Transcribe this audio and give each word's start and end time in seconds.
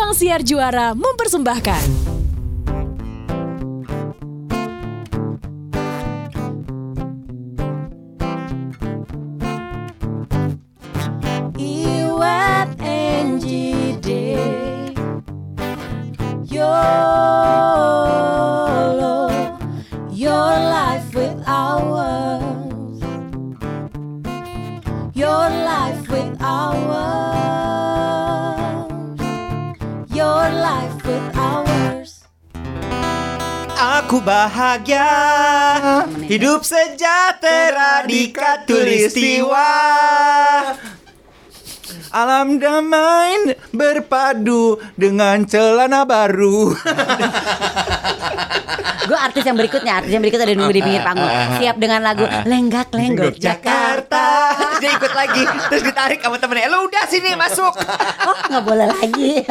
Ruang 0.00 0.16
Siar 0.16 0.40
Juara 0.40 0.96
mempersembahkan. 0.96 2.19
Bahagia. 34.40 35.08
Hidup 36.24 36.64
sejahtera 36.64 38.08
di 38.08 38.32
katulistiwa. 38.32 39.68
Alam 42.10 42.58
damai 42.58 43.54
berpadu 43.70 44.82
dengan 44.98 45.46
celana 45.46 46.02
baru 46.02 46.74
Gue 49.10 49.18
artis 49.18 49.42
yang 49.42 49.58
berikutnya, 49.58 49.98
artis 49.98 50.14
yang 50.14 50.22
berikutnya 50.22 50.46
ada 50.46 50.54
nunggu 50.54 50.70
di 50.70 50.82
pinggir 50.86 51.02
panggung. 51.02 51.34
Siap 51.58 51.76
dengan 51.82 51.98
lagu 51.98 52.22
Lenggak 52.46 52.94
Lenggok 52.94 53.42
Jakarta. 53.42 54.54
Dia 54.78 54.94
ikut 54.94 55.12
lagi. 55.18 55.42
Terus 55.66 55.82
ditarik 55.82 56.22
sama 56.22 56.38
temennya. 56.38 56.70
Lo 56.70 56.86
udah 56.86 57.10
sini 57.10 57.34
masuk. 57.34 57.74
Oh 58.30 58.38
nggak 58.46 58.62
boleh 58.62 58.86
lagi. 58.86 59.42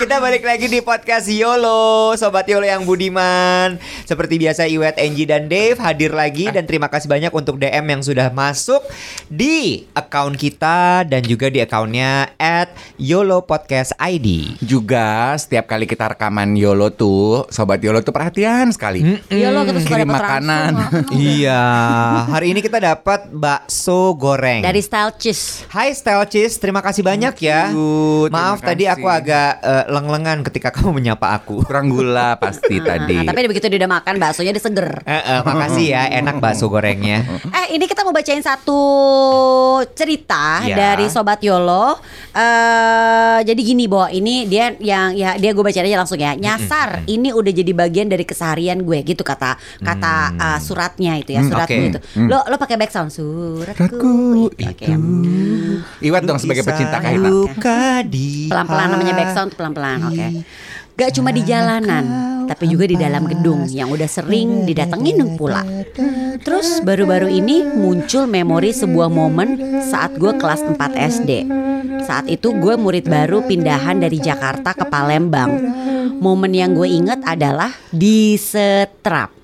Kita 0.00 0.16
balik 0.16 0.48
lagi 0.48 0.64
di 0.64 0.80
podcast 0.80 1.28
YOLO 1.28 2.16
Sobat 2.16 2.48
YOLO 2.48 2.64
yang 2.64 2.88
budiman. 2.88 3.76
Seperti 4.08 4.40
biasa 4.40 4.64
Iwet, 4.64 4.96
Enji, 4.96 5.28
dan 5.28 5.52
Dave 5.52 5.76
hadir 5.76 6.16
lagi 6.16 6.48
Dan 6.48 6.64
terima 6.64 6.88
kasih 6.88 7.04
banyak 7.04 7.28
untuk 7.28 7.60
DM 7.60 7.84
yang 7.84 8.00
sudah 8.00 8.32
masuk 8.32 8.80
Di 9.28 9.84
account 9.92 10.40
kita 10.40 11.04
Dan 11.04 11.20
juga 11.28 11.52
di 11.52 11.60
accountnya 11.60 12.32
At 12.40 12.72
YOLO 12.96 13.44
Podcast 13.44 13.92
ID 14.00 14.56
Juga 14.64 15.36
setiap 15.36 15.68
kali 15.68 15.84
kita 15.84 16.16
rekaman 16.16 16.56
YOLO 16.56 16.88
tuh, 16.94 17.44
sobat 17.58 17.82
YOLO 17.82 17.98
tuh 18.00 18.14
perhatian 18.14 18.70
sekali. 18.70 19.18
Ya 19.26 19.50
lo 19.50 19.66
kita 19.66 19.82
suka 19.82 19.98
Kirim 19.98 20.06
dapat 20.06 20.22
makanan. 20.22 20.72
Iya 21.10 21.62
Hari 22.28 22.46
ini 22.48 22.60
kita 22.60 22.78
dapat 22.78 23.26
bakso 23.30 24.14
goreng 24.14 24.62
Dari 24.62 24.78
Style 24.78 25.10
Cheese. 25.12 25.66
Hai 25.66 25.90
Style 25.90 26.22
Cheese, 26.24 26.54
terima 26.56 26.78
kasih 26.78 27.02
banyak 27.02 27.34
ya. 27.40 27.74
you, 27.74 28.30
Maaf 28.30 28.62
tadi 28.62 28.86
aku 28.86 29.04
agak 29.04 29.58
eh, 29.58 29.84
leng-lengan 29.88 30.46
ketika 30.46 30.70
kamu 30.70 30.94
menyapa 30.94 31.34
aku. 31.34 31.66
Kurang 31.66 31.90
gula 31.90 32.38
pasti 32.38 32.78
tadi. 32.84 33.18
Nah, 33.18 33.34
tapi 33.34 33.48
begitu 33.48 33.66
dia 33.66 33.78
udah 33.80 33.92
makan 33.92 34.14
baksonya 34.16 34.52
dia 34.52 34.62
seger. 34.62 35.02
Eh, 35.02 35.10
eh, 35.10 35.40
makasih 35.42 35.86
ya, 35.88 36.02
enak 36.20 36.38
bakso 36.38 36.70
gorengnya. 36.70 37.26
Eh 37.48 37.74
ini 37.74 37.84
kita 37.84 38.02
mau 38.02 38.14
bacain 38.14 38.38
satu 38.38 38.78
cerita 39.90 40.62
Ya. 40.62 40.76
dari 40.76 41.08
sobat 41.08 41.40
Yolo. 41.40 41.98
Eh 42.32 43.38
jadi 43.42 43.58
gini 43.58 43.86
bahwa 43.86 44.10
ini 44.10 44.44
dia 44.44 44.70
yang 44.78 45.10
ya 45.12 45.34
dia 45.34 45.50
gue 45.50 45.64
bacain 45.64 45.82
aja 45.82 45.98
langsung 45.98 46.18
ya. 46.18 46.34
Nyasar 46.34 47.02
ini 47.06 47.32
udah 47.32 47.47
jadi 47.50 47.72
bagian 47.72 48.06
dari 48.06 48.22
keseharian 48.22 48.80
gue 48.80 48.98
gitu 49.02 49.20
kata 49.20 49.54
kata 49.78 50.14
eh, 50.34 50.58
suratnya 50.58 51.16
itu 51.16 51.30
ya 51.30 51.40
Hmm, 51.40 51.50
suratmu 51.50 51.78
oke. 51.78 51.88
itu. 51.88 51.98
Lo 52.22 52.38
lo 52.42 52.56
pakai 52.56 52.76
background 52.76 53.10
suratku. 53.10 53.84
Suratku 53.86 54.16
Oke. 54.50 54.64
itu. 54.84 54.92
Iwat 56.00 56.22
dong 56.22 56.38
sebagai 56.38 56.62
pecinta. 56.62 56.98
Luka 57.10 58.02
di 58.02 58.46
Pelan-pelan 58.46 58.86
namanya 58.88 59.12
hati. 59.12 59.20
background 59.20 59.50
pelan-pelan, 59.52 59.98
oke. 60.04 60.26
Gak 60.94 61.10
cuma 61.14 61.30
di 61.30 61.42
jalanan, 61.42 62.04
tapi 62.48 62.64
juga 62.72 62.88
di 62.88 62.96
dalam 62.96 63.28
gedung 63.28 63.68
yang 63.68 63.92
udah 63.92 64.08
sering 64.08 64.64
didatengin 64.64 65.36
pula. 65.36 65.62
Terus 66.40 66.80
baru-baru 66.80 67.28
ini 67.28 67.62
muncul 67.62 68.24
memori 68.24 68.72
sebuah 68.72 69.12
momen 69.12 69.82
saat 69.84 70.16
gue 70.16 70.32
kelas 70.40 70.64
4 70.64 70.80
SD. 70.96 71.30
Saat 72.08 72.26
itu 72.32 72.56
gue 72.56 72.74
murid 72.80 73.04
baru 73.04 73.44
pindahan 73.44 74.00
dari 74.00 74.16
Jakarta 74.16 74.72
ke 74.72 74.88
Palembang. 74.88 75.52
Momen 76.18 76.50
yang 76.50 76.72
gue 76.74 76.88
inget 76.88 77.20
adalah 77.22 77.70
di 77.92 78.34
setrap. 78.40 79.38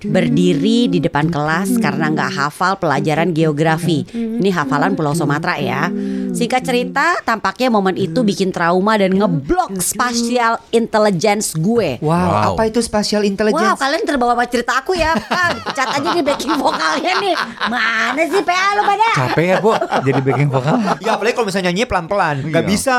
Berdiri 0.00 0.86
di 0.86 1.02
depan 1.02 1.26
kelas 1.26 1.74
karena 1.82 2.06
nggak 2.14 2.30
hafal 2.38 2.78
pelajaran 2.78 3.34
geografi. 3.34 4.06
Ini 4.14 4.46
hafalan 4.54 4.94
Pulau 4.94 5.10
Sumatera 5.10 5.58
ya. 5.58 5.90
Singkat 6.30 6.62
cerita, 6.62 7.18
tampaknya 7.26 7.74
momen 7.74 7.98
itu 7.98 8.22
bikin 8.22 8.54
trauma 8.54 8.94
dan 8.94 9.18
ngeblok 9.18 9.82
spatial 9.82 10.62
intelligence 10.70 11.58
gue. 11.58 11.98
Wow, 11.98 12.39
Wow. 12.42 12.54
apa 12.54 12.62
itu 12.66 12.80
spatial 12.80 13.20
Wow, 13.20 13.28
intelligence? 13.28 13.76
kalian 13.76 14.02
terbawa 14.02 14.32
sama 14.32 14.44
cerita 14.46 14.72
aku 14.76 14.92
ya. 14.94 15.12
Pak, 15.12 15.48
cat 15.72 15.88
aja 15.94 16.08
nih 16.10 16.22
backing 16.22 16.54
vokalnya 16.54 17.12
nih. 17.18 17.34
Mana 17.66 18.22
sih 18.22 18.42
PA 18.42 18.68
lu 18.74 18.82
pada? 18.82 19.08
Capek 19.28 19.44
ya, 19.44 19.56
Bu, 19.58 19.72
jadi 20.02 20.20
backing 20.20 20.48
vokal. 20.48 20.74
Ya 20.98 21.10
apalagi 21.14 21.34
kalau 21.34 21.46
misalnya 21.46 21.68
nyanyi 21.68 21.84
pelan-pelan, 21.84 22.36
nggak 22.46 22.64
Iya. 22.64 22.70
bisa. 22.70 22.98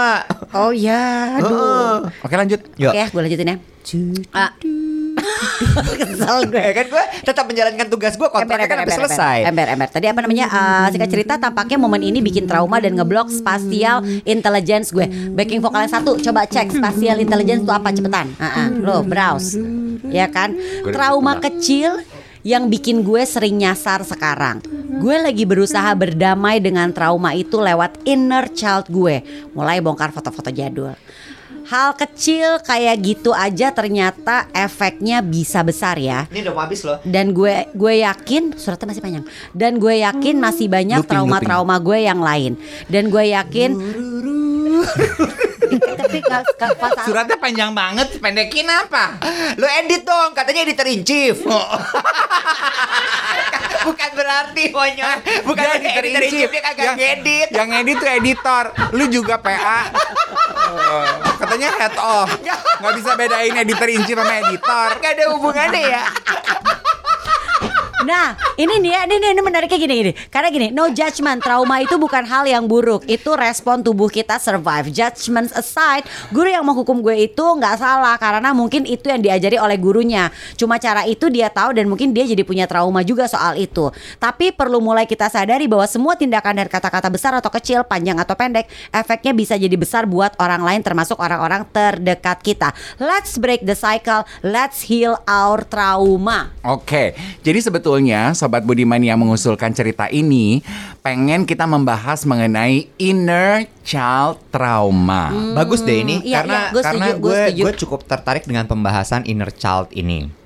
Oh 0.52 0.70
ya, 0.70 1.04
aduh. 1.38 2.06
Oke, 2.22 2.34
lanjut. 2.34 2.62
Yuk. 2.76 2.92
Oke, 2.92 3.04
gue 3.08 3.22
lanjutin 3.22 3.48
ya. 3.48 3.58
Ah. 4.32 4.52
Kesel 6.02 6.38
gue. 6.50 6.62
Ya 6.62 6.74
kan 6.74 6.86
gue 6.90 7.04
tetap 7.26 7.46
menjalankan 7.48 7.88
tugas 7.88 8.14
gue 8.16 8.30
kontraknya 8.30 8.68
kan 8.68 8.78
habis 8.84 8.96
selesai. 8.98 9.38
Ember, 9.48 9.68
ember. 9.70 9.88
Tadi 9.90 10.06
apa 10.10 10.20
namanya? 10.26 10.46
eh, 10.52 10.88
singkat 10.94 11.10
cerita, 11.10 11.34
tampaknya 11.38 11.78
momen 11.78 12.02
ini 12.02 12.20
bikin 12.20 12.46
trauma 12.46 12.82
dan 12.82 12.98
ngeblok 12.98 13.30
spatial 13.32 14.04
intelligence 14.26 14.92
gue. 14.92 15.06
Backing 15.34 15.62
vokal 15.62 15.86
yang 15.88 15.94
satu, 15.94 16.18
coba 16.20 16.46
cek 16.50 16.74
spatial 16.76 17.22
intelligence 17.22 17.62
itu 17.64 17.74
apa 17.74 17.90
cepetan. 17.94 18.28
Ah, 18.38 18.66
ah. 18.66 18.68
Lo 18.72 19.06
browse, 19.06 19.58
ya 20.10 20.28
kan? 20.28 20.56
Trauma 20.90 21.38
kecil 21.40 22.02
yang 22.42 22.70
bikin 22.74 23.06
gue 23.06 23.22
sering 23.26 23.62
nyasar 23.62 24.02
sekarang. 24.02 24.66
Gue 25.02 25.18
lagi 25.22 25.46
berusaha 25.46 25.94
berdamai 25.94 26.58
dengan 26.62 26.90
trauma 26.94 27.34
itu 27.38 27.62
lewat 27.62 28.02
inner 28.06 28.50
child 28.54 28.90
gue. 28.90 29.22
Mulai 29.54 29.82
bongkar 29.82 30.10
foto-foto 30.10 30.50
jadul. 30.50 30.94
Hal 31.72 31.96
kecil 31.96 32.60
kayak 32.60 33.00
gitu 33.00 33.32
aja 33.32 33.72
ternyata 33.72 34.44
efeknya 34.52 35.24
bisa 35.24 35.64
besar 35.64 35.96
ya 35.96 36.28
Ini 36.28 36.44
udah 36.44 36.52
mau 36.52 36.62
habis 36.62 36.84
loh. 36.84 37.00
dan 37.02 37.32
gue 37.32 37.72
gue 37.72 38.04
yakin 38.04 38.52
suratnya 38.54 38.92
masih 38.92 39.00
panjang 39.00 39.24
dan 39.54 39.80
gue 39.80 39.96
yakin 39.98 40.36
masih 40.38 40.68
banyak 40.68 41.00
trauma-trauma 41.06 41.80
gue 41.80 42.04
yang 42.04 42.20
lain 42.20 42.60
dan 42.86 43.08
gue 43.08 43.24
yakin 43.32 43.72
tapi 45.72 46.20
pas- 46.20 46.44
Suratnya 47.02 47.38
panjang 47.38 47.72
banget, 47.72 48.20
pendekin 48.20 48.68
apa? 48.68 49.16
Lo 49.56 49.64
edit 49.66 50.04
dong, 50.04 50.36
katanya 50.36 50.62
editor 50.62 50.84
in 50.86 51.02
chief. 51.02 51.40
Bukan 53.90 54.10
berarti 54.14 54.64
monyet. 54.70 55.20
Bukan 55.42 55.64
Dia 55.64 55.74
berarti 55.74 55.90
editor 55.98 56.22
dia 56.48 56.62
kagak 56.62 56.86
yang, 56.86 56.98
ngedit. 56.98 57.48
yang 57.50 57.70
edit 57.74 57.96
tuh 57.98 58.10
editor 58.10 58.64
Lu 58.94 59.06
juga 59.08 59.36
PA 59.42 59.82
Oh, 60.72 61.06
Katanya 61.42 61.70
head 61.76 61.96
off 61.98 62.30
Gak 62.78 62.94
bisa 62.96 63.12
bedain 63.18 63.54
editor 63.58 63.90
in 63.90 64.02
chief 64.06 64.16
sama 64.16 64.34
editor 64.38 64.88
Gak 65.00 65.12
ada 65.18 65.26
hubungannya 65.34 65.82
ya. 65.90 66.04
Nah, 68.02 68.34
ini 68.58 68.82
ya, 68.90 69.06
ini, 69.06 69.16
ini, 69.22 69.28
ini 69.38 69.42
menariknya 69.46 69.78
gini 69.78 69.94
gini. 70.02 70.12
Karena 70.34 70.50
gini, 70.50 70.68
no 70.74 70.90
judgment, 70.90 71.38
trauma 71.38 71.78
itu 71.86 72.02
bukan 72.02 72.26
hal 72.26 72.50
yang 72.50 72.66
buruk. 72.66 73.06
Itu 73.06 73.38
respon 73.38 73.86
tubuh 73.86 74.10
kita 74.10 74.42
survive. 74.42 74.90
Judgments 74.90 75.54
aside, 75.54 76.10
guru 76.34 76.50
yang 76.50 76.66
menghukum 76.66 77.06
gue 77.06 77.30
itu 77.30 77.46
nggak 77.46 77.78
salah 77.78 78.18
karena 78.18 78.50
mungkin 78.58 78.90
itu 78.90 79.06
yang 79.06 79.22
diajari 79.22 79.62
oleh 79.62 79.78
gurunya. 79.78 80.34
Cuma 80.58 80.82
cara 80.82 81.06
itu 81.06 81.30
dia 81.30 81.54
tahu 81.54 81.78
dan 81.78 81.86
mungkin 81.86 82.10
dia 82.10 82.26
jadi 82.26 82.42
punya 82.42 82.66
trauma 82.66 83.06
juga 83.06 83.30
soal 83.30 83.62
itu. 83.62 83.94
Tapi 84.18 84.50
perlu 84.50 84.82
mulai 84.82 85.06
kita 85.06 85.30
sadari 85.30 85.70
bahwa 85.70 85.86
semua 85.86 86.18
tindakan 86.18 86.66
dan 86.66 86.68
kata-kata 86.74 87.08
besar 87.14 87.38
atau 87.38 87.54
kecil, 87.54 87.86
panjang 87.86 88.18
atau 88.18 88.34
pendek, 88.34 88.66
efeknya 88.90 89.34
bisa 89.38 89.54
jadi 89.62 89.78
besar 89.78 90.10
buat 90.10 90.34
orang 90.42 90.66
lain 90.66 90.82
termasuk 90.82 91.22
orang-orang 91.22 91.70
terdekat 91.70 92.42
kita. 92.42 92.74
Let's 92.98 93.38
break 93.38 93.62
the 93.70 93.78
cycle. 93.78 94.26
Let's 94.42 94.90
heal 94.90 95.22
our 95.30 95.62
trauma. 95.62 96.50
Oke, 96.66 97.14
jadi 97.46 97.60
sebetulnya 97.62 97.91
Sobat 98.38 98.64
Budiman 98.64 99.02
yang 99.02 99.20
mengusulkan 99.20 99.76
cerita 99.76 100.08
ini 100.08 100.62
Pengen 101.02 101.44
kita 101.44 101.66
membahas 101.66 102.24
mengenai 102.24 102.88
inner 103.02 103.66
child 103.84 104.40
trauma 104.54 105.34
Bagus 105.58 105.82
deh 105.84 106.06
ini 106.06 106.22
iya, 106.24 106.44
karena 106.44 106.60
iya, 106.60 106.74
gue 106.74 106.82
karena 106.84 107.06
setuju, 107.10 107.20
gue 107.20 107.32
gue 107.32 107.42
setuju. 107.42 107.64
gue 107.64 107.72
cukup 107.84 108.00
tertarik 108.06 108.44
dengan 108.46 108.66
pembahasan 108.70 109.22
inner 109.26 109.52
child 109.52 109.90
ini. 109.92 110.41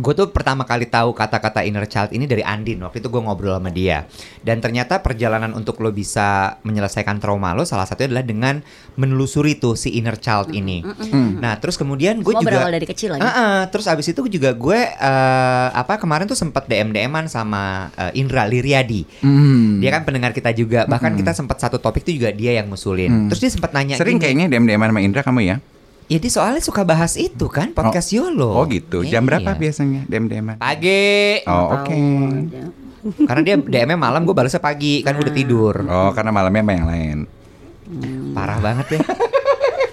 Gue 0.00 0.14
tuh 0.16 0.28
pertama 0.32 0.64
kali 0.64 0.88
tahu 0.88 1.12
kata-kata 1.12 1.62
inner 1.62 1.84
child 1.84 2.10
ini 2.10 2.24
dari 2.24 2.40
Andin. 2.40 2.80
Waktu 2.80 3.04
itu 3.04 3.08
gue 3.12 3.22
ngobrol 3.22 3.56
sama 3.60 3.70
dia. 3.70 4.08
Dan 4.40 4.58
ternyata 4.58 5.04
perjalanan 5.04 5.52
untuk 5.52 5.78
lo 5.78 5.92
bisa 5.92 6.58
menyelesaikan 6.64 7.20
trauma 7.20 7.52
lo 7.52 7.62
salah 7.62 7.84
satunya 7.84 8.16
adalah 8.16 8.24
dengan 8.26 8.54
menelusuri 8.96 9.60
tuh 9.60 9.76
si 9.76 9.94
inner 9.94 10.16
child 10.16 10.50
ini. 10.50 10.82
Nah 11.38 11.60
terus 11.60 11.76
kemudian 11.76 12.24
gue 12.24 12.32
juga 12.32 12.44
berawal 12.48 12.72
dari 12.72 12.86
kecil 12.88 13.14
lagi. 13.14 13.22
Heeh, 13.22 13.60
terus 13.68 13.86
abis 13.86 14.10
itu 14.10 14.20
juga 14.26 14.50
gue 14.56 14.80
eh, 14.80 15.68
apa 15.70 16.00
kemarin 16.00 16.24
tuh 16.26 16.38
sempat 16.38 16.66
dm 16.66 16.90
dman 16.90 17.28
sama 17.28 17.92
eh, 17.94 18.18
Indra 18.18 18.48
Liriadi 18.48 19.02
Hmm. 19.20 19.78
dia 19.82 19.90
kan 19.92 20.02
pendengar 20.08 20.32
kita 20.32 20.50
juga. 20.56 20.88
Bahkan 20.88 21.12
kita 21.14 21.32
sempat 21.36 21.60
satu 21.60 21.76
topik 21.76 22.02
tuh 22.02 22.16
juga 22.16 22.32
dia 22.32 22.56
yang 22.56 22.72
ngusulin. 22.72 23.28
Terus 23.28 23.40
dia 23.40 23.50
sempat 23.52 23.70
nanya 23.76 24.00
Sering 24.00 24.16
gini, 24.16 24.24
kayaknya 24.24 24.46
DM-DM 24.48 24.80
sama 24.80 25.00
Indra 25.04 25.20
kamu 25.20 25.40
ya? 25.44 25.56
Ya 26.10 26.18
dia 26.18 26.28
soalnya 26.28 26.58
suka 26.58 26.82
bahas 26.82 27.14
itu 27.14 27.46
kan 27.46 27.70
podcast 27.70 28.10
Yolo 28.10 28.50
Oh 28.50 28.66
gitu. 28.66 29.06
Jam 29.06 29.22
berapa 29.22 29.54
Iya. 29.54 29.62
biasanya 29.62 30.00
DM-DM? 30.10 30.58
pagi 30.58 31.46
Oh 31.46 31.78
oke. 31.78 31.94
Karena 33.00 33.40
dia 33.40 33.56
DM-nya 33.56 33.96
malam, 33.96 34.28
gue 34.28 34.36
balasnya 34.36 34.60
pagi, 34.60 35.00
kan 35.00 35.16
udah 35.16 35.32
tidur. 35.32 35.72
Oh 35.88 36.12
karena 36.12 36.28
malamnya 36.28 36.60
sama 36.60 36.72
yang 36.76 36.84
lain. 36.84 37.18
Parah 38.36 38.60
banget 38.60 38.86
ya. 38.92 39.00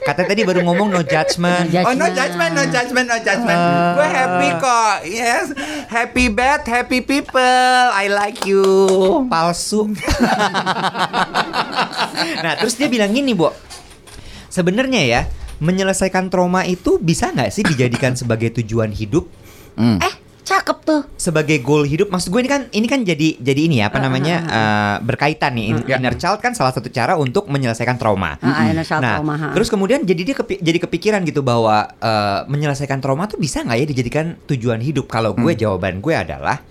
Katanya 0.03 0.27
tadi 0.31 0.43
baru 0.43 0.59
ngomong 0.63 0.87
no 0.91 1.01
judgment. 1.03 1.67
No 1.67 1.83
Oh 1.83 1.93
no 1.95 2.07
judgment, 2.11 2.51
no 2.51 2.63
judgment, 2.67 3.07
no 3.07 3.17
judgment. 3.19 3.59
Gue 3.95 4.07
happy 4.07 4.49
kok. 4.59 4.95
Yes, 5.07 5.45
happy 5.87 6.25
bad, 6.27 6.63
happy 6.63 6.99
people. 6.99 7.83
I 7.91 8.07
like 8.07 8.43
you. 8.43 8.63
Palsu. 9.27 9.87
nah, 12.43 12.53
terus 12.55 12.75
dia 12.75 12.87
bilang 12.87 13.11
gini, 13.11 13.31
Bo. 13.31 13.51
Sebenarnya 14.47 15.01
ya, 15.03 15.21
menyelesaikan 15.59 16.27
trauma 16.27 16.63
itu 16.63 16.97
bisa 16.97 17.29
nggak 17.29 17.49
sih 17.49 17.63
dijadikan 17.63 18.13
sebagai 18.19 18.53
tujuan 18.55 18.89
hidup? 18.89 19.25
Hmm. 19.73 19.97
Eh, 19.97 20.15
cakep 20.41 20.77
tuh. 20.81 21.01
sebagai 21.13 21.59
goal 21.59 21.83
hidup 21.83 22.07
maksud 22.07 22.31
gue 22.31 22.39
ini 22.39 22.47
kan 22.47 22.71
ini 22.71 22.87
kan 22.87 23.03
jadi 23.03 23.35
jadi 23.35 23.61
ini 23.61 23.75
ya 23.77 23.91
apa 23.91 23.99
namanya 23.99 24.35
eh, 24.41 24.95
berkaitan 25.03 25.51
nih 25.53 25.65
In- 25.69 25.83
Ya. 25.85 25.99
inner 25.99 26.15
child 26.15 26.39
kan 26.39 26.51
salah 26.51 26.71
satu 26.71 26.87
cara 26.87 27.13
untuk 27.15 27.45
menyelesaikan 27.45 27.95
trauma. 27.95 28.39
Ah, 28.39 28.63
inner 28.65 28.81
child 28.81 29.03
nah, 29.03 29.19
trauma, 29.19 29.35
ha. 29.35 29.47
terus 29.51 29.67
kemudian 29.67 30.01
jadi 30.01 30.21
dia 30.23 30.33
kepi- 30.33 30.57
jadi 30.57 30.79
kepikiran 30.79 31.21
gitu 31.21 31.43
bahwa 31.43 31.91
eh, 31.93 32.39
menyelesaikan 32.47 32.97
trauma 32.97 33.27
tuh 33.27 33.35
bisa 33.35 33.59
nggak 33.59 33.77
ya 33.77 33.85
dijadikan 33.85 34.25
tujuan 34.45 34.79
hidup? 34.79 35.05
Kalau 35.05 35.35
gue 35.35 35.51
jawaban 35.53 35.99
gue 35.99 36.15
adalah 36.15 36.63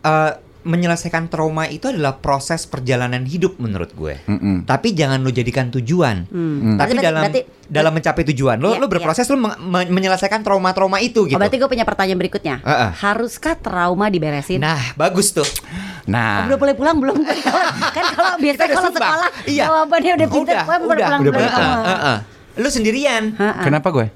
eh, 0.00 0.32
menyelesaikan 0.68 1.26
trauma 1.26 1.64
itu 1.64 1.88
adalah 1.88 2.14
proses 2.14 2.62
perjalanan 2.62 3.24
hidup 3.24 3.56
menurut 3.56 3.88
gue. 3.90 4.20
Mm-mm. 4.22 4.62
Tapi 4.62 4.92
jangan 4.92 5.18
lo 5.18 5.30
jadikan 5.30 5.72
tujuan. 5.72 6.28
Hmm. 6.28 6.76
Tapi 6.76 6.92
Berarti- 6.92 7.00
dalam 7.02 7.22
berarti- 7.24 7.44
dalam 7.64 7.92
mencapai 7.92 8.22
tujuan 8.26 8.56
lo 8.56 8.68
Iya, 8.70 8.78
lo 8.78 8.86
berproses 8.86 9.24
lo 9.26 9.36
meng- 9.36 9.56
men- 9.58 9.88
menyelesaikan 9.90 10.40
trauma-trauma 10.40 11.00
itu 11.00 11.24
gitu. 11.24 11.32
Oh, 11.32 11.38
berarti 11.38 11.56
gue 11.56 11.66
punya 11.66 11.82
pertanyaan 11.82 12.16
berikutnya. 12.18 12.60
Heeh. 12.60 12.90
Haruskah 12.94 13.56
trauma 13.56 14.06
diberesin? 14.06 14.60
Nah, 14.60 14.92
bagus 14.94 15.32
tuh. 15.32 15.48
Nah, 16.04 16.44
Udah 16.44 16.58
boleh 16.58 16.74
pulang 16.74 16.96
belum? 16.98 17.16
kan 17.96 18.04
kalau 18.12 18.36
biasa 18.36 18.60
udah 18.62 18.68
kalau 18.70 18.90
sekolah 18.90 19.28
Iya. 19.44 19.64
jawabannya 19.64 20.12
udah 20.14 20.28
pintar, 20.28 20.52
udah, 20.54 20.62
gue 20.62 20.76
boleh 20.78 20.84
udah, 20.94 21.06
pulang 21.06 21.20
udah 21.20 21.32
dulu. 21.32 21.40
Heeh, 21.40 21.76
heeh. 21.86 22.18
Lu 22.58 22.68
sendirian. 22.68 23.24
Heeh. 23.32 23.62
kenapa 23.62 23.88
gue? 23.90 24.06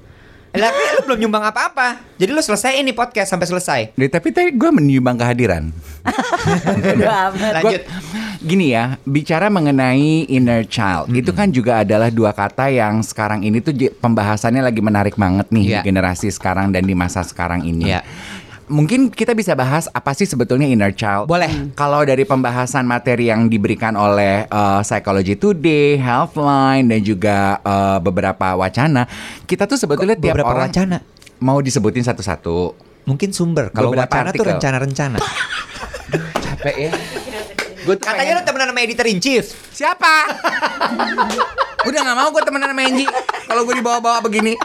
Lah, 0.53 0.69
Tapi 0.69 0.81
lu 0.93 1.01
belum 1.03 1.19
nyumbang 1.25 1.49
apa-apa. 1.49 1.97
Jadi 2.13 2.29
lu 2.29 2.37
selesai 2.37 2.77
ini 2.77 2.93
podcast 2.93 3.33
sampai 3.33 3.49
selesai. 3.49 3.81
Deh, 3.91 4.05
tapi 4.05 4.29
tadi 4.29 4.53
gue 4.53 4.69
menyumbang 4.69 5.17
kehadiran. 5.17 5.73
Lanjut. 7.57 7.81
Gua- 7.81 8.13
gini 8.37 8.69
ya, 8.69 8.99
bicara 9.01 9.47
mengenai 9.47 10.27
inner 10.27 10.61
child, 10.63 11.09
itu 11.09 11.31
kan 11.31 11.47
juga 11.47 11.81
adalah 11.81 12.11
dua 12.11 12.35
kata 12.35 12.67
yang 12.67 12.99
sekarang 12.99 13.41
ini 13.41 13.63
tuh 13.63 13.71
pembahasannya 13.97 14.59
lagi 14.59 14.83
menarik 14.83 15.15
banget 15.15 15.47
nih 15.49 15.63
Iya. 15.63 15.79
di 15.79 15.87
generasi 15.87 16.27
sekarang 16.27 16.69
dan 16.69 16.83
di 16.83 16.93
masa 16.93 17.23
sekarang 17.23 17.63
ini. 17.63 17.89
Iya. 17.89 18.03
Mungkin 18.71 19.11
kita 19.11 19.35
bisa 19.35 19.53
bahas 19.53 19.91
apa 19.91 20.15
sih 20.15 20.23
sebetulnya 20.23 20.63
inner 20.67 20.95
child? 20.95 21.27
Boleh. 21.27 21.75
Kalau 21.75 22.03
dari 22.07 22.23
pembahasan 22.23 22.87
materi 22.87 23.27
yang 23.27 23.51
diberikan 23.51 23.99
oleh 23.99 24.47
uh, 24.47 24.79
Psychology 24.79 25.35
Today, 25.35 25.99
Healthline 25.99 26.87
dan 26.87 26.99
juga 27.03 27.59
uh, 27.59 27.99
beberapa 27.99 28.55
wacana, 28.55 29.03
kita 29.43 29.67
tuh 29.67 29.75
sebetulnya 29.75 30.15
tiap 30.15 30.39
beberapa 30.39 30.55
orang 30.55 30.71
wacana? 30.71 30.97
mau 31.43 31.59
disebutin 31.59 32.07
satu-satu. 32.07 32.71
Mungkin 33.03 33.35
sumber. 33.35 33.67
Kalau 33.75 33.91
wacana 33.91 34.31
tuh 34.31 34.47
artikel. 34.47 34.51
rencana-rencana. 34.55 35.19
Capek 36.43 36.75
ya. 36.87 36.91
Gue 37.83 37.99
Katanya 37.99 38.39
lu 38.39 38.43
temenan 38.47 38.71
sama 38.71 38.79
editor 38.79 39.07
in 39.11 39.19
chief. 39.19 39.51
Siapa? 39.75 40.31
Udah 41.87 41.99
gak 41.99 42.15
mau 42.15 42.31
gue 42.31 42.43
temenan 42.47 42.71
sama 42.71 42.83
Enji 42.87 43.05
Kalau 43.43 43.67
gue 43.67 43.75
dibawa-bawa 43.75 44.23
begini 44.23 44.55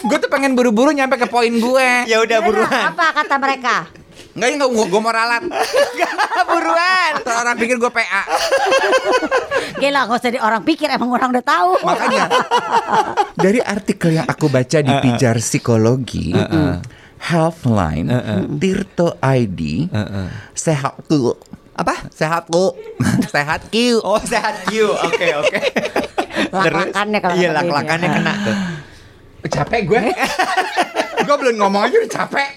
Gue 0.00 0.16
tuh 0.16 0.28
pengen 0.28 0.52
buru-buru 0.52 0.90
nyampe 0.90 1.14
ke 1.14 1.26
poin 1.26 1.50
gue 1.50 1.90
Ya 2.08 2.20
udah 2.20 2.38
buruan. 2.40 2.82
Apa 2.88 3.12
kata 3.12 3.36
mereka? 3.36 3.84
Enggak 4.30 4.48
ya 4.48 4.62
gue, 4.62 4.86
gue 4.86 5.00
mau 5.02 5.10
ralat 5.10 5.42
buruan. 6.50 7.12
Orang 7.20 7.56
pikir 7.58 7.76
gue 7.76 7.90
PA 7.90 8.22
Gila 9.76 10.00
gak 10.06 10.16
usah 10.16 10.30
di 10.30 10.38
orang 10.38 10.62
pikir 10.62 10.86
emang 10.86 11.10
orang 11.10 11.30
udah 11.30 11.42
tahu. 11.42 11.72
Makanya 11.82 12.24
Dari 13.44 13.60
artikel 13.60 14.14
yang 14.14 14.26
aku 14.26 14.46
baca 14.46 14.78
di 14.78 14.92
Pijar 15.00 15.36
Psikologi 15.36 16.30
Healthline 17.20 18.08
Tirto 18.56 19.18
ID 19.18 19.90
Sehat 20.54 20.94
tuh 21.04 21.36
Apa? 21.74 22.08
Sehat 22.08 22.48
tuh 22.48 22.72
Sehat 23.34 23.68
Q 23.68 23.98
Oh, 24.00 24.20
sehat 24.20 24.68
you. 24.70 24.88
Oke, 24.90 25.28
oke. 25.34 25.58
Lak-lakannya 26.48 27.18
kalau 27.18 27.34
Iya, 27.34 27.50
lak-lakannya 27.52 28.08
kena 28.10 28.32
tuh. 28.42 28.56
Capek 29.48 29.80
gue 29.86 30.00
Gue 31.26 31.36
belum 31.36 31.54
ngomong 31.60 31.86
aja 31.86 31.96
udah 32.00 32.12
capek 32.12 32.48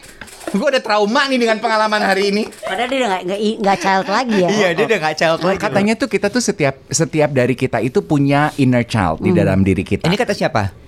Gue 0.54 0.68
udah 0.70 0.84
trauma 0.84 1.26
nih 1.26 1.40
dengan 1.40 1.58
pengalaman 1.58 2.02
hari 2.04 2.30
ini 2.30 2.44
Padahal 2.50 2.90
dia 2.90 2.98
udah 3.04 3.10
gak, 3.10 3.24
gak, 3.26 3.40
gak 3.64 3.78
child 3.80 4.08
lagi 4.10 4.38
ya. 4.38 4.50
Iya, 4.50 4.70
dia 4.76 4.86
udah 4.86 5.00
gak 5.02 5.16
child 5.18 5.40
lagi. 5.42 5.58
Katanya 5.58 5.94
tuh 5.98 6.10
kita 6.10 6.28
tuh 6.30 6.44
setiap 6.44 6.76
setiap 6.90 7.30
dari 7.34 7.54
kita 7.54 7.78
itu 7.82 8.02
punya 8.02 8.54
inner 8.58 8.86
child 8.86 9.22
di 9.22 9.34
dalam 9.34 9.62
diri 9.66 9.82
kita. 9.82 10.06
Ini 10.06 10.14
kata 10.14 10.34
siapa? 10.34 10.84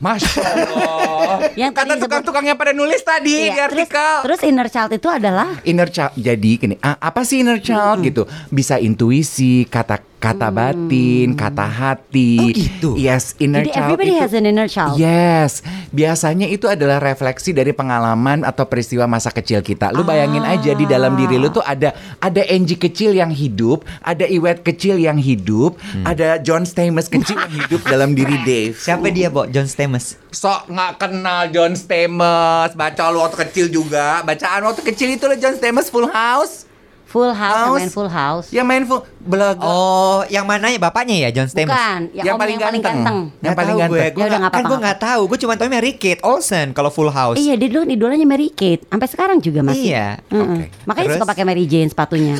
Masya 0.00 0.40
Allah. 0.40 1.36
Yang 1.60 1.72
tadi 1.76 1.88
Kata 1.92 2.02
tukang-tukangnya 2.02 2.54
pada 2.56 2.72
nulis 2.72 3.04
tadi 3.04 3.30
Iya, 3.30 3.44
di 3.44 3.50
terus, 3.52 3.68
artikel. 3.68 4.14
terus 4.24 4.40
inner 4.42 4.68
child 4.72 4.90
itu 4.96 5.08
adalah 5.12 5.48
inner 5.62 5.88
child 5.92 6.12
jadi 6.16 6.50
gini, 6.56 6.74
apa 6.80 7.20
sih 7.22 7.44
inner 7.44 7.60
child 7.60 8.00
gitu? 8.00 8.24
Bisa 8.48 8.80
intuisi, 8.80 9.68
kata 9.68 10.00
kata 10.20 10.52
batin, 10.52 11.32
kata 11.32 11.64
hati. 11.64 12.36
Oh, 12.36 12.52
gitu? 12.52 12.90
Yes, 13.00 13.32
inner 13.40 13.64
jadi 13.64 13.72
child 13.72 13.88
everybody 13.96 14.12
itu 14.12 14.20
has 14.20 14.32
an 14.36 14.44
inner 14.44 14.68
child. 14.68 15.00
Yes, 15.00 15.64
biasanya 15.90 16.46
itu 16.46 16.68
adalah 16.68 17.00
refleksi 17.00 17.56
dari 17.56 17.72
pengalaman 17.72 18.44
atau 18.44 18.68
peristiwa 18.68 19.08
masa 19.08 19.32
kecil 19.32 19.64
kita. 19.64 19.90
Lu 19.96 20.04
bayangin 20.04 20.44
aja 20.44 20.76
di 20.76 20.84
dalam 20.84 21.16
diri 21.16 21.40
lu 21.40 21.48
tuh 21.48 21.64
ada 21.64 21.96
ada 22.20 22.42
Angie 22.52 22.76
kecil 22.76 23.16
yang 23.16 23.32
hidup, 23.32 23.88
ada 24.04 24.28
Iwet 24.28 24.60
kecil 24.60 25.00
yang 25.00 25.16
hidup, 25.16 25.80
ada 26.04 26.36
John 26.36 26.68
Stamos 26.68 27.08
kecil 27.08 27.40
yang 27.40 27.54
hidup 27.64 27.80
dalam 27.88 28.12
diri 28.12 28.36
Dave. 28.44 28.76
Siapa 28.76 29.08
dia, 29.08 29.32
Bo? 29.32 29.48
John 29.48 29.64
Stamos. 29.64 30.20
Sok 30.30 30.68
nggak 30.68 30.92
kenal 31.00 31.48
John 31.48 31.72
Stamos, 31.72 32.76
baca 32.76 33.02
lu 33.08 33.24
waktu 33.24 33.48
kecil 33.48 33.66
juga. 33.72 34.20
Bacaan 34.20 34.68
waktu 34.68 34.84
kecil 34.84 35.16
itu 35.16 35.24
lo 35.24 35.34
John 35.40 35.56
Stamos 35.56 35.88
Full 35.88 36.12
House. 36.12 36.69
Full 37.10 37.34
house, 37.34 37.42
yang 37.50 37.66
House. 37.66 37.74
main 37.76 37.90
full 37.90 38.06
house. 38.08 38.46
Yang 38.50 38.66
main 38.66 38.84
full 38.86 39.02
belaga. 39.20 39.60
Oh, 39.60 40.22
yang 40.26 40.46
mana 40.46 40.70
ya 40.70 40.78
bapaknya 40.78 41.18
ya 41.18 41.28
John 41.30 41.44
Stamos? 41.44 41.66
Bukan, 41.68 42.00
yang, 42.12 42.22
Yang 42.24 42.36
paling 42.38 42.54
yang 42.54 42.62
paling 42.62 42.80
ganteng. 42.80 43.02
ganteng. 43.02 43.18
Yang 43.36 43.50
paling 43.52 43.66
tahu 43.68 43.80
ganteng. 43.80 43.90
gue, 43.90 44.06
gue 44.08 44.22
Ya 44.22 44.38
nggak 44.38 44.52
kan 44.52 44.62
gue 44.62 44.78
nggak 44.78 44.98
tahu. 45.00 45.22
Gue 45.26 45.38
cuma 45.38 45.54
tahu 45.54 45.68
Mary 45.68 45.92
Kate 45.92 46.22
Olsen 46.22 46.66
kalau 46.70 46.86
Full 46.88 47.10
House. 47.10 47.34
Iya, 47.34 47.54
dia 47.56 47.66
dulu 47.68 47.82
idolanya 47.84 48.22
Mary 48.24 48.46
Kate. 48.48 48.86
Sampai 48.86 49.08
sekarang 49.08 49.38
juga 49.38 49.60
masih. 49.60 49.90
Iya. 49.90 50.22
Mm-mm. 50.24 50.54
Oke. 50.56 50.64
Makanya 50.86 51.04
Terus? 51.04 51.16
suka 51.18 51.26
pakai 51.26 51.44
Mary 51.44 51.64
Jane 51.66 51.90
sepatunya. 51.90 52.34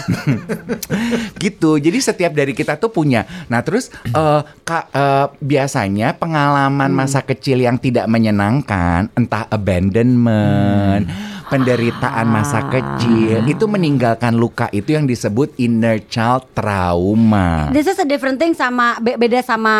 gitu. 1.42 1.70
Jadi 1.76 1.98
setiap 1.98 2.32
dari 2.32 2.52
kita 2.52 2.76
tuh 2.76 2.88
punya. 2.88 3.26
Nah 3.46 3.60
terus 3.60 3.90
eh, 4.04 4.40
ka- 4.62 4.88
eh, 4.88 5.26
biasanya 5.36 6.14
pengalaman 6.14 6.90
masa 6.90 7.20
kecil 7.20 7.58
yang 7.58 7.76
tidak 7.76 8.06
menyenangkan, 8.06 9.10
entah 9.12 9.46
abandonment, 9.46 11.10
penderitaan 11.50 12.26
masa 12.30 12.62
kecil, 12.70 13.42
itu 13.44 13.66
meninggalkan 13.66 14.38
luka 14.38 14.70
itu 14.70 14.94
yang 14.94 15.04
disebut 15.04 15.58
inner 15.58 15.98
child 16.06 16.46
trauma. 16.54 17.74
This 17.74 17.90
is 17.90 17.98
a 17.98 18.06
different 18.06 18.38
thing 18.38 18.54
sama 18.54 18.96
be- 19.02 19.18
beda 19.18 19.42
sama 19.42 19.74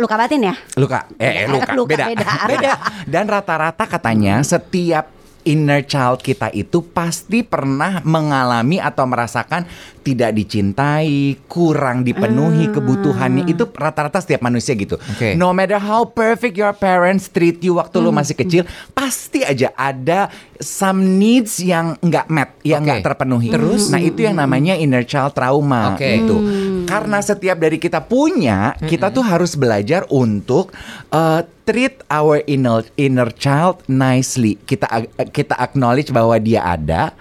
luka 0.00 0.16
batin 0.16 0.48
ya. 0.48 0.54
Luka, 0.80 1.04
eh, 1.20 1.44
eh, 1.44 1.46
luka, 1.46 1.76
Luka, 1.76 1.92
beda, 1.92 2.04
beda. 2.08 2.24
beda. 2.56 2.70
Dan 3.04 3.24
rata-rata 3.28 3.84
katanya 3.84 4.40
setiap 4.40 5.21
inner 5.44 5.82
child 5.82 6.22
kita 6.22 6.50
itu 6.54 6.82
pasti 6.90 7.42
pernah 7.42 8.02
mengalami 8.06 8.78
atau 8.78 9.04
merasakan 9.06 9.66
tidak 10.02 10.34
dicintai, 10.34 11.38
kurang 11.46 12.02
dipenuhi 12.02 12.68
kebutuhannya. 12.74 13.46
Itu 13.46 13.70
rata-rata 13.70 14.18
setiap 14.18 14.42
manusia 14.42 14.74
gitu. 14.74 14.98
Oke. 14.98 15.38
No 15.38 15.54
matter 15.54 15.78
how 15.78 16.02
perfect 16.02 16.58
your 16.58 16.74
parents 16.74 17.30
treat 17.30 17.62
you 17.62 17.78
waktu 17.78 18.02
lu 18.02 18.10
masih 18.10 18.34
kecil, 18.34 18.66
pasti 18.92 19.46
aja 19.46 19.70
ada 19.78 20.26
some 20.58 21.18
needs 21.18 21.62
yang 21.62 21.94
nggak 22.02 22.26
met, 22.30 22.50
yang 22.66 22.82
nggak 22.82 23.06
terpenuhi. 23.06 23.54
Terus? 23.54 23.94
Nah 23.94 24.02
itu 24.02 24.26
yang 24.26 24.38
namanya 24.38 24.74
inner 24.74 25.06
child 25.06 25.38
trauma. 25.38 25.94
Oke. 25.94 26.06
Gitu. 26.18 26.36
Hmm. 26.36 26.71
Karena 26.92 27.18
setiap 27.24 27.56
dari 27.56 27.80
kita 27.80 28.04
punya, 28.04 28.76
kita 28.84 29.08
tuh 29.08 29.24
harus 29.24 29.56
belajar 29.56 30.04
untuk 30.12 30.76
uh, 31.08 31.40
treat 31.64 32.04
our 32.12 32.44
inner 32.44 32.84
inner 33.00 33.32
child 33.32 33.80
nicely. 33.88 34.60
Kita 34.60 35.08
kita 35.32 35.56
acknowledge 35.56 36.12
bahwa 36.12 36.36
dia 36.36 36.60
ada. 36.60 37.16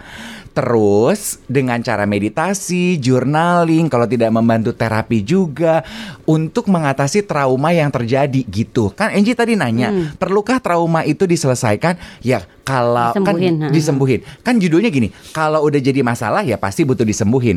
Terus 0.52 1.40
dengan 1.48 1.80
cara 1.80 2.04
meditasi, 2.04 3.00
journaling, 3.00 3.88
kalau 3.88 4.04
tidak 4.04 4.36
membantu 4.36 4.76
terapi 4.76 5.24
juga 5.24 5.80
untuk 6.28 6.68
mengatasi 6.68 7.24
trauma 7.24 7.72
yang 7.72 7.88
terjadi 7.88 8.44
gitu. 8.52 8.92
Kan 8.92 9.16
Angie 9.16 9.32
tadi 9.32 9.56
nanya, 9.56 10.12
perlukah 10.20 10.60
trauma 10.60 11.08
itu 11.08 11.24
diselesaikan? 11.24 11.96
Ya 12.20 12.44
kalau 12.68 13.16
Disembuhin, 13.16 13.56
ha. 13.56 13.64
kan 13.64 13.72
disembuhin. 13.72 14.20
Kan 14.44 14.60
judulnya 14.60 14.92
gini, 14.92 15.16
kalau 15.32 15.64
udah 15.64 15.80
jadi 15.80 16.04
masalah 16.04 16.44
ya 16.44 16.60
pasti 16.60 16.84
butuh 16.84 17.08
disembuhin. 17.08 17.56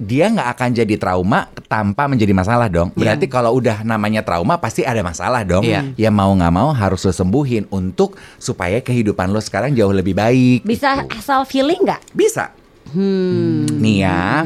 Dia 0.00 0.32
nggak 0.32 0.48
akan 0.56 0.68
jadi 0.72 0.94
trauma 0.98 1.46
tanpa 1.68 2.08
menjadi 2.10 2.32
masalah 2.34 2.66
dong. 2.66 2.90
Berarti 2.96 3.30
kalau 3.30 3.54
udah 3.54 3.84
namanya 3.84 4.24
trauma 4.24 4.58
pasti 4.58 4.82
ada 4.82 4.98
masalah 5.04 5.44
dong. 5.46 5.62
Iya. 5.62 5.94
Ya 5.94 6.10
mau 6.10 6.32
nggak 6.32 6.52
mau 6.52 6.72
harus 6.74 7.04
lo 7.06 7.12
sembuhin 7.12 7.70
untuk 7.70 8.18
supaya 8.36 8.82
kehidupan 8.82 9.30
lo 9.30 9.38
sekarang 9.38 9.76
jauh 9.76 9.94
lebih 9.94 10.16
baik. 10.16 10.66
Bisa 10.66 11.06
asal 11.06 11.46
feeling 11.46 11.86
nggak? 11.86 12.02
Bisa. 12.12 12.50
Hmm. 12.92 13.64
Nih 13.78 14.02
ya. 14.02 14.42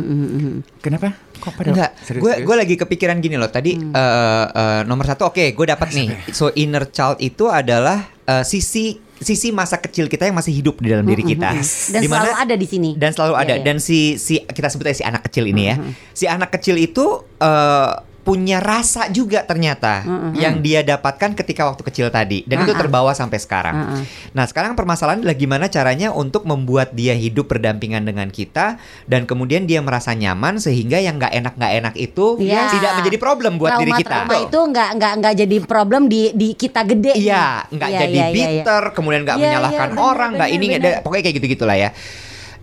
Kenapa? 0.85 1.17
Kok 1.37 1.53
pada 1.53 1.69
Enggak, 1.69 1.91
gue 2.17 2.33
gue 2.43 2.57
lagi 2.57 2.75
kepikiran 2.77 3.17
gini 3.21 3.37
loh. 3.37 3.49
Tadi 3.49 3.77
Hmm. 3.77 3.93
eh, 3.93 4.47
eh, 4.51 4.81
nomor 4.85 5.05
satu, 5.05 5.29
oke, 5.29 5.53
gue 5.53 5.67
dapat 5.67 5.89
nih. 5.93 6.09
So 6.33 6.53
inner 6.53 6.89
child 6.89 7.21
itu 7.21 7.49
adalah 7.49 8.09
eh, 8.25 8.45
sisi 8.45 9.06
sisi 9.19 9.49
masa 9.49 9.77
kecil 9.77 10.07
kita 10.07 10.25
yang 10.25 10.35
masih 10.35 10.53
hidup 10.53 10.77
di 10.77 10.89
dalam 10.89 11.05
diri 11.05 11.25
kita. 11.25 11.57
Dan 11.89 12.01
Dimana- 12.01 12.27
selalu 12.27 12.33
ada 12.37 12.55
di 12.55 12.67
sini. 12.67 12.91
dan 12.95 13.11
selalu 13.11 13.35
ada 13.35 13.45
Iya, 13.49 13.57
iya. 13.57 13.65
dan 13.65 13.77
si 13.79 13.99
si 14.17 14.41
kita 14.41 14.69
sebut 14.69 14.87
aja 14.87 14.97
si 14.97 15.05
anak 15.05 15.25
kecil 15.25 15.45
ini 15.47 15.63
ya 15.65 15.77
si 16.11 16.25
anak 16.25 16.51
kecil 16.51 16.77
itu 16.77 17.05
eh, 17.39 17.93
punya 18.27 18.59
rasa 18.59 19.07
juga 19.09 19.47
ternyata 19.47 20.03
yang 20.35 20.59
dia 20.59 20.83
dapatkan 20.83 21.39
ketika 21.39 21.63
waktu 21.63 21.87
kecil 21.87 22.11
tadi 22.11 22.43
dan 22.43 22.61
itu 22.61 22.75
terbawa 22.75 23.15
sampai 23.15 23.39
sekarang 23.39 23.75
Mm-mm. 23.77 24.03
nah 24.35 24.43
sekarang 24.43 24.75
permasalahan 24.75 25.23
adalah 25.23 25.39
gimana 25.39 25.71
caranya 25.71 26.11
untuk 26.11 26.43
membuat 26.43 26.91
dia 26.91 27.15
hidup 27.15 27.47
berdampingan 27.47 28.03
dengan 28.03 28.27
kita 28.29 28.77
dan 29.07 29.25
kemudian 29.25 29.65
dia 29.65 29.79
merasa 29.79 30.11
nyaman 30.11 30.59
sehingga 30.59 30.99
yang 30.99 31.17
nggak 31.17 31.33
enak 31.33 31.55
nggak 31.55 31.73
enak 31.77 31.95
itu 31.95 32.27
Iya. 32.37 32.67
tidak 32.69 32.93
menjadi 32.99 33.17
problem 33.17 33.53
buat 33.57 33.79
diri 33.79 33.95
kita 33.95 34.27
Trauma 34.27 34.35
itu 34.43 34.59
nggak 34.59 34.89
nggak 34.99 35.13
nggak 35.17 35.35
jadi 35.37 35.57
problem 35.63 36.03
di 36.07 36.35
di 36.35 36.49
kita 36.53 36.83
gede. 36.83 37.15
Iya, 37.15 37.63
nggak 37.69 37.89
Iya, 37.89 37.99
jadi 38.01 38.11
iya, 38.13 38.27
iya, 38.27 38.35
iya. 38.35 38.49
bitter, 38.59 38.83
kemudian 38.91 39.23
nggak 39.23 39.37
Iya, 39.37 39.45
menyalahkan 39.47 39.87
iya, 39.87 39.95
bener, 39.95 40.03
orang, 40.03 40.31
nggak 40.35 40.51
ini, 40.51 40.67
bener. 40.67 40.81
ada- 40.83 41.01
pokoknya 41.01 41.23
kayak 41.23 41.37
gitu 41.39 41.47
gitulah 41.49 41.77
ya. 41.77 41.91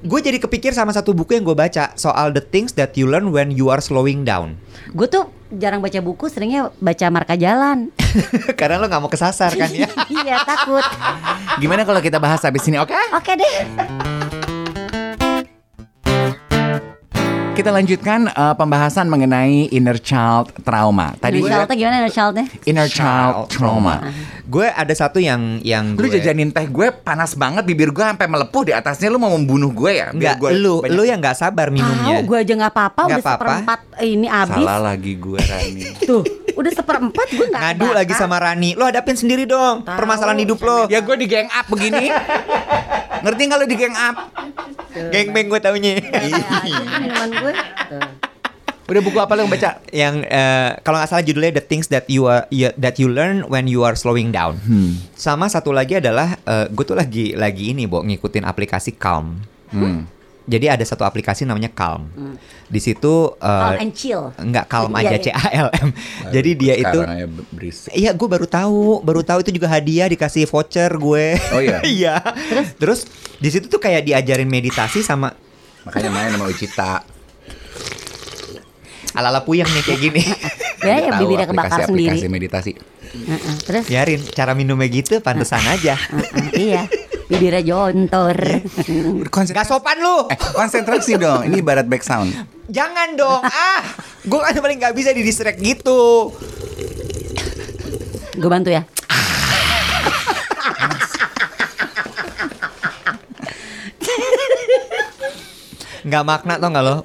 Gue 0.01 0.20
jadi 0.20 0.36
kepikir 0.36 0.72
sama 0.72 0.91
satu 0.91 1.15
buku 1.15 1.32
yang 1.32 1.41
gue 1.41 1.55
baca 1.55 1.96
soal 1.96 2.29
the 2.29 2.43
things 2.43 2.74
that 2.74 2.91
you 2.93 3.08
learn 3.08 3.32
when 3.32 3.48
you 3.48 3.72
are 3.72 3.79
slowing 3.79 4.22
down. 4.22 4.60
Gue 4.91 5.08
tuh 5.08 5.32
jarang 5.57 5.81
baca 5.81 6.00
buku, 6.01 6.25
seringnya 6.29 6.74
baca 6.81 7.05
marka 7.13 7.36
jalan. 7.38 7.93
Karena 8.60 8.81
lo 8.81 8.86
nggak 8.89 9.01
mau 9.01 9.12
kesasar 9.12 9.53
kan 9.53 9.69
ya. 9.69 9.88
iya 10.24 10.41
takut. 10.43 10.83
Gimana 11.62 11.86
kalau 11.86 12.01
kita 12.01 12.17
bahas 12.17 12.41
habis 12.41 12.65
ini? 12.65 12.81
Oke? 12.81 12.95
Oke 13.13 13.38
deh. 13.38 14.23
Kita 17.53 17.69
lanjutkan 17.69 18.27
uh, 18.27 18.57
pembahasan 18.57 19.05
mengenai 19.05 19.69
inner 19.69 19.95
child 19.95 20.50
trauma. 20.60 21.13
Tadi 21.15 21.38
Inner 21.38 21.53
childnya 21.62 21.75
gimana 21.77 21.95
inner 21.95 22.10
childnya? 22.12 22.45
inner 22.65 22.88
child 22.88 23.45
trauma. 23.48 24.10
gue 24.43 24.67
ada 24.67 24.89
satu 24.91 25.17
yang 25.17 25.62
yang 25.62 25.93
Lu 25.93 26.03
gue 26.03 26.13
jajanin 26.13 26.50
teh 26.50 26.65
gue 26.65 26.89
panas 26.91 27.33
banget 27.33 27.62
bibir 27.63 27.89
gue 27.89 28.01
sampai 28.01 28.25
melepuh 28.25 28.63
di 28.63 28.74
atasnya 28.74 29.07
lu 29.07 29.17
mau 29.17 29.29
membunuh 29.31 29.69
gue 29.69 29.91
ya? 29.95 30.10
Biar 30.10 30.33
Nggak, 30.33 30.36
gue 30.36 30.50
lu 30.57 30.74
banyak- 30.79 30.91
lu 30.91 31.03
yang 31.03 31.19
nggak 31.19 31.38
sabar 31.38 31.67
Tahu 31.67 31.75
minumnya. 31.75 32.15
gue 32.22 32.38
aja 32.38 32.53
nggak 32.55 32.74
apa-apa 32.74 33.00
Nggak 33.00 33.13
udah 33.13 33.25
seperempat 33.31 33.79
ini 34.01 34.27
habis. 34.27 34.53
Salah 34.57 34.79
lagi 34.83 35.13
gue 35.15 35.39
Rani. 35.39 35.83
Tuh, 36.10 36.24
udah 36.51 36.72
seperempat 36.74 37.27
gue 37.29 37.45
nggak 37.48 37.62
Ngadu 37.63 37.79
kebakar. 37.79 37.98
lagi 38.01 38.13
sama 38.15 38.38
Rani. 38.39 38.69
Lo 38.74 38.83
hadapin 38.83 39.13
sendiri 39.15 39.45
dong 39.45 39.81
Tahu, 39.81 39.93
permasalahan 39.95 40.41
hidup 40.41 40.57
lo. 40.60 40.89
ya 40.89 41.00
gue 41.00 41.15
di 41.15 41.27
gang 41.27 41.50
up 41.50 41.65
begini. 41.67 42.10
Ngerti 43.24 43.41
nggak 43.45 43.57
lu 43.57 43.67
di 43.67 43.77
gang 43.77 43.93
up? 43.95 44.15
Geng-beng 45.09 45.47
gue 45.47 45.59
taunya. 45.59 45.97
Iya, 45.97 46.43
aja 46.63 46.83
minuman 47.00 47.29
gue. 47.31 47.53
Tuh. 47.89 48.09
Udah 48.83 49.00
buku 49.00 49.15
apa 49.15 49.31
lu 49.33 49.43
yang 49.43 49.50
baca? 49.50 49.69
yang 49.89 50.15
eh, 50.21 50.69
kalau 50.81 51.00
nggak 51.00 51.09
salah 51.09 51.23
judulnya 51.23 51.55
the 51.55 51.63
things 51.63 51.88
that 51.88 52.03
you 52.05 52.25
are 52.25 52.43
you- 52.50 52.75
that 52.75 52.95
you 52.95 53.07
learn 53.07 53.47
when 53.47 53.63
you 53.63 53.81
are 53.81 53.95
slowing 53.95 54.29
down. 54.29 54.59
Hmm. 54.59 55.00
Sama 55.13 55.47
satu 55.47 55.71
lagi 55.71 55.97
adalah 55.97 56.35
gue 56.67 56.83
tuh 56.83 56.93
lagi 56.93 57.31
lagi 57.33 57.71
ini, 57.71 57.85
Bo, 57.85 58.01
ngikutin 58.01 58.43
aplikasi 58.43 58.93
Calm. 58.93 59.39
Hmm. 59.71 60.05
Jadi 60.43 60.67
ada 60.67 60.83
satu 60.83 61.01
aplikasi 61.01 61.43
namanya 61.43 61.71
Calm. 61.71 62.12
Di 62.65 62.77
situ 62.77 63.31
eh, 63.33 63.47
Calm 63.63 63.79
and 63.79 63.93
chill. 63.93 64.23
enggak 64.35 64.67
Calm 64.67 64.91
Iya, 64.91 65.00
aja 65.01 65.15
iya. 65.15 65.23
C 65.23 65.27
A 65.29 65.43
L 65.57 65.69
M. 65.73 65.89
Jadi 66.29 66.50
dia 66.53 66.75
itu. 66.75 67.00
Iya, 67.89 68.12
gue 68.12 68.27
baru 68.27 68.43
tahu, 68.43 69.00
baru 69.00 69.21
tahu 69.21 69.39
itu 69.39 69.51
juga 69.51 69.67
hadiah 69.67 70.05
dikasih 70.05 70.43
voucher 70.43 70.91
gue. 70.91 71.25
Oh 71.50 71.62
iya? 71.62 71.79
Iya. 71.95 72.15
Terus 72.75 73.07
di 73.38 73.47
situ 73.47 73.67
tuh 73.67 73.79
kayak 73.79 74.03
diajarin 74.03 74.45
meditasi 74.45 75.00
sama 75.00 75.31
Makanya 75.83 76.09
main 76.09 76.31
sama 76.31 76.47
Ucita. 76.47 76.93
ala-ala 79.13 79.41
puyeng 79.41 79.69
nih 79.69 79.83
kayak 79.83 80.00
gini. 80.01 80.23
Ya, 80.81 81.00
ya 81.00 81.12
Tahu 81.13 81.19
bibirnya 81.21 81.45
kebakar 81.45 81.69
aplikasi-aplikasi 81.79 82.17
sendiri. 82.19 82.33
meditasi. 82.33 82.71
Heeh, 83.13 83.55
Terus? 83.62 83.86
Biarin 83.86 84.22
cara 84.34 84.58
minumnya 84.58 84.89
gitu 84.89 85.22
pantesan 85.22 85.62
aja. 85.70 85.93
Heeh, 85.93 86.50
iya, 86.58 86.84
bibirnya 87.29 87.62
jontor. 87.62 88.38
Gak 89.29 89.70
sopan 89.70 90.01
lu. 90.01 90.25
Eh, 90.34 90.38
konsentrasi 90.58 91.22
dong. 91.22 91.46
Ini 91.46 91.62
ibarat 91.62 91.86
back 91.86 92.01
sound. 92.01 92.34
Jangan 92.74 93.13
dong. 93.13 93.46
Ah, 93.46 93.86
gue 94.25 94.39
kan 94.41 94.58
paling 94.58 94.82
nggak 94.82 94.98
bisa 94.98 95.13
di 95.13 95.22
distract 95.22 95.62
gitu. 95.62 96.34
Gue 98.34 98.50
bantu 98.50 98.74
ya. 98.74 98.82
Nggak 106.03 106.24
makna 106.27 106.60
tau 106.60 106.70
nggak 106.74 106.84
lo? 106.84 106.98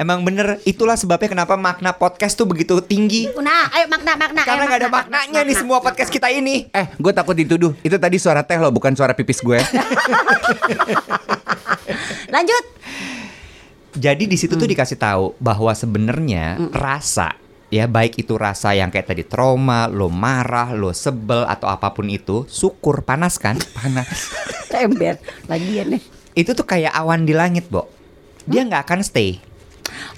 Emang 0.00 0.24
bener 0.24 0.56
itulah 0.64 0.96
sebabnya 0.96 1.28
kenapa 1.28 1.60
makna 1.60 1.92
podcast 1.92 2.32
tuh 2.32 2.48
begitu 2.48 2.80
tinggi. 2.80 3.28
Nah, 3.36 3.68
ayo 3.76 3.84
makna 3.84 4.16
makna. 4.16 4.48
Karena 4.48 4.64
nggak 4.64 4.80
ada 4.80 4.88
makna, 4.88 5.12
maknanya 5.12 5.40
nih 5.44 5.52
makna. 5.52 5.60
semua 5.60 5.78
podcast 5.84 6.08
kita 6.08 6.32
ini. 6.32 6.72
Eh, 6.72 6.88
gue 6.96 7.12
takut 7.12 7.36
dituduh. 7.36 7.76
Itu 7.84 8.00
tadi 8.00 8.16
suara 8.16 8.40
teh 8.40 8.56
loh, 8.56 8.72
bukan 8.72 8.96
suara 8.96 9.12
pipis 9.12 9.44
gue. 9.44 9.60
Lanjut. 12.32 12.64
Jadi 14.00 14.24
di 14.24 14.40
situ 14.40 14.56
tuh 14.56 14.64
dikasih 14.64 14.96
tahu 14.96 15.36
bahwa 15.36 15.68
sebenarnya 15.76 16.72
rasa 16.72 17.36
ya 17.68 17.84
baik 17.84 18.24
itu 18.24 18.40
rasa 18.40 18.72
yang 18.72 18.88
kayak 18.88 19.04
tadi 19.04 19.28
trauma, 19.28 19.84
lo 19.84 20.08
marah, 20.08 20.72
lo 20.72 20.96
sebel 20.96 21.44
atau 21.44 21.68
apa 21.68 21.92
pun 21.92 22.08
itu, 22.08 22.48
syukur 22.48 23.04
panas 23.04 23.36
kan? 23.36 23.60
Panas. 23.76 24.32
Ember 24.72 25.20
lagian 25.44 25.92
nih. 25.92 26.02
Itu 26.32 26.56
tuh 26.56 26.64
kayak 26.64 26.96
awan 26.96 27.28
di 27.28 27.36
langit, 27.36 27.68
Bo. 27.68 27.84
Dia 28.48 28.64
nggak 28.64 28.88
akan 28.88 29.04
stay. 29.04 29.49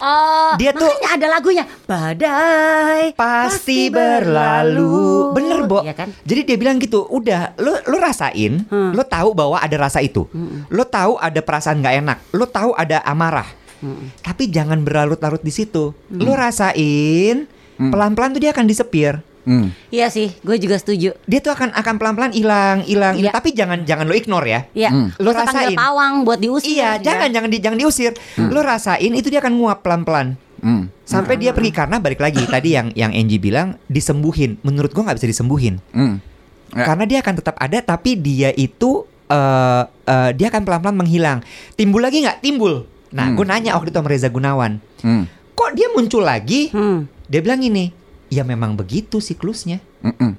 Oh, 0.02 0.58
Dia 0.58 0.74
tuh- 0.74 0.82
makanya 0.82 1.10
ada 1.14 1.26
lagunya 1.30 1.64
Badai 1.86 3.14
pasti 3.14 3.86
berlalu. 3.86 5.30
Bener, 5.30 5.62
Bo. 5.62 5.78
Iya 5.80 5.94
kan? 5.94 6.10
Jadi 6.20 6.40
dia 6.42 6.56
bilang 6.56 6.76
gitu, 6.76 7.06
udah, 7.06 7.54
lo 7.56 7.78
lo 7.86 7.96
rasain, 7.96 8.66
Hmm. 8.66 8.90
lo 8.90 9.02
tahu 9.02 9.30
bahwa 9.30 9.56
ada 9.56 9.76
rasa 9.78 10.02
itu, 10.02 10.26
lo 10.68 10.84
tahu 10.84 11.16
ada 11.16 11.38
perasaan 11.38 11.78
nggak 11.78 11.96
enak, 11.96 12.18
lo 12.30 12.44
tahu 12.44 12.74
ada 12.74 12.98
amarah, 13.02 13.46
Hmm. 13.78 14.10
tapi 14.18 14.46
jangan 14.46 14.82
berlarut-larut 14.82 15.38
di 15.38 15.50
situ. 15.50 15.94
Lo 16.10 16.32
rasain, 16.34 17.46
pelan-pelan 17.78 18.30
tuh 18.32 18.42
dia 18.42 18.50
akan 18.50 18.66
disepir. 18.66 19.22
Hmm. 19.42 19.74
Iya 19.88 20.06
sih, 20.06 20.30
gue 20.38 20.56
juga 20.56 20.78
setuju. 20.78 21.18
Dia 21.24 21.40
tuh 21.40 21.50
akan 21.50 21.74
akan 21.74 21.94
pelan-pelan 21.96 22.30
hilang, 22.30 22.82
hilang, 22.82 23.18
hilang. 23.18 23.28
Iya. 23.28 23.30
tapi 23.32 23.50
jangan 23.50 23.82
jangan 23.82 24.06
lo 24.06 24.14
ignore 24.14 24.46
ya. 24.46 24.60
Iya, 24.72 24.90
Hmm. 24.90 25.08
Lo 25.16 25.30
rasain. 25.30 25.74
pawang 25.74 26.22
buat 26.22 26.38
diusir. 26.38 26.70
Iya, 26.72 26.90
ya. 26.94 27.02
jangan 27.02 27.28
jangan 27.28 27.48
di, 27.48 27.58
jangan 27.58 27.78
diusir. 27.78 28.12
Lo 28.38 28.60
rasain 28.60 29.12
itu 29.12 29.26
dia 29.26 29.38
akan 29.38 29.54
nguap 29.54 29.82
pelan-pelan. 29.82 30.38
Hmm. 30.62 30.86
Sampai 31.02 31.36
dia 31.36 31.50
pergi 31.50 31.70
karena 31.70 31.98
balik 31.98 32.18
lagi 32.18 32.38
tadi 32.44 32.72
yang 32.72 32.94
yang 32.94 33.10
Angie 33.10 33.36
bilang 33.36 33.74
disembuhin. 33.86 34.62
Menurut 34.62 34.90
gua 34.90 35.10
nggak 35.10 35.18
bisa 35.18 35.28
disembuhin. 35.28 35.82
Hmm. 35.90 36.22
Ya. 36.70 36.86
Karena 36.86 37.04
dia 37.04 37.18
akan 37.18 37.34
tetap 37.36 37.58
ada 37.58 37.78
tapi 37.78 38.14
dia 38.14 38.48
itu 38.50 39.02
eh 39.26 39.82
eh, 40.06 40.30
dia 40.32 40.46
akan 40.48 40.62
pelan-pelan 40.62 40.96
menghilang. 40.96 41.38
Timbul 41.74 41.98
lagi 42.00 42.22
nggak? 42.22 42.38
Timbul. 42.40 42.86
Nah, 43.10 43.28
Hmm. 43.28 43.36
gue 43.36 43.44
nanya 43.44 43.76
waktu 43.76 43.90
itu 43.90 43.98
sama 43.98 44.08
Reza 44.08 44.28
Gunawan, 44.28 44.80
Hmm. 45.00 45.28
kok 45.52 45.76
dia 45.76 45.92
muncul 45.92 46.24
lagi? 46.24 46.72
Hmm. 46.72 47.04
Dia 47.28 47.40
bilang 47.40 47.60
ini, 47.60 47.92
ya 48.32 48.42
memang 48.42 48.72
begitu 48.72 49.20
siklusnya. 49.20 49.84
Mm-mm. 50.00 50.32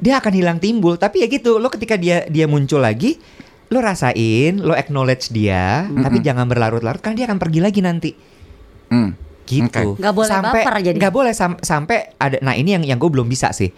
Dia 0.00 0.16
akan 0.16 0.32
hilang 0.32 0.56
timbul, 0.56 0.96
tapi 0.96 1.20
ya 1.20 1.28
gitu. 1.28 1.60
Lo 1.60 1.68
ketika 1.68 2.00
dia 2.00 2.24
dia 2.24 2.48
muncul 2.48 2.80
lagi, 2.80 3.20
lo 3.68 3.84
rasain, 3.84 4.56
lo 4.56 4.72
acknowledge 4.72 5.28
dia, 5.28 5.84
tapi 5.84 6.24
jangan 6.24 6.48
berlarut-larut 6.48 7.04
karena 7.04 7.16
dia 7.20 7.26
akan 7.28 7.36
pergi 7.36 7.60
lagi 7.60 7.80
nanti. 7.84 8.10
Hmm. 8.88 9.12
Gitu. 9.44 9.96
Oke. 9.96 10.00
Nggak 10.00 10.14
boleh 10.14 10.28
baper 10.40 10.74
jadi. 10.80 10.96
Nggak 10.96 11.12
boleh 11.12 11.32
sam- 11.36 11.60
sampai 11.60 12.16
ada. 12.16 12.36
Nah 12.40 12.56
ini 12.56 12.72
yang 12.72 12.84
yang 12.84 12.96
gue 12.96 13.10
belum 13.10 13.28
bisa 13.28 13.52
sih. 13.52 13.68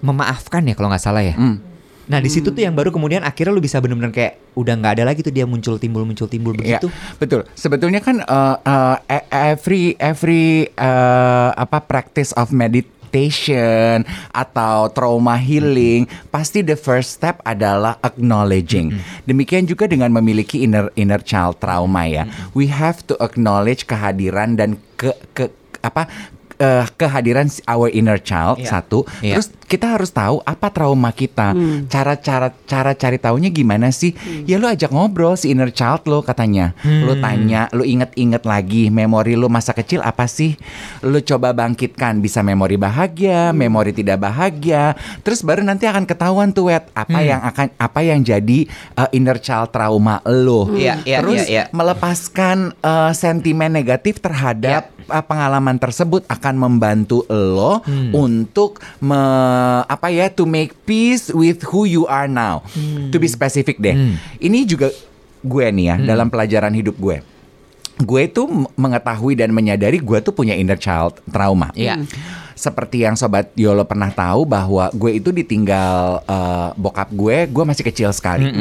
Memaafkan 0.00 0.64
ya 0.64 0.74
kalau 0.74 0.88
nggak 0.88 1.02
salah 1.02 1.22
ya. 1.22 1.36
Hmm. 1.36 1.60
Nah 2.10 2.18
di 2.18 2.26
situ 2.26 2.50
tuh 2.50 2.58
yang 2.58 2.74
baru 2.74 2.90
kemudian 2.90 3.22
akhirnya 3.22 3.54
lu 3.54 3.62
bisa 3.62 3.78
bener-bener 3.78 4.10
kayak 4.10 4.34
udah 4.58 4.74
nggak 4.74 4.92
ada 4.98 5.04
lagi 5.06 5.22
tuh 5.22 5.30
dia 5.30 5.46
muncul 5.46 5.78
timbul 5.78 6.02
muncul 6.02 6.26
timbul 6.26 6.58
Ya, 6.58 6.82
begitu. 6.82 6.90
betul. 7.16 7.46
Sebetulnya 7.54 8.02
kan 8.02 8.18
uh, 8.26 8.58
uh, 8.58 8.96
every 9.30 9.94
every 9.96 10.66
uh, 10.74 11.54
apa 11.54 11.78
practice 11.80 12.34
of 12.34 12.50
meditation 12.50 14.02
atau 14.30 14.90
trauma 14.90 15.34
healing 15.34 16.04
pasti 16.28 16.62
the 16.62 16.74
first 16.74 17.14
step 17.14 17.38
adalah 17.42 17.94
acknowledging. 18.02 18.90
Demikian 19.22 19.66
juga 19.66 19.86
dengan 19.86 20.10
memiliki 20.10 20.62
inner 20.62 20.90
inner 20.94 21.22
child 21.22 21.62
trauma 21.62 22.06
ya. 22.06 22.26
We 22.52 22.66
have 22.70 23.06
to 23.06 23.14
acknowledge 23.18 23.86
kehadiran 23.86 24.58
dan 24.58 24.82
ke 24.98 25.14
ke 25.30 25.46
apa 25.80 26.10
eh, 26.60 26.84
kehadiran 26.94 27.48
our 27.64 27.88
inner 27.90 28.20
child 28.20 28.60
Iya. 28.60 28.68
satu. 28.68 29.08
Iya. 29.24 29.40
Terus 29.40 29.48
kita 29.70 29.96
harus 29.96 30.10
tahu 30.10 30.42
apa 30.42 30.66
trauma 30.74 31.14
kita. 31.14 31.54
Cara-cara 31.86 32.50
cara 32.66 32.90
cari 32.92 33.22
taunya 33.22 33.48
gimana 33.48 33.94
sih? 33.94 34.12
Ya 34.44 34.58
lu 34.58 34.66
ajak 34.66 34.90
ngobrol 34.90 35.38
si 35.38 35.54
inner 35.54 35.70
child 35.70 36.04
lo 36.10 36.20
katanya. 36.26 36.74
Lu 36.82 37.14
tanya, 37.22 37.70
lu 37.70 37.86
inget-inget 37.86 38.42
lagi 38.42 38.90
memori 38.90 39.38
lu 39.38 39.46
masa 39.46 39.70
kecil 39.70 40.02
apa 40.02 40.26
sih? 40.26 40.58
Lu 41.06 41.22
coba 41.22 41.54
bangkitkan 41.54 42.18
bisa 42.18 42.42
memori 42.42 42.74
bahagia, 42.74 43.54
memori 43.54 43.94
tidak 43.94 44.20
bahagia. 44.26 44.98
Terus 45.22 45.46
baru 45.46 45.62
nanti 45.62 45.86
akan 45.86 46.02
ketahuan 46.02 46.50
tuh 46.50 46.74
wet 46.74 46.90
apa 46.92 47.22
yang 47.22 47.38
akan 47.40 47.70
apa 47.78 48.00
yang 48.02 48.20
jadi 48.26 48.66
uh, 48.98 49.06
inner 49.14 49.38
child 49.38 49.70
trauma 49.70 50.18
lo. 50.26 50.66
Iya, 50.74 50.98
iya, 51.06 51.18
Terus 51.22 51.46
iya, 51.46 51.46
iya. 51.46 51.64
melepaskan 51.70 52.74
uh, 52.82 53.14
sentimen 53.14 53.70
negatif 53.70 54.18
terhadap 54.18 54.90
uh, 54.90 54.99
pengalaman 55.20 55.76
tersebut 55.76 56.22
akan 56.24 56.54
membantu 56.56 57.26
lo 57.26 57.82
Hmm. 57.82 58.14
untuk 58.14 58.78
me- 59.00 59.18
apa 59.82 60.08
ya 60.08 60.28
to 60.28 60.44
make 60.44 60.72
peace 60.80 61.28
with 61.28 61.66
who 61.66 61.82
you 61.82 62.06
are 62.06 62.26
now. 62.26 62.62
To 63.10 63.16
be 63.16 63.26
specific 63.26 63.76
deh. 63.76 63.92
Hmm. 63.92 64.14
Ini 64.36 64.62
juga 64.64 64.94
gue 65.40 65.66
nih 65.66 65.86
ya 65.86 65.96
dalam 65.98 66.28
pelajaran 66.28 66.70
hidup 66.70 66.94
gue. 66.94 67.18
Gue 67.98 68.22
tuh 68.26 68.46
mengetahui 68.74 69.34
dan 69.34 69.50
menyadari 69.50 69.98
gue 69.98 70.18
tuh 70.20 70.30
punya 70.30 70.54
inner 70.54 70.76
child 70.76 71.20
trauma. 71.26 71.68
Iya. 71.74 72.00
Seperti 72.60 73.08
yang 73.08 73.16
sobat 73.16 73.48
Yolo 73.56 73.88
pernah 73.88 74.12
tahu 74.12 74.44
bahwa 74.44 74.92
gue 74.92 75.16
itu 75.16 75.32
ditinggal 75.32 76.20
eh, 76.28 76.68
bokap 76.76 77.08
gue, 77.16 77.48
gue 77.48 77.64
masih 77.64 77.84
kecil 77.88 78.12
sekali. 78.12 78.52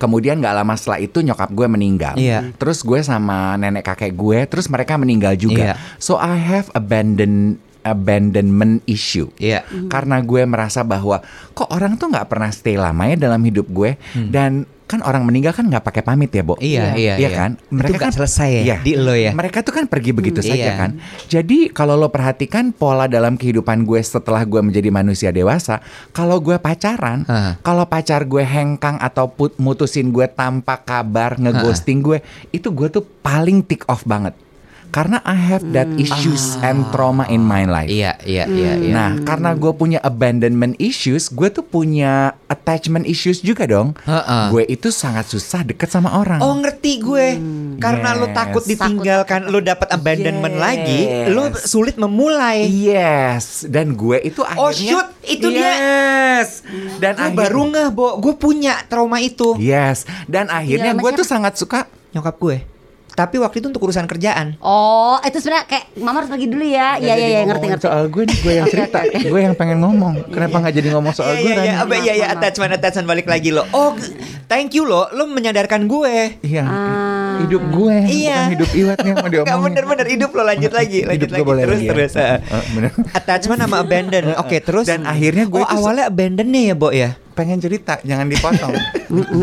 Kemudian 0.00 0.40
nggak 0.40 0.56
lama 0.64 0.72
setelah 0.80 1.04
itu 1.04 1.20
nyokap 1.20 1.52
gue 1.52 1.66
meninggal. 1.68 2.16
Iya. 2.16 2.56
Terus 2.56 2.80
gue 2.80 3.04
sama 3.04 3.60
nenek 3.60 3.84
kakek 3.84 4.16
gue, 4.16 4.48
terus 4.48 4.72
mereka 4.72 4.96
meninggal 4.96 5.36
juga. 5.36 5.76
Iya. 5.76 6.00
So 6.00 6.16
I 6.16 6.40
have 6.40 6.72
abandon 6.72 7.60
abandonment 7.84 8.80
issue. 8.88 9.28
Iya. 9.36 9.68
Karena 9.92 10.24
gue 10.24 10.42
merasa 10.48 10.80
bahwa 10.80 11.20
kok 11.52 11.68
orang 11.68 12.00
tuh 12.00 12.08
nggak 12.08 12.32
pernah 12.32 12.48
stay 12.48 12.80
lama 12.80 13.04
ya 13.12 13.16
dalam 13.20 13.44
hidup 13.44 13.68
gue 13.68 14.00
dan 14.32 14.64
kan 14.84 15.00
orang 15.00 15.24
meninggal 15.24 15.50
kan 15.50 15.64
nggak 15.64 15.80
pakai 15.80 16.02
pamit 16.02 16.28
ya, 16.28 16.40
Bo. 16.40 16.54
Hmm. 16.54 16.62
Iya, 16.62 16.84
iya, 16.92 17.14
Iya 17.16 17.18
iya. 17.18 17.28
kan? 17.34 17.50
Itu 17.56 17.92
nggak 17.92 18.12
selesai 18.12 18.48
ya, 18.50 18.62
Iya. 18.62 18.76
di 18.80 18.92
lo 18.94 19.12
ya? 19.12 19.32
Mereka 19.32 19.60
tuh 19.60 19.72
kan 19.72 19.84
pergi 19.84 20.12
begitu 20.12 20.38
Hmm, 20.38 20.48
saja 20.50 20.60
iya. 20.66 20.76
kan. 20.76 20.90
Jadi 21.24 21.68
kalau 21.68 21.94
lo 21.94 22.08
perhatikan 22.08 22.68
pola 22.70 23.04
dalam 23.06 23.34
kehidupan 23.34 23.82
gue 23.82 23.98
setelah 23.98 24.44
gue 24.44 24.60
menjadi 24.60 24.88
manusia 24.88 25.30
dewasa, 25.30 25.80
kalau 26.10 26.36
gue 26.38 26.56
pacaran, 26.56 27.24
Ah. 27.24 27.56
kalau 27.60 27.84
pacar 27.84 28.22
gue 28.22 28.40
hengkang 28.40 28.96
atau 28.98 29.24
put- 29.26 29.56
mutusin 29.56 30.08
gue 30.08 30.26
tanpa 30.26 30.76
kabar, 30.76 31.34
ngeghosting 31.34 32.00
gue, 32.00 32.20
itu 32.50 32.68
gue 32.68 32.88
tuh 32.90 33.04
paling 33.18 33.60
tick 33.60 33.82
off 33.86 34.04
banget. 34.04 34.36
Karena 34.94 35.18
I 35.26 35.34
have 35.34 35.66
that 35.74 35.90
issues 35.98 36.54
and 36.62 36.86
trauma 36.88 37.26
in 37.26 37.42
my 37.42 37.66
life. 37.66 37.90
Iya, 37.90 38.14
iya, 38.22 38.46
iya, 38.46 38.72
iya. 38.78 38.92
Nah, 38.94 39.10
karena 39.26 39.50
gue 39.52 39.74
punya 39.74 39.98
abandonment 39.98 40.78
issues, 40.78 41.26
gue 41.26 41.50
tuh 41.50 41.66
punya 41.66 42.38
attachment 42.46 43.02
issues 43.02 43.42
juga 43.42 43.66
dong. 43.66 43.98
Heeh. 44.00 44.44
Gue 44.48 44.62
itu 44.64 44.94
sangat 44.94 45.26
susah 45.26 45.66
deket 45.66 45.90
sama 45.90 46.14
orang. 46.14 46.38
Oh 46.38 46.54
ngerti 46.54 47.02
gue 47.02 47.26
Karena 47.76 48.14
lu 48.14 48.30
Yes. 48.30 48.36
takut 48.36 48.62
ditinggalkan 48.62 49.40
Lu 49.48 49.58
dapat 49.58 49.90
abandonment 49.90 50.54
Yes. 50.54 50.62
lagi 50.62 51.00
Lu 51.26 51.42
sulit 51.56 51.96
memulai 51.96 52.70
Yes, 52.70 53.66
dan 53.66 53.92
gue 53.92 54.22
itu 54.22 54.40
akhirnya 54.40 54.62
Oh, 54.62 54.70
shoot, 54.70 55.06
itu 55.24 55.46
dia. 55.50 55.74
Yes. 55.74 56.62
Dan 56.96 57.16
Gue 57.16 57.24
akhir- 57.26 57.38
baru 57.40 57.62
ngeh 57.66 57.88
Bo 57.90 58.14
Gue 58.18 58.34
punya 58.34 58.78
trauma 58.86 59.18
itu 59.18 59.58
Yes, 59.58 60.06
dan 60.24 60.46
akhirnya 60.48 60.92
Iya, 60.92 61.00
gue 61.00 61.10
sama 61.10 61.18
tuh 61.18 61.26
sangat 61.26 61.54
suka 61.56 61.80
Nyokap 62.12 62.36
gue 62.38 62.56
Tapi 63.14 63.38
waktu 63.38 63.56
itu 63.58 63.66
untuk 63.68 63.78
urusan 63.80 64.04
kerjaan 64.04 64.58
Oh, 64.58 65.16
itu 65.20 65.38
sebenarnya 65.38 65.66
kayak 65.66 65.84
mama 65.96 66.18
harus 66.18 66.28
pergi 66.28 66.46
dulu 66.46 66.62
ya. 66.62 66.96
Iya 66.96 67.14
iya 67.14 67.28
iya 67.28 67.40
ngerti 67.44 67.66
ngerti. 67.68 67.84
soal 67.84 68.02
gue 68.06 68.22
nih, 68.24 68.36
gue 68.36 68.52
yang 68.54 68.66
cerita, 68.74 68.98
gue 69.06 69.40
yang 69.40 69.54
pengen 69.54 69.78
ngomong. 69.78 70.14
Kenapa 70.28 70.56
nggak 70.58 70.74
jadi 70.74 70.88
ngomong 70.90 71.12
soal 71.12 71.32
gue? 71.36 71.46
Iya, 71.46 71.54
iya, 71.54 71.72
iya, 71.78 71.98
iya, 72.00 72.12
iya, 72.14 72.26
attachment, 72.28 72.70
attachment 72.72 73.06
balik 73.06 73.24
lagi 73.24 73.48
lo. 73.48 73.62
Oh, 73.70 73.94
thank 74.44 74.72
you 74.72 74.82
lo, 74.82 75.06
lo 75.10 75.24
menyadarkan 75.26 75.86
gue. 75.86 76.38
Iya, 76.40 76.64
Ah. 76.64 77.38
hidup 77.40 77.62
gue, 77.68 77.96
Iya. 78.04 78.34
bukan 78.36 78.52
hidup 78.52 78.70
Iwat 78.72 78.98
nih 79.00 79.12
mau 79.12 79.28
diomongin. 79.32 79.62
bener-bener 79.64 80.06
hidup 80.08 80.30
lo 80.30 80.42
lanjut 80.42 80.72
lagi, 80.72 80.98
lanjut 81.02 81.22
Hidup 81.24 81.34
lagi 81.34 81.44
boleh 81.44 81.62
terus 81.64 81.80
ya? 81.80 81.90
terus. 81.90 82.12
bener. 82.70 82.90
Attachment 83.12 83.58
sama 83.60 83.76
abandon. 83.78 84.24
Oke, 84.42 84.58
terus 84.58 84.84
Dan 84.84 85.02
akhirnya 85.04 85.44
gue 85.44 85.60
Oh, 85.60 85.70
awalnya 85.72 86.06
abandonnya 86.06 86.62
ya, 86.64 86.74
Bo 86.74 86.90
ya. 86.90 87.14
Pengen 87.32 87.58
cerita, 87.58 87.98
jangan 88.00 88.26
dipotong. 88.26 88.74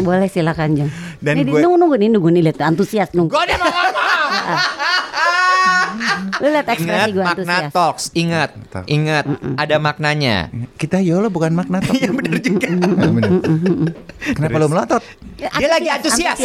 Boleh 0.01 0.27
silakan 0.27 0.69
Jeng. 0.73 0.91
Dan 1.21 1.37
Nih, 1.37 1.45
gue- 1.45 1.61
nunggu 1.61 1.77
nunggu 1.77 1.95
nih 1.95 2.09
nunggu 2.09 2.29
nih 2.29 2.41
lihat 2.43 2.59
antusias 2.59 3.09
nunggu. 3.11 3.29
gue 3.29 3.39
udah 3.39 3.55
mau 3.55 3.69
ngomong. 3.69 3.91
Lu 6.33 6.47
lihat 6.47 6.65
Ingat 6.65 6.73
ekspresi 6.73 7.09
gue 7.11 7.21
makna 7.21 7.55
antusias. 7.61 7.71
talks, 7.71 8.03
ingat, 8.15 8.49
ingat, 8.87 9.25
ada 9.55 9.75
maknanya. 9.77 10.49
Kita 10.75 10.97
Yolo 10.97 11.29
bukan 11.29 11.53
makna 11.53 11.77
top. 11.79 11.93
Iya 11.93 12.09
bener 12.09 12.39
juga. 12.39 12.67
Kenapa 14.35 14.55
lo 14.57 14.67
melotot? 14.67 15.03
Dia 15.37 15.67
lagi 15.67 15.87
antusias. 15.87 16.39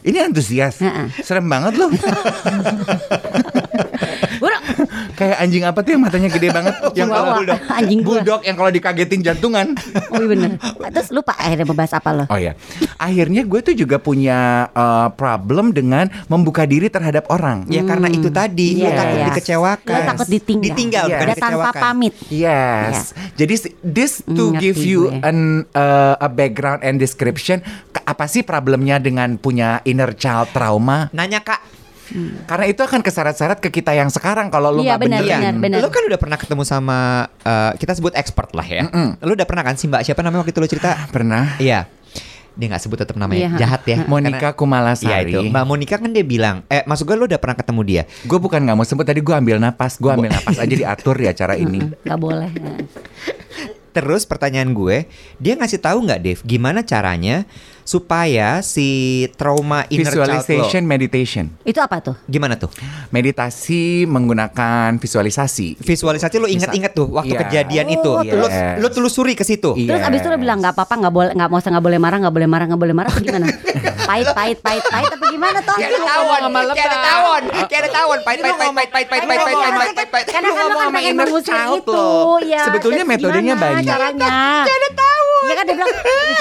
Ini 0.00 0.24
antusias. 0.24 0.80
Serem 1.20 1.46
banget 1.46 1.76
loh. 1.76 1.90
Buruk. 4.38 4.62
Kayak 5.18 5.36
anjing 5.36 5.64
apa 5.64 5.78
tuh 5.80 5.90
yang 5.92 6.02
matanya 6.02 6.28
gede 6.30 6.48
banget? 6.48 6.74
yang 6.98 7.10
kalau 7.10 7.34
bulldog. 7.34 7.58
Anjing 7.68 8.00
gua. 8.00 8.10
bulldog 8.14 8.40
yang 8.42 8.54
kalau 8.54 8.70
dikagetin 8.70 9.20
jantungan. 9.20 9.66
Oh 10.08 10.16
iya 10.16 10.26
bener. 10.26 10.50
Terus 10.88 11.10
lupa 11.10 11.34
akhirnya 11.34 11.66
membahas 11.66 11.92
apa 11.92 12.10
lo? 12.12 12.24
Oh 12.28 12.38
ya, 12.38 12.56
akhirnya 12.96 13.42
gue 13.42 13.60
tuh 13.60 13.74
juga 13.74 13.98
punya 13.98 14.38
uh, 14.70 15.12
problem 15.12 15.70
dengan 15.70 16.08
membuka 16.26 16.64
diri 16.64 16.88
terhadap 16.88 17.28
orang. 17.28 17.68
Ya 17.68 17.82
karena 17.82 18.08
itu 18.08 18.30
tadi, 18.30 18.78
lo 18.78 18.86
Iya, 18.86 18.96
takut 18.96 19.12
iya. 19.12 19.26
dikecewakan. 19.28 19.92
Lo 19.92 20.00
takut 20.06 20.26
ditinggal. 20.28 20.64
Ditinggal, 20.64 21.04
Iya. 21.04 21.12
bukan 21.12 21.26
Udah 21.26 21.36
tanpa 21.36 21.70
pamit. 21.74 22.14
Yes. 22.28 23.12
Jadi 23.34 23.54
s- 23.54 23.72
this 23.80 24.12
to 24.22 24.54
Ngerti 24.54 24.62
give 24.62 24.78
you 24.80 25.00
gue. 25.10 25.20
an 25.20 25.38
uh, 25.70 26.16
a 26.16 26.28
background 26.28 26.80
and 26.80 26.96
description 26.96 27.60
apa 28.00 28.24
sih 28.24 28.40
problemnya 28.40 28.96
dengan 28.96 29.36
punya 29.36 29.82
inner 29.84 30.14
child 30.14 30.48
trauma? 30.50 31.12
Nanya 31.12 31.42
kak, 31.42 31.60
Karena 32.44 32.64
itu 32.64 32.80
akan 32.80 33.00
keseret-seret 33.00 33.58
ke 33.58 33.70
kita 33.70 33.92
yang 33.92 34.08
sekarang 34.08 34.48
kalau 34.48 34.70
lu 34.70 34.80
Iya, 34.80 34.94
nggak 34.94 35.00
benar, 35.00 35.20
benerin. 35.20 35.38
benar, 35.38 35.54
benar. 35.58 35.78
lo 35.80 35.88
kan 35.88 36.02
udah 36.04 36.16
pernah 36.16 36.36
ketemu 36.36 36.62
sama 36.62 36.98
eh, 37.38 37.72
kita 37.76 37.92
sebut 37.92 38.12
expert 38.12 38.50
lah 38.52 38.64
ya. 38.64 38.88
Lo 39.18 39.32
udah 39.32 39.44
pernah 39.44 39.62
kan 39.62 39.74
sih 39.74 39.86
Mbak 39.86 40.02
siapa 40.02 40.20
namanya 40.20 40.42
waktu 40.42 40.52
itu 40.52 40.60
lo 40.60 40.68
cerita? 40.68 40.96
Pernah. 41.08 41.56
Iya. 41.58 41.86
Dia 42.52 42.66
nggak 42.66 42.82
sebut 42.82 42.98
tetap 42.98 43.14
namanya 43.14 43.54
Iya. 43.54 43.58
jahat 43.60 43.82
ya. 43.84 43.98
Monica 44.04 44.34
Karena- 44.40 44.56
Kumalasari. 44.56 45.30
Iya 45.30 45.38
itu. 45.38 45.40
Mbak 45.46 45.64
Monica 45.64 45.94
kan 45.96 46.10
dia 46.10 46.24
bilang, 46.24 46.56
eh 46.66 46.82
maksud 46.82 47.04
gue 47.04 47.14
lo 47.14 47.24
udah 47.24 47.38
pernah 47.38 47.54
ketemu 47.54 47.80
dia. 47.84 48.02
Gue 48.24 48.36
bukan 48.36 48.58
nggak 48.58 48.74
mau 48.74 48.82
sebut 48.82 49.04
tadi 49.04 49.20
gue 49.20 49.30
ambil 49.32 49.56
napas, 49.56 49.94
gue 49.94 50.08
ambil 50.08 50.28
napas 50.28 50.58
aja 50.58 50.74
diatur 50.74 51.14
di 51.14 51.26
acara 51.26 51.54
ini. 51.54 51.86
Gak 52.02 52.18
boleh. 52.18 52.50
Terus 53.88 54.22
pertanyaan 54.24 54.70
gue, 54.70 55.06
dia 55.36 55.54
ngasih 55.54 55.80
tahu 55.80 56.04
nggak 56.04 56.20
Dev, 56.20 56.38
gimana 56.42 56.82
caranya 56.82 57.46
supaya 57.88 58.60
si 58.60 58.88
trauma 59.40 59.88
inner 59.88 60.12
child 60.12 60.28
Visualization 60.28 60.84
lo, 60.84 60.92
meditation. 60.92 61.44
Itu 61.64 61.80
apa 61.80 62.04
tuh? 62.04 62.20
gimana 62.28 62.60
tuh? 62.60 62.68
Meditasi 63.08 64.04
menggunakan 64.04 65.00
visualisasi. 65.00 65.80
Visualisasi 65.80 66.36
lo 66.36 66.44
inget-inget 66.44 66.92
tuh 66.92 67.08
waktu 67.08 67.32
Iya. 67.32 67.40
kejadian 67.48 67.86
itu. 67.88 68.10
Oh, 68.12 68.20
Lo, 68.20 68.44
yes. 68.44 68.76
lo 68.84 68.92
telusuri 68.92 69.32
ke 69.32 69.40
situ. 69.40 69.72
Iya. 69.72 69.96
Terus 69.96 70.02
abis 70.04 70.18
itu 70.20 70.28
lo 70.28 70.36
bilang 70.36 70.60
nggak 70.60 70.76
apa-apa 70.76 70.94
nggak 71.00 71.14
boleh 71.16 71.30
nggak 71.32 71.48
mau 71.48 71.58
nggak 71.64 71.84
boleh 71.88 71.98
marah 71.98 72.18
nggak 72.20 72.34
boleh 72.36 72.48
marah 72.48 72.66
nggak 72.68 72.82
boleh 72.84 72.94
marah 72.94 73.10
atau 73.10 73.24
gimana? 73.24 73.46
pahit 74.08 74.28
pahit 74.36 74.58
pahit 74.60 74.84
pahit 74.84 75.08
tapi 75.08 75.24
gimana 75.32 75.58
toh? 75.64 75.76
Kayak 75.76 75.96
ada 75.96 76.00
tawon, 76.04 76.40
kayak 76.76 76.88
ada 76.88 76.98
tawon, 77.00 77.42
kayak 77.68 77.80
ada 77.80 77.90
tawon, 77.92 78.18
pahit, 78.20 78.38
pahit, 78.40 78.56
pahit, 78.56 78.68
pahit, 78.68 78.88
pahit, 78.88 79.08
pahit, 79.08 79.40
pahit, 79.40 79.40
pahit, 79.40 79.56
pahit, 79.56 79.94
pahit, 79.96 80.10
pahit. 80.12 80.26
Karena 80.28 80.48
kan 80.52 80.64
lo 80.64 80.68
kan 80.68 80.84
sama 80.84 80.98
pengen 80.98 81.12
inner 81.12 81.28
mengusir 81.28 81.54
child 81.56 81.80
itu, 81.80 81.92
lo. 81.96 82.36
ya. 82.44 82.62
Sebetulnya 82.68 83.04
metodenya 83.08 83.54
banyak. 83.56 83.88
Caranya. 83.88 84.28
Kayak 84.64 84.76
ada 84.76 84.90
tahu. 84.92 85.27
Ya 85.38 85.54
kan 85.54 85.64
dia 85.64 85.74
bilang 85.74 85.90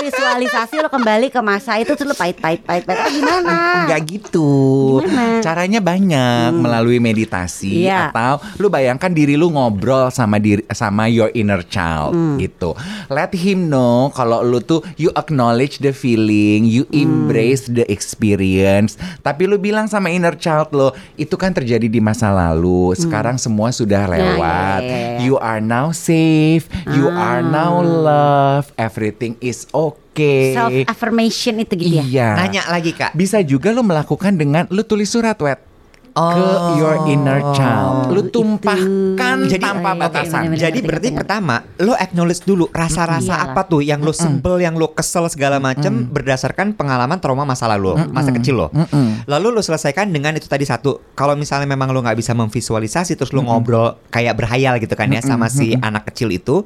visualisasi 0.02 0.76
lo 0.80 0.90
kembali 0.90 1.28
ke 1.30 1.40
masa 1.40 1.78
itu 1.78 1.94
terus 1.94 2.10
lo 2.10 2.16
pahit 2.16 2.38
pahit 2.38 2.64
pahit 2.64 2.84
pahit 2.84 2.98
atau 2.98 3.14
gimana? 3.14 3.86
Enggak 3.86 4.02
gitu. 4.10 4.50
Gimana? 5.06 5.40
Caranya 5.40 5.80
banyak 5.80 6.50
melalui 6.54 6.98
meditasi 6.98 7.86
Iya. 7.86 8.10
atau 8.10 8.42
lu 8.58 8.68
bayangkan 8.68 9.12
diri 9.12 9.38
lu 9.38 9.54
ngobrol 9.54 10.10
sama 10.10 10.38
diri 10.38 10.66
sama 10.74 11.06
your 11.06 11.30
inner 11.34 11.62
child 11.62 12.16
gitu. 12.38 12.74
Let 13.08 13.32
him 13.34 13.70
know 13.70 14.10
kalau 14.10 14.42
lu 14.42 14.60
tuh 14.60 14.82
you 14.96 15.14
acknowledge 15.14 15.78
the 15.78 15.94
feeling, 15.94 16.66
you 16.66 16.90
embrace 16.90 17.70
the 17.70 17.86
experience. 17.88 18.98
Tapi 19.22 19.46
lu 19.46 19.58
bilang 19.58 19.86
sama 19.86 20.10
inner 20.10 20.34
child 20.34 20.74
lo, 20.74 20.90
itu 21.16 21.36
kan 21.36 21.54
terjadi 21.54 21.86
di 21.86 22.00
masa 22.00 22.34
lalu. 22.34 22.98
Sekarang 22.98 23.38
semua 23.38 23.70
sudah 23.70 24.10
lewat. 24.10 24.82
iya, 24.82 24.90
iya, 24.90 25.10
iya. 25.18 25.20
You 25.22 25.36
are 25.38 25.60
now 25.60 25.92
safe, 25.92 26.66
you 26.92 27.08
are 27.08 27.42
now 27.42 27.80
love, 27.82 28.70
everything 28.88 29.36
is 29.44 29.68
okay. 29.70 30.56
Self 30.56 30.72
affirmation 30.88 31.60
itu 31.60 31.74
gitu 31.76 32.00
ya. 32.00 32.04
Iya. 32.08 32.30
Nanya 32.40 32.62
lagi 32.72 32.96
kak. 32.96 33.12
Bisa 33.12 33.44
juga 33.44 33.70
lo 33.70 33.84
melakukan 33.84 34.34
dengan 34.34 34.64
lo 34.72 34.82
tulis 34.82 35.12
surat 35.12 35.36
wet 35.38 35.60
ke 36.18 36.42
your 36.82 37.06
inner 37.06 37.38
child. 37.54 38.10
Lo 38.10 38.26
tumpahkan 38.26 39.38
Jadi- 39.46 39.62
tanpa 39.62 39.94
Iya, 39.94 39.94
iya, 39.94 40.02
batasan. 40.02 40.42
bener-bener. 40.50 40.58
Jadi 40.58 40.74
ngerti, 40.74 40.88
berarti 40.90 41.08
ngerti. 41.14 41.20
pertama 41.22 41.56
lo 41.78 41.94
acknowledge 41.94 42.42
dulu 42.42 42.66
rasa-rasa 42.74 43.34
Iyalah. 43.38 43.54
apa 43.54 43.62
tuh 43.70 43.86
yang 43.86 44.02
lo 44.02 44.10
sebel, 44.10 44.58
yang 44.58 44.74
lo 44.74 44.98
kesel 44.98 45.30
segala 45.30 45.62
macem 45.62 46.10
berdasarkan 46.10 46.74
pengalaman 46.74 47.22
trauma 47.22 47.46
masa 47.46 47.70
lalu, 47.70 47.94
masa 48.10 48.34
kecil 48.34 48.66
lo. 48.66 48.68
Lalu 49.30 49.48
lo 49.54 49.62
selesaikan 49.62 50.10
dengan 50.10 50.34
itu 50.34 50.50
tadi 50.50 50.66
satu. 50.66 51.14
Kalau 51.14 51.38
misalnya 51.38 51.70
memang 51.70 51.94
lo 51.94 52.02
nggak 52.02 52.18
bisa 52.18 52.34
memvisualisasi, 52.34 53.14
terus 53.14 53.30
lo 53.30 53.46
ngobrol 53.46 54.02
kayak 54.10 54.34
berhayal 54.34 54.82
gitu 54.82 54.98
kan 54.98 55.14
ya 55.14 55.22
sama 55.22 55.54
si 55.54 55.78
anak 55.78 56.10
kecil 56.10 56.34
itu, 56.34 56.66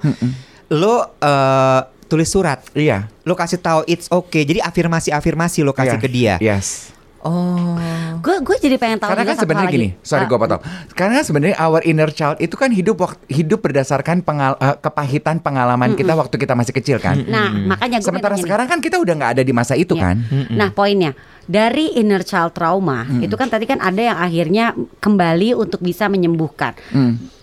lo 0.72 0.96
eh, 1.20 1.80
tulis 2.12 2.28
surat. 2.28 2.60
Iya. 2.76 3.08
Lo 3.24 3.40
kasih 3.40 3.64
tahu 3.64 3.88
it's 3.88 4.12
okay. 4.12 4.44
Jadi 4.44 4.60
afirmasi-afirmasi 4.60 5.64
lo 5.64 5.72
kasih 5.72 5.96
Iya. 5.96 6.04
ke 6.04 6.10
dia. 6.12 6.36
Yes. 6.44 6.92
Oh. 7.22 7.78
Gue 8.22 8.42
gue 8.42 8.58
jadi 8.58 8.76
pengen 8.82 8.98
tahu 8.98 9.14
Karena 9.14 9.30
kan 9.30 9.38
sebenarnya 9.38 9.70
gini, 9.70 9.90
sorry 10.02 10.26
Ah, 10.26 10.30
gue 10.30 10.38
potong. 10.42 10.62
Karena 10.98 11.22
sebenarnya 11.22 11.58
our 11.62 11.82
inner 11.86 12.10
child 12.10 12.38
itu 12.42 12.54
kan 12.58 12.74
hidup 12.74 12.98
hidup 13.30 13.62
berdasarkan 13.62 14.26
pengal 14.26 14.58
eh, 14.58 14.78
kepahitan 14.78 15.38
pengalaman 15.38 15.94
kita 15.94 16.18
waktu 16.18 16.36
kita 16.38 16.58
masih 16.58 16.74
kecil 16.74 16.98
kan. 16.98 17.22
Nah, 17.30 17.54
makanya 17.54 18.02
gue 18.02 18.10
Sementara 18.10 18.36
sekarang 18.38 18.66
kan 18.66 18.82
kita 18.82 18.98
udah 18.98 19.14
nggak 19.14 19.32
ada 19.38 19.44
di 19.46 19.54
masa 19.54 19.78
itu 19.78 19.94
kan. 19.94 20.18
Nah, 20.50 20.74
poinnya 20.74 21.14
dari 21.46 21.94
inner 21.98 22.26
child 22.26 22.58
trauma 22.58 23.06
itu 23.22 23.34
kan 23.38 23.50
tadi 23.50 23.70
kan 23.70 23.78
ada 23.82 24.02
yang 24.02 24.18
akhirnya 24.18 24.66
kembali 24.98 25.54
untuk 25.58 25.82
bisa 25.82 26.10
menyembuhkan. 26.10 26.74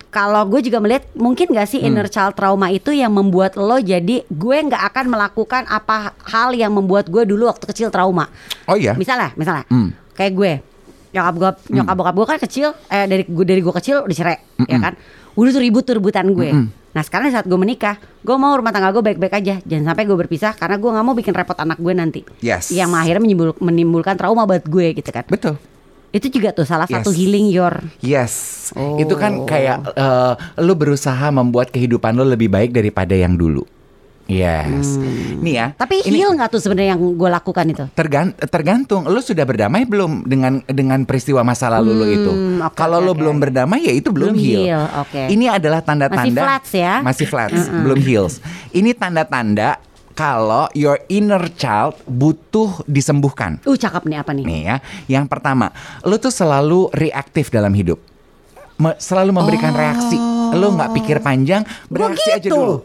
Kalau 0.08 0.40
gue 0.44 0.60
juga 0.60 0.78
melihat 0.78 1.04
mungkin 1.12 1.48
gak 1.48 1.68
sih 1.68 1.80
inner 1.80 2.06
child 2.06 2.32
trauma 2.32 2.68
itu 2.68 2.90
yang 2.90 3.10
membuat 3.10 3.54
lo 3.54 3.76
jadi 3.76 4.24
gue 4.24 4.56
nggak 4.62 4.82
akan 4.88 5.04
melakukan 5.06 5.62
apa 5.64 6.16
hal 6.24 6.52
yang 6.52 6.72
membuat 6.72 7.06
gue 7.06 7.22
dulu 7.22 7.44
waktu 7.46 7.64
kecil 7.66 7.88
trauma. 7.88 8.24
Oh 8.64 8.72
iya. 8.72 8.92
Misalnya, 8.92 9.32
misalnya 9.34 9.64
Hmm. 9.66 9.92
kayak 10.12 10.32
gue 10.32 10.52
nyokap 11.08 11.34
gue 11.34 11.50
nyokap 11.72 11.94
bokap 11.94 12.14
gue 12.14 12.26
kan 12.26 12.38
kecil 12.38 12.68
eh 12.86 13.04
dari 13.04 13.24
gue 13.24 13.44
dari 13.46 13.60
gue 13.60 13.74
kecil 13.74 14.04
udah 14.04 14.12
cerai 14.12 14.38
ya 14.62 14.76
kan 14.78 14.92
udah 15.34 15.50
tuh 15.50 15.62
ribut 15.62 15.80
tuh 15.82 15.96
rebutan 15.96 16.28
gue 16.28 16.52
nah 16.88 17.00
sekarang 17.00 17.32
saat 17.32 17.48
gue 17.48 17.56
menikah 17.56 17.96
gue 18.20 18.36
mau 18.36 18.52
rumah 18.52 18.68
tangga 18.68 18.92
gue 18.92 19.00
baik-baik 19.02 19.32
aja 19.34 19.56
jangan 19.62 19.84
sampai 19.88 20.04
gue 20.04 20.16
berpisah 20.18 20.52
karena 20.52 20.76
gue 20.76 20.84
nggak 20.84 21.00
mau 21.02 21.16
bikin 21.16 21.32
repot 21.32 21.56
anak 21.56 21.78
gue 21.78 21.94
nanti 21.94 22.20
Yes. 22.40 22.68
yang 22.68 22.92
akhirnya 22.92 23.24
menimbul- 23.24 23.56
menimbulkan 23.56 24.16
trauma 24.16 24.44
buat 24.44 24.60
gue 24.62 24.86
gitu 24.94 25.08
kan 25.08 25.24
Betul. 25.24 25.56
Itu 26.08 26.26
juga 26.30 26.50
tuh 26.50 26.64
salah 26.64 26.84
satu 26.84 27.08
Yes. 27.08 27.16
healing 27.16 27.46
your 27.48 27.74
Yes. 28.00 28.32
Oh. 28.72 28.96
Itu 28.96 29.14
kan 29.14 29.44
kayak 29.44 29.92
eh, 29.92 30.32
lu 30.58 30.72
berusaha 30.72 31.28
membuat 31.28 31.68
kehidupan 31.68 32.12
lu 32.12 32.24
lebih 32.24 32.48
baik 32.48 32.70
daripada 32.70 33.12
yang 33.12 33.34
dulu. 33.34 33.64
Yes. 34.28 35.00
Nih 35.40 35.56
ya. 35.56 35.66
Hmm. 35.68 35.80
tapi 35.80 36.04
ini 36.04 36.20
heal 36.20 36.36
nggak 36.36 36.52
tuh 36.52 36.60
sebenarnya 36.60 36.92
yang 36.92 37.16
gue 37.16 37.30
lakukan 37.30 37.64
itu 37.66 37.84
tergan- 37.94 38.36
tergantung 38.36 39.08
lu 39.08 39.20
sudah 39.20 39.40
berdamai 39.42 39.88
belum 39.88 40.28
dengan 40.28 40.60
dengan 40.64 41.00
peristiwa 41.02 41.40
masa 41.40 41.72
lalu 41.72 41.90
lu 41.94 42.04
itu. 42.06 42.30
Hmm, 42.30 42.60
oke, 42.60 42.76
Kalau 42.76 43.00
oke, 43.00 43.08
lu 43.08 43.12
belum 43.16 43.40
berdamai 43.40 43.80
ya 43.80 43.94
itu 43.94 44.12
belum, 44.12 44.36
Belum 44.36 44.36
heal. 44.38 44.62
heal, 44.68 44.84
oke. 45.00 45.22
Ini 45.28 45.44
adalah 45.50 45.80
tanda-tanda 45.80 46.28
Masih 46.28 46.36
flats 46.36 46.70
ya? 46.70 46.94
Masih 47.00 47.26
flats, 47.26 47.60
belum 47.72 47.98
heals. 47.98 48.34
Ini 48.68 48.92
tanda-tanda 48.92 49.80
kalau 50.18 50.66
your 50.74 50.98
inner 51.06 51.46
child 51.54 51.94
butuh 52.04 52.82
disembuhkan. 52.84 53.62
uh 53.62 53.76
cakep 53.78 54.02
nih 54.02 54.18
apa 54.18 54.34
nih 54.34 54.42
Nih 54.42 54.60
ya, 54.64 54.76
yang 55.06 55.24
pertama, 55.24 55.70
lu 56.02 56.18
tuh 56.18 56.34
selalu 56.34 56.90
reaktif 56.90 57.48
dalam 57.48 57.70
hidup. 57.70 58.02
Me- 58.74 58.98
selalu 58.98 59.30
memberikan 59.30 59.70
reaksi. 59.72 60.18
Lu 60.50 60.74
nggak 60.74 60.90
pikir 60.92 61.16
panjang, 61.18 61.62
bereaksi 61.86 62.34
aja 62.34 62.42
gitu. 62.42 62.50
dulu. 62.50 62.76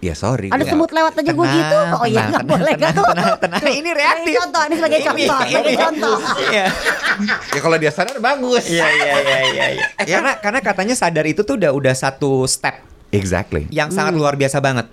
Ya 0.00 0.16
sorry. 0.16 0.48
ada 0.48 0.56
gua- 0.58 0.72
semut 0.72 0.88
lewat 0.88 1.12
aja 1.12 1.28
gue 1.28 1.36
Tenang, 1.36 1.58
gitu 1.60 1.76
oh 1.76 2.06
iya 2.08 2.16
tenang, 2.16 2.30
nggak 2.32 2.40
tenang, 2.40 2.48
boleh 2.48 2.72
tenang, 2.72 2.80
nggak 2.80 3.04
tenang, 3.12 3.36
tenang. 3.36 3.60
Ini 3.76 3.90
reaktif. 3.92 4.24
Ini 4.26 4.40
contoh 4.40 4.62
ini 4.64 4.74
sebagai 4.74 4.96
Ini, 4.96 5.04
contoh 5.04 5.36
sebagai 5.36 5.60
ini. 5.60 5.76
contoh 5.76 6.16
Iya. 6.40 6.64
Ya 7.52 7.60
kalau 7.60 7.76
dia 7.76 7.92
sadar 7.92 8.16
bagus. 8.18 8.64
Iya 8.64 8.86
iya 8.88 9.12
iya 9.18 9.38
iya. 9.46 9.66
iya. 9.76 9.86
Eh, 10.00 10.06
karena 10.08 10.32
karena 10.40 10.60
katanya 10.64 10.94
sadar 10.96 11.28
itu 11.28 11.44
tuh 11.44 11.60
udah 11.60 11.76
udah 11.76 11.92
satu 11.92 12.48
step 12.48 12.80
Exactly. 13.12 13.68
yang 13.68 13.92
sangat 13.92 14.16
luar 14.16 14.40
biasa 14.40 14.56
banget. 14.58 14.88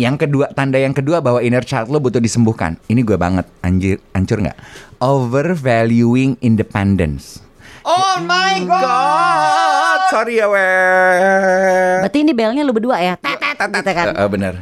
Yang 0.00 0.16
kedua, 0.24 0.48
tanda 0.56 0.80
yang 0.80 0.96
kedua 0.96 1.20
bahwa 1.20 1.44
inner 1.44 1.60
child 1.60 1.92
lo 1.92 2.00
butuh 2.00 2.24
disembuhkan. 2.24 2.80
Ini 2.88 3.04
gue 3.04 3.20
banget, 3.20 3.44
anjir, 3.60 4.00
hancur 4.16 4.40
nggak? 4.40 4.56
Overvaluing 5.04 6.40
independence. 6.40 7.44
Oh 7.84 8.16
my 8.24 8.64
God, 8.64 10.00
sorry 10.12 10.40
ya 10.40 10.48
weh. 10.48 12.04
berarti 12.04 12.18
ini 12.20 12.32
belnya 12.36 12.60
lu 12.60 12.76
berdua 12.76 13.00
ya 13.00 13.16
tet 13.16 13.39
tet 13.39 13.39
gitu 13.62 13.90
kan 13.90 14.06
Eh, 14.08 14.16
eh, 14.16 14.28
bener. 14.28 14.54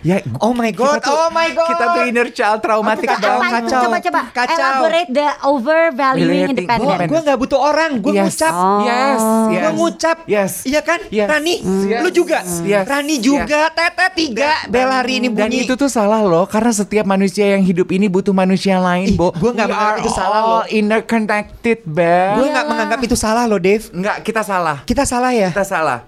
ya, 0.00 0.16
Oh 0.38 0.52
my 0.52 0.70
god, 0.70 1.00
tuh- 1.00 1.10
oh 1.10 1.28
my 1.28 1.50
god. 1.50 1.68
Kita 1.68 1.84
tuh 1.90 2.02
inner 2.04 2.28
child 2.30 2.58
traumatik 2.60 3.08
Kacau, 3.08 3.20
banget. 3.36 3.50
kacau. 3.60 3.82
coba 3.82 3.98
coba 4.00 4.20
Kacau. 4.30 4.54
elaborate 4.54 5.10
the 5.10 5.28
overvaluing 5.42 6.28
Relating. 6.46 6.54
independence 6.56 7.08
Gue 7.10 7.20
gak 7.22 7.38
butuh 7.38 7.60
orang, 7.60 7.90
gue 7.98 8.12
Yes. 8.12 8.24
ngucap. 8.30 8.52
Oh. 8.52 8.80
Yes, 8.80 9.20
yes. 9.50 9.60
Gue 9.60 9.72
ngucap. 9.74 10.16
Yes. 10.24 10.52
Iya 10.62 10.80
kan? 10.80 11.00
Yes. 11.08 11.26
Rani, 11.26 11.54
Yes. 11.84 12.00
lu 12.00 12.10
juga. 12.10 12.38
Yes. 12.62 12.84
Rani 12.86 13.16
juga, 13.18 13.60
Tete 13.70 14.06
tiga. 14.16 14.50
Bel 14.66 14.88
hari 14.88 15.18
ini 15.18 15.28
Dan 15.28 15.48
bunyi. 15.48 15.64
itu 15.64 15.74
tuh 15.74 15.88
salah 15.88 16.22
loh 16.22 16.44
Karena 16.44 16.70
setiap 16.70 17.04
manusia 17.04 17.46
yang 17.48 17.62
hidup 17.62 17.88
ini 17.88 18.06
butuh 18.06 18.30
manusia 18.30 18.78
lain 18.78 19.08
Ih, 19.08 19.16
Bo. 19.16 19.32
gua 19.32 19.50
nggak 19.52 19.66
We 19.66 19.72
menganggap 19.72 19.98
itu 19.98 20.10
salah 20.12 20.38
all 20.38 20.48
loh. 20.48 20.64
interconnected 20.68 21.78
Bel 21.82 22.30
Gue 22.36 22.46
gak 22.48 22.66
menganggap 22.66 23.00
itu 23.00 23.16
salah 23.16 23.44
loh, 23.44 23.58
Dave. 23.58 23.84
Enggak, 23.90 24.22
kita 24.22 24.40
salah 24.40 24.76
Kita 24.82 25.02
salah 25.02 25.30
ya? 25.32 25.50
Kita 25.50 25.64
salah 25.64 25.98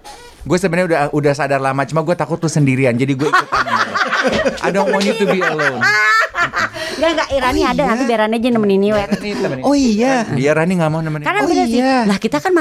Gue 0.43 0.59
sebenarnya 0.59 0.87
udah 0.91 1.01
udah 1.15 1.33
sadar 1.33 1.63
lama 1.63 1.87
Cuma 1.87 2.03
gue 2.03 2.15
takut 2.19 2.39
tuh 2.39 2.51
sendirian 2.51 2.95
Jadi 2.99 3.13
gue 3.15 3.29
ikutan 3.31 3.65
I 4.61 4.71
don't 4.71 4.91
want 4.91 5.05
you 5.05 5.15
to 5.15 5.27
be 5.27 5.41
alone 5.41 5.83
Enggak 6.93 7.11
enggak 7.19 7.29
Irani 7.33 7.61
ada 7.65 7.83
nanti 7.89 8.05
biar 8.05 8.19
Rani 8.27 8.37
aja 8.39 8.49
nemenin 8.53 8.83
Iwet. 8.93 9.11
Oh 9.65 9.75
iya. 9.75 10.29
Dia 10.29 10.53
Rani 10.55 10.77
gak 10.77 10.91
mau 10.93 11.01
nemenin 11.01 11.25
Karena 11.25 11.41
Oh 11.43 11.49
bener 11.49 11.67
sih 11.67 11.81
iya. 11.81 12.05
Lah 12.05 12.19
kita 12.19 12.39
kan 12.39 12.53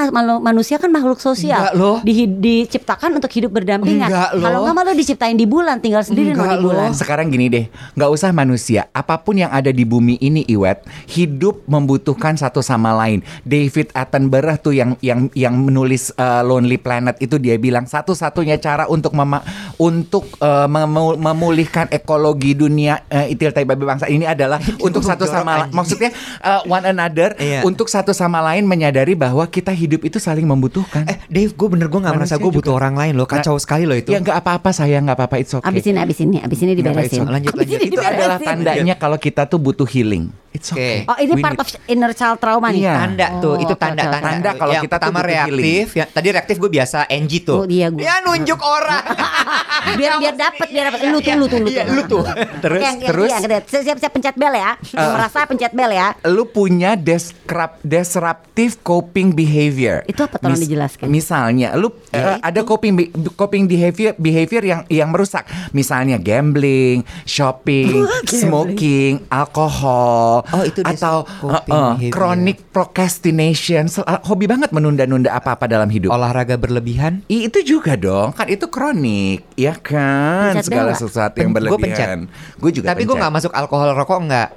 manusia 0.41 0.77
kan 0.77 0.89
makhluk 0.89 1.19
sosial 1.19 1.59
Enggak 1.61 1.75
loh. 1.75 1.97
Di- 2.01 2.25
Diciptakan 2.31 3.17
untuk 3.17 3.29
hidup 3.29 3.51
berdampingan 3.51 4.07
Enggak 4.09 4.29
loh. 4.33 4.43
Kalau 4.43 4.57
nggak 4.65 4.75
malu 4.75 4.91
diciptain 4.95 5.35
di 5.35 5.45
bulan 5.45 5.77
Tinggal 5.77 6.01
sendiri 6.01 6.33
Enggak 6.33 6.57
di 6.57 6.63
bulan 6.63 6.89
loh. 6.89 6.97
Sekarang 6.97 7.27
gini 7.29 7.51
deh, 7.51 7.65
nggak 7.93 8.09
usah 8.09 8.29
manusia, 8.31 8.87
apa 8.91 9.19
pun 9.19 9.37
yang 9.37 9.51
ada 9.51 9.69
di 9.69 9.83
bumi 9.83 10.17
ini, 10.17 10.41
Iwet, 10.47 10.85
hidup 11.07 11.61
membutuhkan 11.65 12.33
satu 12.35 12.63
sama 12.63 12.93
lain. 12.95 13.21
David 13.43 13.91
Attenborough 13.93 14.57
tuh 14.57 14.73
yang 14.73 14.95
yang 15.03 15.27
yang 15.33 15.53
menulis 15.53 16.13
uh, 16.15 16.41
Lonely 16.41 16.77
Planet 16.77 17.19
itu 17.19 17.37
dia 17.37 17.57
bilang 17.57 17.85
satu-satunya 17.85 18.57
cara 18.57 18.87
untuk 18.87 19.13
mema- 19.13 19.43
untuk 19.81 20.29
uh, 20.37 20.69
memu- 20.69 21.17
memulihkan 21.17 21.89
ekologi 21.89 22.53
dunia 22.53 23.01
uh, 23.03 23.25
itil 23.25 23.49
tai 23.49 23.65
babi 23.65 23.81
bangsa 23.81 24.05
ini 24.05 24.23
adalah 24.23 24.61
untuk 24.85 25.01
satu 25.01 25.25
sama 25.25 25.65
lain. 25.65 25.73
Maksudnya 25.73 26.13
uh, 26.39 26.61
one 26.65 26.85
another 26.85 27.33
Iya. 27.33 27.63
untuk 27.63 27.89
satu 27.89 28.13
sama 28.13 28.37
lain 28.43 28.63
menyadari 28.63 29.17
bahwa 29.17 29.41
kita 29.43 29.71
hidup 29.71 30.03
itu 30.03 30.21
saling 30.21 30.45
membutuhkan. 30.45 31.09
Eh, 31.09 31.17
Dave, 31.25 31.49
gue 31.49 31.67
bener 31.67 31.87
gue 31.87 31.97
gak 31.97 32.13
merasa 32.13 32.37
gue 32.37 32.51
butuh 32.51 32.71
orang 32.71 32.93
lain 32.93 33.17
loh. 33.17 33.25
Kacau 33.25 33.57
sekali 33.57 33.89
loh 33.89 33.97
itu. 33.97 34.11
Ya 34.11 34.21
nggak 34.21 34.37
apa-apa 34.37 34.69
saya 34.69 35.01
nggak 35.01 35.17
apa-apa 35.17 35.35
it's 35.37 35.49
okay. 35.51 35.65
Abis 35.65 35.83
ini 35.83 35.97
abis 35.97 36.17
ini 36.19 36.37
Abis 36.37 36.59
ini 36.59 36.71
Nggak 36.71 36.79
diberesin 36.85 37.19
okay. 37.19 37.31
Lanjut, 37.31 37.51
Abis 37.51 37.59
lanjut. 37.65 37.79
ini 37.79 37.85
itu 37.89 37.99
adalah 37.99 38.37
tandanya 38.37 38.95
kalau 38.95 39.17
kita 39.17 39.49
tuh 39.49 39.57
butuh 39.57 39.87
healing. 39.87 40.29
It's 40.51 40.67
Oke. 40.69 40.77
okay. 40.77 40.95
Oh 41.07 41.15
ini 41.15 41.31
We 41.31 41.39
part 41.39 41.55
need- 41.55 41.63
of 41.63 41.67
inner 41.87 42.11
child 42.11 42.37
trauma 42.37 42.67
nih 42.69 42.83
Iya. 42.83 42.93
Tanda 42.93 43.27
tuh, 43.39 43.55
Oh, 43.55 43.55
itu 43.57 43.71
oke, 43.71 43.79
tanda 43.79 44.03
kalau 44.51 44.73
yang 44.73 44.83
kita 44.83 44.95
tuh 44.95 45.07
pertama 45.07 45.17
butuh 45.17 45.31
reaktif, 45.31 45.85
ya, 45.95 46.05
tadi 46.05 46.27
reaktif 46.29 46.55
gue 46.59 46.67
biasa 46.69 46.97
NG 47.07 47.31
tuh. 47.41 47.57
Oh, 47.57 47.65
iya, 47.65 47.87
gua. 47.87 48.03
Ya 48.03 48.19
nunjuk 48.19 48.59
orang. 48.59 49.03
biar 49.93 50.11
biar 50.17 50.35
dapat 50.35 50.67
biar 50.67 50.83
dapat 50.87 50.99
lu 51.03 51.17
tuh 51.17 51.33
lu 51.33 51.45
tuh 51.45 51.59
lu 51.59 51.67
Iya, 51.67 51.83
tuh 51.83 51.93
lu 51.93 52.01
tuh. 52.05 52.23
Terus, 52.59 52.81
terus? 53.01 53.29
yang 53.29 53.41
gede. 53.41 53.57
siap 53.81 53.97
siap 53.97 54.11
pencet 54.11 54.35
bel 54.35 54.51
ya 54.51 54.71
yang 54.91 55.11
merasa 55.11 55.43
pencet 55.43 55.71
bel 55.71 55.89
ya 55.89 56.13
lu 56.25 56.43
punya 56.45 56.93
deskrap, 56.93 57.79
disruptive 57.81 58.77
coping 58.81 59.31
behavior. 59.31 60.03
Itu 60.05 60.21
apa? 60.21 60.37
Tolong 60.37 60.57
dijelaskan. 60.57 61.07
Misalnya, 61.07 61.73
lu 61.73 61.89
eh, 62.09 62.37
ada 62.37 62.61
coping 62.61 62.93
be- 62.93 63.09
coping 63.33 63.65
behavior 63.65 64.13
behavior 64.15 64.61
yang 64.61 64.81
yang 64.87 65.09
merusak. 65.09 65.43
Misalnya 65.71 66.15
gambling, 66.15 67.01
shopping, 67.23 68.05
smoking, 68.31 69.23
alkohol, 69.27 70.43
Oh, 70.47 70.63
itu 70.63 70.81
atau 70.81 71.23
eh, 71.23 71.51
eh, 71.51 71.61
behavior. 71.65 72.11
chronic 72.11 72.57
procrastination. 72.69 73.87
Eh, 73.87 74.19
hobi 74.23 74.45
banget 74.45 74.69
menunda-nunda 74.69 75.31
apa-apa 75.31 75.65
dalam 75.65 75.87
hidup. 75.87 76.11
olahraga 76.11 76.55
berlebihan. 76.55 77.23
I- 77.27 77.47
itu 77.47 77.61
juga 77.61 77.95
dong, 77.95 78.31
kan 78.31 78.45
itu 78.45 78.67
kronik, 78.67 79.43
ya 79.61 79.73
kan? 79.75 80.57
Pencet 80.57 80.65
Segala 80.65 80.91
sesuatu 80.91 81.35
yang 81.35 81.51
berlebihan. 81.51 82.25
Gue 82.57 82.71
juga 82.71 82.89
Tapi 82.89 83.03
gue 83.03 83.13
nggak 83.13 83.31
masuk 83.31 83.51
alkohol 83.51 83.93
rokok 83.93 84.17
enggak. 84.21 84.47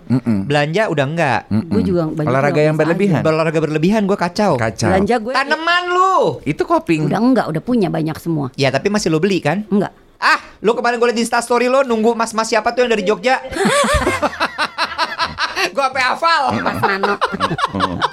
Belanja 0.44 0.82
udah 0.88 1.04
enggak. 1.04 1.40
gue 1.50 1.82
juga 1.84 2.00
banyak 2.08 2.26
Olahraga 2.26 2.60
yang 2.62 2.74
berlebihan. 2.74 3.20
aja. 3.20 3.22
Berolahraga 3.22 3.58
berlebihan 3.60 4.00
gue 4.04 4.14
kacau. 4.14 4.52
Kacau. 4.56 4.88
belanja 4.88 5.14
gue 5.18 5.32
Tanaman 5.32 5.82
lu. 5.86 6.38
Itu 6.42 6.62
coping. 6.64 7.04
udah 7.04 7.18
enggak 7.20 7.44
udah 7.46 7.60
punya 7.60 7.86
banyak 7.86 8.14
semua 8.16 8.48
Ya 8.54 8.68
tapi 8.68 8.88
masih 8.88 9.08
lo 9.08 9.18
beli 9.18 9.38
kan? 9.38 9.62
enggak 9.68 9.90
Ah, 10.16 10.40
lu 10.58 10.72
kemarin 10.72 10.96
gue 10.96 11.04
liat 11.04 11.14
di 11.14 11.20
instastory 11.20 11.66
lo 11.66 11.82
nunggu 11.82 12.14
mas-mas 12.14 12.48
siapa 12.48 12.72
tuh 12.72 12.80
yang 12.80 12.90
dari 12.90 13.02
Jogja? 13.02 13.42
gue 15.66 15.82
apa 15.82 15.98
hafal? 15.98 16.54
Mas 16.56 16.78
Nano 16.78 17.14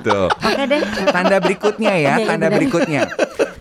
Tuh. 0.02 0.28
oke 0.28 0.64
deh 0.66 0.82
Tanda 1.08 1.38
berikutnya 1.38 1.92
ya, 1.94 2.12
Iya, 2.12 2.14
iya, 2.18 2.26
tanda 2.28 2.48
berikutnya. 2.50 3.02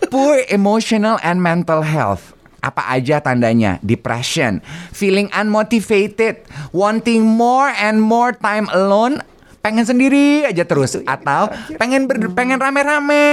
Poor 0.09 0.41
emotional 0.47 1.15
and 1.21 1.39
mental 1.39 1.81
health. 1.81 2.33
Apa 2.61 2.93
aja 2.93 3.17
tandanya? 3.17 3.81
Depression, 3.81 4.61
feeling 4.93 5.27
unmotivated, 5.33 6.45
wanting 6.69 7.25
more 7.25 7.73
and 7.73 7.97
more 7.97 8.37
time 8.37 8.69
alone, 8.69 9.17
pengen 9.61 9.85
sendiri 9.85 10.45
aja 10.45 10.65
terus 10.65 10.97
atau 11.05 11.49
pengen 11.77 12.09
ber, 12.09 12.17
pengen 12.33 12.57
rame-rame 12.61 13.25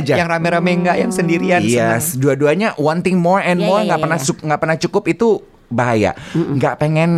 aja. 0.00 0.16
Yang 0.16 0.28
rame-rame 0.36 0.70
enggak, 0.84 0.96
yang 1.00 1.12
sendirian 1.12 1.60
Yes, 1.64 2.16
dua-duanya 2.16 2.76
wanting 2.80 3.20
more 3.20 3.40
and 3.40 3.60
Iya, 3.60 3.68
more 3.68 3.80
iya, 3.80 3.86
nggak 3.92 3.98
iya, 4.00 4.04
pernah 4.04 4.20
iya. 4.20 4.44
nggak 4.48 4.60
pernah 4.60 4.76
cukup 4.80 5.04
itu 5.08 5.28
bahaya. 5.72 6.12
Nggak 6.32 6.74
pengen 6.80 7.10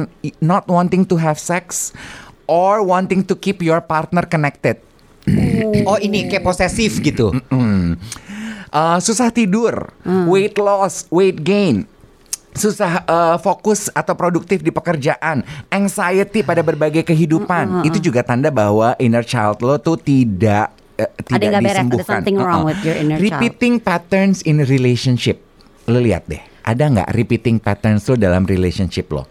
not 0.42 0.66
wanting 0.70 1.06
to 1.06 1.18
have 1.18 1.38
sex 1.38 1.90
or 2.46 2.82
wanting 2.82 3.26
to 3.26 3.34
keep 3.34 3.62
your 3.62 3.82
partner 3.82 4.26
connected. 4.26 4.82
Oh 5.86 5.98
ini 5.98 6.30
kayak 6.30 6.46
posesif 6.46 7.02
gitu. 7.02 7.34
Hmm. 7.50 7.98
Uh, 8.76 9.00
susah 9.00 9.32
tidur, 9.32 9.88
weight 10.28 10.60
loss, 10.60 11.08
weight 11.08 11.40
gain. 11.40 11.88
Susah 12.52 13.00
uh, 13.08 13.36
fokus 13.40 13.88
atau 13.88 14.12
produktif 14.12 14.60
di 14.60 14.68
pekerjaan, 14.68 15.40
anxiety 15.72 16.44
pada 16.44 16.60
berbagai 16.60 17.00
kehidupan. 17.00 17.88
Itu 17.88 17.96
juga 18.04 18.20
tanda 18.20 18.52
bahwa 18.52 18.92
inner 19.00 19.24
child 19.24 19.64
lo 19.64 19.80
tuh 19.80 19.96
tidak 19.96 20.76
eh, 21.00 21.08
tidak 21.24 21.56
beres, 21.56 21.56
ada 21.56 21.60
disembuhkan. 21.72 22.20
something 22.20 22.36
wrong 22.36 22.68
with 22.68 22.76
your 22.84 22.96
inner 23.00 23.16
child. 23.16 23.24
Repeating 23.24 23.74
patterns 23.80 24.44
in 24.44 24.60
relationship. 24.60 25.40
Lo 25.88 25.96
lihat 25.96 26.28
deh, 26.28 26.44
ada 26.60 26.84
nggak 26.84 27.16
repeating 27.16 27.56
patterns 27.56 28.04
lo 28.12 28.20
dalam 28.20 28.44
relationship 28.44 29.08
lo? 29.08 29.24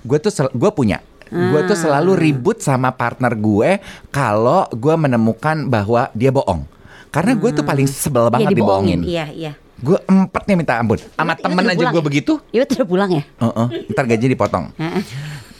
Gue 0.00 0.16
tuh 0.16 0.32
gue 0.48 0.70
punya. 0.72 1.04
Gue 1.28 1.60
tuh 1.68 1.76
selalu 1.76 2.16
ribut 2.16 2.64
sama 2.64 2.88
partner 2.96 3.36
gue 3.36 3.84
kalau 4.08 4.64
gue 4.72 4.96
menemukan 4.96 5.68
bahwa 5.68 6.08
dia 6.16 6.32
bohong. 6.32 6.77
Karena 7.08 7.32
gue 7.32 7.50
tuh 7.50 7.62
paling 7.62 7.86
sebel 7.86 8.28
banget 8.28 8.50
Iya, 8.50 8.56
dibohongin. 8.56 9.00
Iya, 9.02 9.26
iya. 9.30 9.52
Gue 9.78 9.96
empetnya 10.04 10.54
minta 10.54 10.74
ampun. 10.74 10.98
Sama 10.98 11.32
Ingat- 11.32 11.40
temen 11.40 11.64
aja 11.64 11.84
gue 11.86 11.94
ya? 11.94 12.04
begitu. 12.04 12.32
Iya, 12.50 12.60
udah 12.66 12.86
pulang 12.86 13.10
ya? 13.10 13.22
Heeh, 13.24 13.66
ntar 13.88 14.04
gaji 14.04 14.26
dipotong. 14.28 14.64
Heeh. 14.74 15.02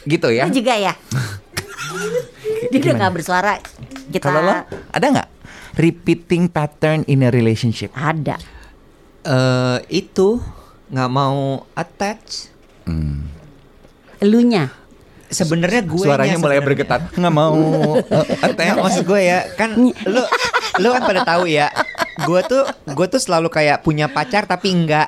Gitu 0.05 0.27
ya. 0.29 0.43
Lu 0.43 0.51
juga 0.51 0.73
ya? 0.75 0.93
Dia 2.69 2.79
udah 2.79 2.95
gak 2.99 3.13
bersuara. 3.13 3.53
Kita 4.09 4.25
Kalau 4.25 4.41
lo 4.41 4.55
ada 4.89 5.05
nggak 5.07 5.29
repeating 5.75 6.45
pattern 6.45 7.05
in 7.05 7.21
a 7.21 7.29
relationship? 7.29 7.89
ada. 7.93 8.37
Eh 9.21 9.77
itu 10.03 10.37
nggak 10.87 11.09
mau 11.09 11.65
attach. 11.73 12.49
Elunya. 14.19 14.69
Sebenarnya 15.29 15.85
gue 15.85 16.01
Suaranya 16.01 16.37
mulai 16.37 16.57
bergetar. 16.57 17.05
Nggak 17.13 17.31
mau. 17.31 17.53
eh, 18.43 18.49
Nggak, 18.49 18.77
maksud 18.81 19.03
gue 19.05 19.21
ya 19.21 19.45
kan 19.53 19.77
lu 19.77 20.21
lu 20.77 20.93
kan 20.93 21.01
pada 21.01 21.25
tahu 21.25 21.49
ya 21.49 21.73
gue 22.19 22.41
tuh 22.45 22.63
gue 22.83 23.07
tuh 23.07 23.21
selalu 23.21 23.47
kayak 23.47 23.79
punya 23.79 24.11
pacar 24.11 24.43
tapi 24.43 24.75
enggak. 24.75 25.07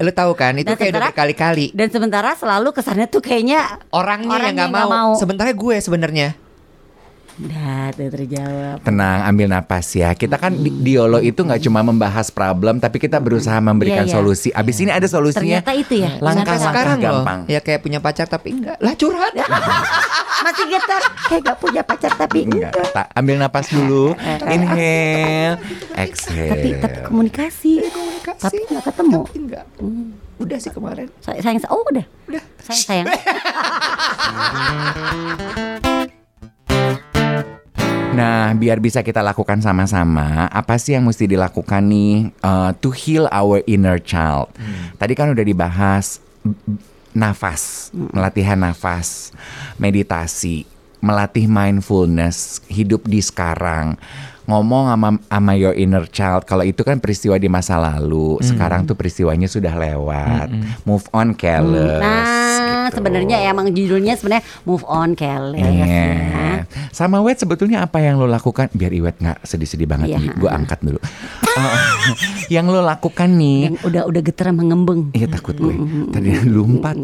Lu 0.00 0.10
tahu 0.12 0.36
kan? 0.36 0.52
Itu 0.60 0.74
Dan 0.74 0.76
kayak 0.76 0.92
udah 0.92 1.02
berkali-kali. 1.10 1.66
Dan 1.72 1.88
sementara 1.88 2.36
selalu 2.36 2.68
kesannya 2.76 3.08
tuh 3.08 3.24
kayaknya 3.24 3.80
orangnya, 3.88 4.52
yang 4.52 4.56
nggak 4.56 4.68
nggak 4.68 4.90
mau. 4.92 5.10
sementara 5.16 5.50
gue 5.56 5.76
sebenarnya 5.80 6.36
Udah 7.36 7.90
terjawab. 7.90 8.78
Tenang, 8.80 9.26
ambil 9.26 9.46
napas 9.48 9.90
ya. 9.90 10.14
Kita 10.14 10.36
kan 10.36 10.54
di, 10.54 10.70
di 10.70 10.94
Yolo 10.94 11.18
itu 11.18 11.42
nggak 11.42 11.58
cuma 11.60 11.82
membahas 11.82 12.30
problem, 12.30 12.78
tapi 12.78 12.96
kita 12.96 13.18
berusaha 13.18 13.58
memberikan 13.58 14.02
Iya, 14.02 14.08
iya. 14.08 14.16
solusi. 14.16 14.48
Abis 14.50 14.76
ini 14.78 14.90
ada 14.90 15.02
solusinya. 15.04 15.58
Ternyata 15.58 15.72
itu 15.74 15.94
ya. 15.98 16.14
Langkah-langkah 16.18 16.58
sekarang 16.62 16.98
gampang. 16.98 17.38
loh 17.42 17.50
ya 17.50 17.58
kayak 17.58 17.80
punya 17.80 17.98
pacar 17.98 18.26
tapi 18.26 18.54
enggak 18.54 18.78
lah 18.78 18.94
curhat 18.94 19.34
Masih 20.44 20.64
getar. 20.68 21.02
Kayak 21.24 21.42
gak 21.44 21.58
punya 21.58 21.82
pacar 21.82 22.12
tapi 22.14 22.38
Enggak, 22.44 22.70
enggak. 22.70 22.92
tak. 22.92 23.06
Ambil 23.12 23.36
napas 23.36 23.66
dulu. 23.68 24.14
Inhale, 24.44 25.58
exhale. 25.96 26.50
Tapi 26.52 26.68
tapi 26.78 26.98
komunikasi. 27.02 27.72
Tapi 28.22 28.56
nggak 28.68 28.84
ketemu. 28.86 29.20
Tapi 29.24 29.38
enggak 29.40 29.64
udah 30.34 30.58
sih 30.58 30.68
kemarin 30.68 31.06
Say- 31.18 31.38
Sayang, 31.40 31.62
oh 31.66 31.82
udah. 31.88 32.02
Udah. 32.26 32.42
Sayang, 32.60 33.06
sayang. 33.06 33.06
Nah, 38.14 38.54
biar 38.54 38.78
bisa 38.78 39.02
kita 39.02 39.20
lakukan 39.20 39.58
sama-sama, 39.60 40.46
apa 40.48 40.78
sih 40.78 40.94
yang 40.94 41.04
mesti 41.04 41.26
dilakukan 41.26 41.82
nih 41.84 42.30
uh, 42.40 42.70
to 42.78 42.94
heal 42.94 43.26
our 43.34 43.60
inner 43.66 43.98
child? 43.98 44.48
Tadi 44.96 45.12
kan 45.18 45.34
udah 45.34 45.44
dibahas 45.44 46.22
nafas, 47.14 47.94
melatihan 47.94 48.58
nafas, 48.58 49.30
meditasi, 49.78 50.66
melatih 50.98 51.46
mindfulness, 51.46 52.64
hidup 52.66 53.06
di 53.06 53.22
sekarang. 53.22 53.94
Ngomong 54.44 54.92
sama, 54.92 55.08
sama 55.24 55.52
your 55.56 55.72
inner 55.72 56.04
child, 56.04 56.44
kalau 56.44 56.60
itu 56.68 56.84
kan 56.84 57.00
peristiwa 57.00 57.40
di 57.40 57.48
masa 57.48 57.80
lalu, 57.80 58.36
sekarang 58.44 58.84
tuh 58.84 58.92
peristiwanya 58.92 59.48
sudah 59.48 59.72
lewat. 59.72 60.52
Move 60.84 61.06
on, 61.16 61.32
careless. 61.32 62.04
Nah, 62.04 62.92
gitu. 62.92 63.00
sebenarnya 63.00 63.40
emang 63.48 63.72
judulnya 63.72 64.12
sebenarnya 64.20 64.44
move 64.68 64.84
on 64.84 65.16
Kelly. 65.16 65.64
Iya. 65.64 65.86
ya. 65.88 66.43
Sama 66.90 67.20
Wet 67.24 67.40
sebetulnya 67.40 67.84
apa 67.84 68.00
yang 68.00 68.18
lo 68.20 68.26
lakukan? 68.26 68.70
Biar 68.74 68.92
Iwet 68.92 69.20
nggak 69.20 69.38
sedih-sedih 69.46 69.88
banget 69.88 70.14
nih. 70.14 70.30
Gue 70.36 70.50
angkat 70.50 70.80
dulu. 70.82 71.00
Eh, 71.00 71.78
yang 72.54 72.70
lo 72.70 72.80
lakukan 72.84 73.30
nih. 73.34 73.72
Yang 73.72 73.76
udah 73.86 74.02
udah 74.08 74.22
getar 74.22 74.52
mengembung. 74.54 75.10
Iya 75.14 75.26
takut 75.30 75.56
gue. 75.56 75.74
Tadi 76.10 76.28
lompat. 76.54 76.96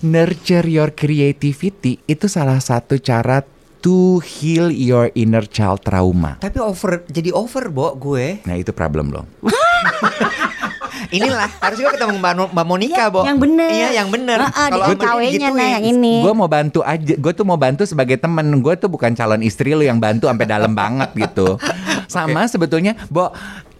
Nurture 0.00 0.68
your 0.68 0.90
creativity 0.94 2.00
Itu 2.06 2.26
salah 2.30 2.58
satu 2.58 2.98
cara 2.98 3.42
To 3.80 4.20
heal 4.20 4.68
your 4.68 5.08
inner 5.16 5.48
child 5.48 5.80
trauma. 5.88 6.36
Tapi 6.36 6.60
over 6.60 7.00
jadi 7.08 7.32
over 7.32 7.72
bo 7.72 7.96
gue. 7.96 8.44
Nah 8.44 8.60
itu 8.60 8.76
problem 8.76 9.08
lo 9.08 9.24
inilah 11.10 11.50
harus 11.58 11.76
juga 11.76 11.90
ketemu 11.94 12.16
mbak, 12.16 12.32
Mbak 12.50 12.66
Monica 12.66 13.04
bo 13.06 13.20
yang 13.22 13.36
bener. 13.36 13.68
iya 13.68 13.88
yang 13.92 14.08
bener 14.08 14.38
Ah, 14.40 14.48
ah, 14.48 14.68
Kalau 14.68 14.86
KW-nya 14.92 15.10
nah 15.10 15.26
digituin. 15.52 15.70
yang 15.72 15.84
ini. 15.84 16.14
Gue 16.20 16.32
mau 16.32 16.46
bantu 16.46 16.80
aja 16.80 17.14
Gue 17.14 17.32
tuh 17.32 17.42
mau 17.42 17.56
bantu 17.56 17.82
sebagai 17.82 18.16
temen 18.16 18.46
Gue 18.58 18.74
tuh 18.74 18.86
bukan 18.86 19.12
calon 19.12 19.40
istri 19.40 19.72
lo 19.72 19.82
yang 19.82 19.98
bantu 19.98 20.26
Sampai 20.26 20.46
dalam 20.46 20.70
banget 20.70 21.10
gitu 21.12 21.58
Sama 22.06 22.46
sebetulnya 22.46 22.94
Bo 23.06 23.30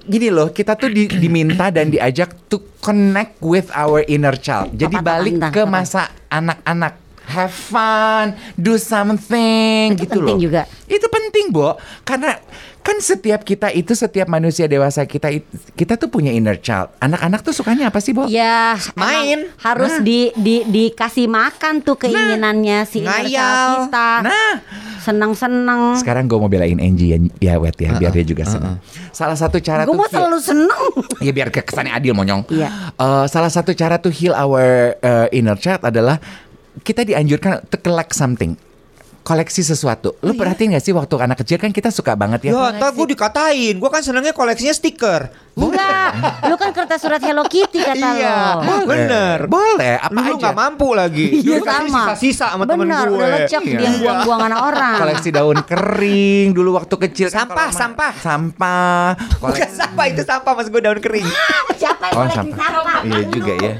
Gini 0.03 0.27
loh, 0.27 0.49
kita 0.49 0.75
tuh 0.75 0.88
di- 0.88 1.07
diminta 1.12 1.69
dan 1.69 1.87
diajak 1.87 2.35
to 2.49 2.59
connect 2.81 3.38
with 3.38 3.69
our 3.71 4.03
inner 4.03 4.33
child. 4.33 4.73
Jadi 4.73 4.97
Apa, 4.97 5.05
apa, 5.05 5.11
balik 5.12 5.33
entah, 5.37 5.51
ke 5.53 5.61
apa. 5.61 5.71
masa 5.71 6.03
anak-anak. 6.27 6.95
Have 7.29 7.53
fun, 7.53 8.27
do 8.57 8.75
something 8.75 9.95
Itu 9.95 10.03
gitu 10.03 10.16
loh. 10.16 10.27
penting 10.27 10.40
juga. 10.40 10.62
Itu 10.85 11.07
penting, 11.07 11.53
Bo. 11.53 11.77
Karena 12.03 12.33
kan 12.81 12.97
setiap 12.97 13.40
kita 13.40 13.69
itu 13.69 13.93
setiap 13.93 14.25
manusia 14.27 14.64
dewasa 14.64 15.05
kita 15.05 15.29
it- 15.31 15.45
kita 15.75 15.95
tuh 15.95 16.09
punya 16.09 16.31
inner 16.31 16.57
child. 16.57 16.88
Anak-anak 16.97 17.40
tuh 17.40 17.53
sukanya 17.53 17.88
apa 17.88 17.99
sih, 17.99 18.11
Bo? 18.11 18.25
Ya, 18.25 18.75
Main. 18.95 19.53
harus 19.59 20.01
di, 20.01 20.33
di 20.35 20.64
dikasih 20.64 21.27
makan 21.27 21.81
tuh 21.81 21.97
keinginannya 21.97 22.83
si 22.83 23.01
inner 23.01 23.21
child 23.23 23.29
ngayal. 23.29 23.69
kita. 23.85 24.09
Nah, 24.23 24.53
Senang-senang. 25.01 25.97
sekarang 25.97 26.25
gue 26.25 26.37
mau 26.37 26.47
belain 26.47 26.77
Angie 26.77 27.09
ya, 27.11 27.19
ya 27.43 27.55
Wet 27.57 27.77
ya, 27.77 27.97
biar 27.97 28.12
dia 28.12 28.21
juga 28.23 28.45
senang. 28.45 28.77
Salah 29.11 29.33
satu 29.35 29.57
cara 29.59 29.85
Gue 29.85 29.90
tuh 29.90 29.97
mau 29.97 30.09
selalu 30.09 30.38
seneng. 30.38 30.83
Ya 31.21 31.33
biar 31.33 31.49
ke- 31.49 31.64
kesannya 31.64 31.90
adil 31.90 32.12
monyong. 32.12 32.45
Iya. 32.49 32.69
Eh, 32.95 33.25
salah 33.27 33.49
satu 33.49 33.73
cara 33.73 33.97
to 33.97 34.09
heal 34.09 34.33
our 34.33 34.93
uh, 34.99 35.27
inner 35.31 35.57
child 35.57 35.81
adalah 35.83 36.21
kita 36.81 37.03
dianjurkan 37.03 37.64
to 37.66 37.77
collect 37.77 38.12
something. 38.12 38.61
Koleksi 39.31 39.62
sesuatu. 39.62 40.19
Lu 40.21 40.35
perhatiin 40.35 40.75
gak 40.75 40.83
sih 40.83 40.90
waktu 40.90 41.14
anak 41.16 41.38
kecil 41.38 41.55
kan 41.57 41.71
kita 41.71 41.87
suka 41.88 42.12
banget 42.12 42.51
ya. 42.51 42.51
Ya, 42.51 42.64
ntar 42.75 42.90
gue 42.90 43.07
dikatain. 43.07 43.79
Gue 43.79 43.87
kan 43.87 44.03
senangnya 44.03 44.35
koleksinya 44.35 44.75
stiker. 44.75 45.31
Enggak, 45.53 46.11
lu 46.47 46.57
kan 46.57 46.73
kertas 46.73 46.99
surat 46.99 47.21
Hello 47.21 47.45
Kitty 47.45 47.79
kata 47.79 47.95
Iya. 48.11 48.35
lo. 48.57 48.62
Boleh. 48.64 48.87
Bener. 48.88 49.38
Boleh, 49.47 49.95
apa 49.97 50.11
Lu 50.16 50.27
aja. 50.27 50.40
nggak 50.40 50.57
mampu 50.57 50.88
lagi. 50.93 51.27
Iya 51.37 51.47
Dulu 51.53 51.62
kasih 51.62 51.79
sama. 51.87 52.03
Sisa-sisa 52.09 52.47
sama 52.49 52.64
temen 52.64 52.83
Benar, 52.83 53.07
gue. 53.07 53.14
udah 53.14 53.29
lecek 53.37 53.62
Iya. 53.62 53.79
dia 53.79 53.90
buang-buang 54.01 54.40
anak 54.43 54.61
orang. 54.64 54.95
Koleksi 54.99 55.29
daun 55.31 55.59
kering 55.62 56.47
dulu 56.51 56.71
waktu 56.75 56.95
kecil. 57.01 57.29
kan 57.29 57.47
Sampah, 57.47 57.69
sampah. 57.71 58.12
Sampah. 58.16 59.07
Bukan 59.37 59.47
Koleksi. 59.53 59.77
sampah 59.77 60.05
itu 60.09 60.23
sampah 60.25 60.53
mas 60.53 60.66
gue 60.66 60.81
daun 60.81 60.99
kering. 60.99 61.29
Siapa 61.77 62.03
yang 62.05 62.14
Oh, 62.14 62.19
koleksi 62.25 62.38
sampah. 62.51 62.66
sampah? 62.69 62.99
Iya 63.05 63.23
juga 63.29 63.53
ya. 63.57 63.73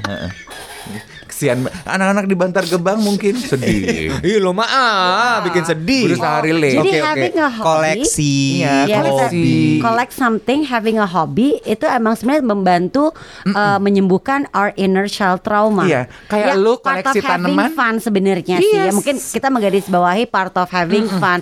Kesian 1.41 1.65
anak-anak 1.65 2.29
di 2.29 2.37
Bantar 2.37 2.69
Gebang 2.69 3.01
mungkin 3.01 3.33
sedih. 3.33 4.13
Ih 4.21 4.37
lo 4.37 4.53
mah 4.53 4.69
ah, 4.69 5.35
bikin 5.41 5.65
sedih. 5.65 6.05
Berusaha 6.05 6.37
relate. 6.45 6.77
Jadi 6.77 6.85
Oke, 6.85 6.93
oke. 6.93 7.07
having 7.09 7.33
a 7.33 7.49
hobby 7.49 7.65
Koleksi. 7.65 8.33
Iya, 8.61 8.75
Ya, 8.85 8.97
koleksi. 9.01 9.41
kita 9.41 9.81
collect 9.81 10.13
something, 10.13 10.59
having 10.69 11.01
a 11.01 11.09
hobby 11.09 11.57
itu 11.65 11.81
emang 11.89 12.13
sebenarnya 12.13 12.45
membantu 12.45 13.09
uh, 13.49 13.81
menyembuhkan 13.81 14.45
our 14.53 14.69
inner 14.77 15.09
child 15.09 15.41
trauma. 15.41 15.81
Iya, 15.81 16.05
kayak 16.29 16.53
lu 16.53 16.77
part 16.77 17.01
koleksi 17.01 17.17
of 17.17 17.25
having 17.25 17.57
tanaman. 17.57 17.73
fun 17.73 17.93
sebenarnya 17.97 18.57
sih. 18.61 18.69
Ya, 18.69 18.85
Yes. 18.85 18.93
mungkin 18.93 19.17
kita 19.17 19.49
menggarisbawahi 19.49 20.29
part 20.29 20.53
of 20.53 20.69
having 20.69 21.09
fun. 21.17 21.41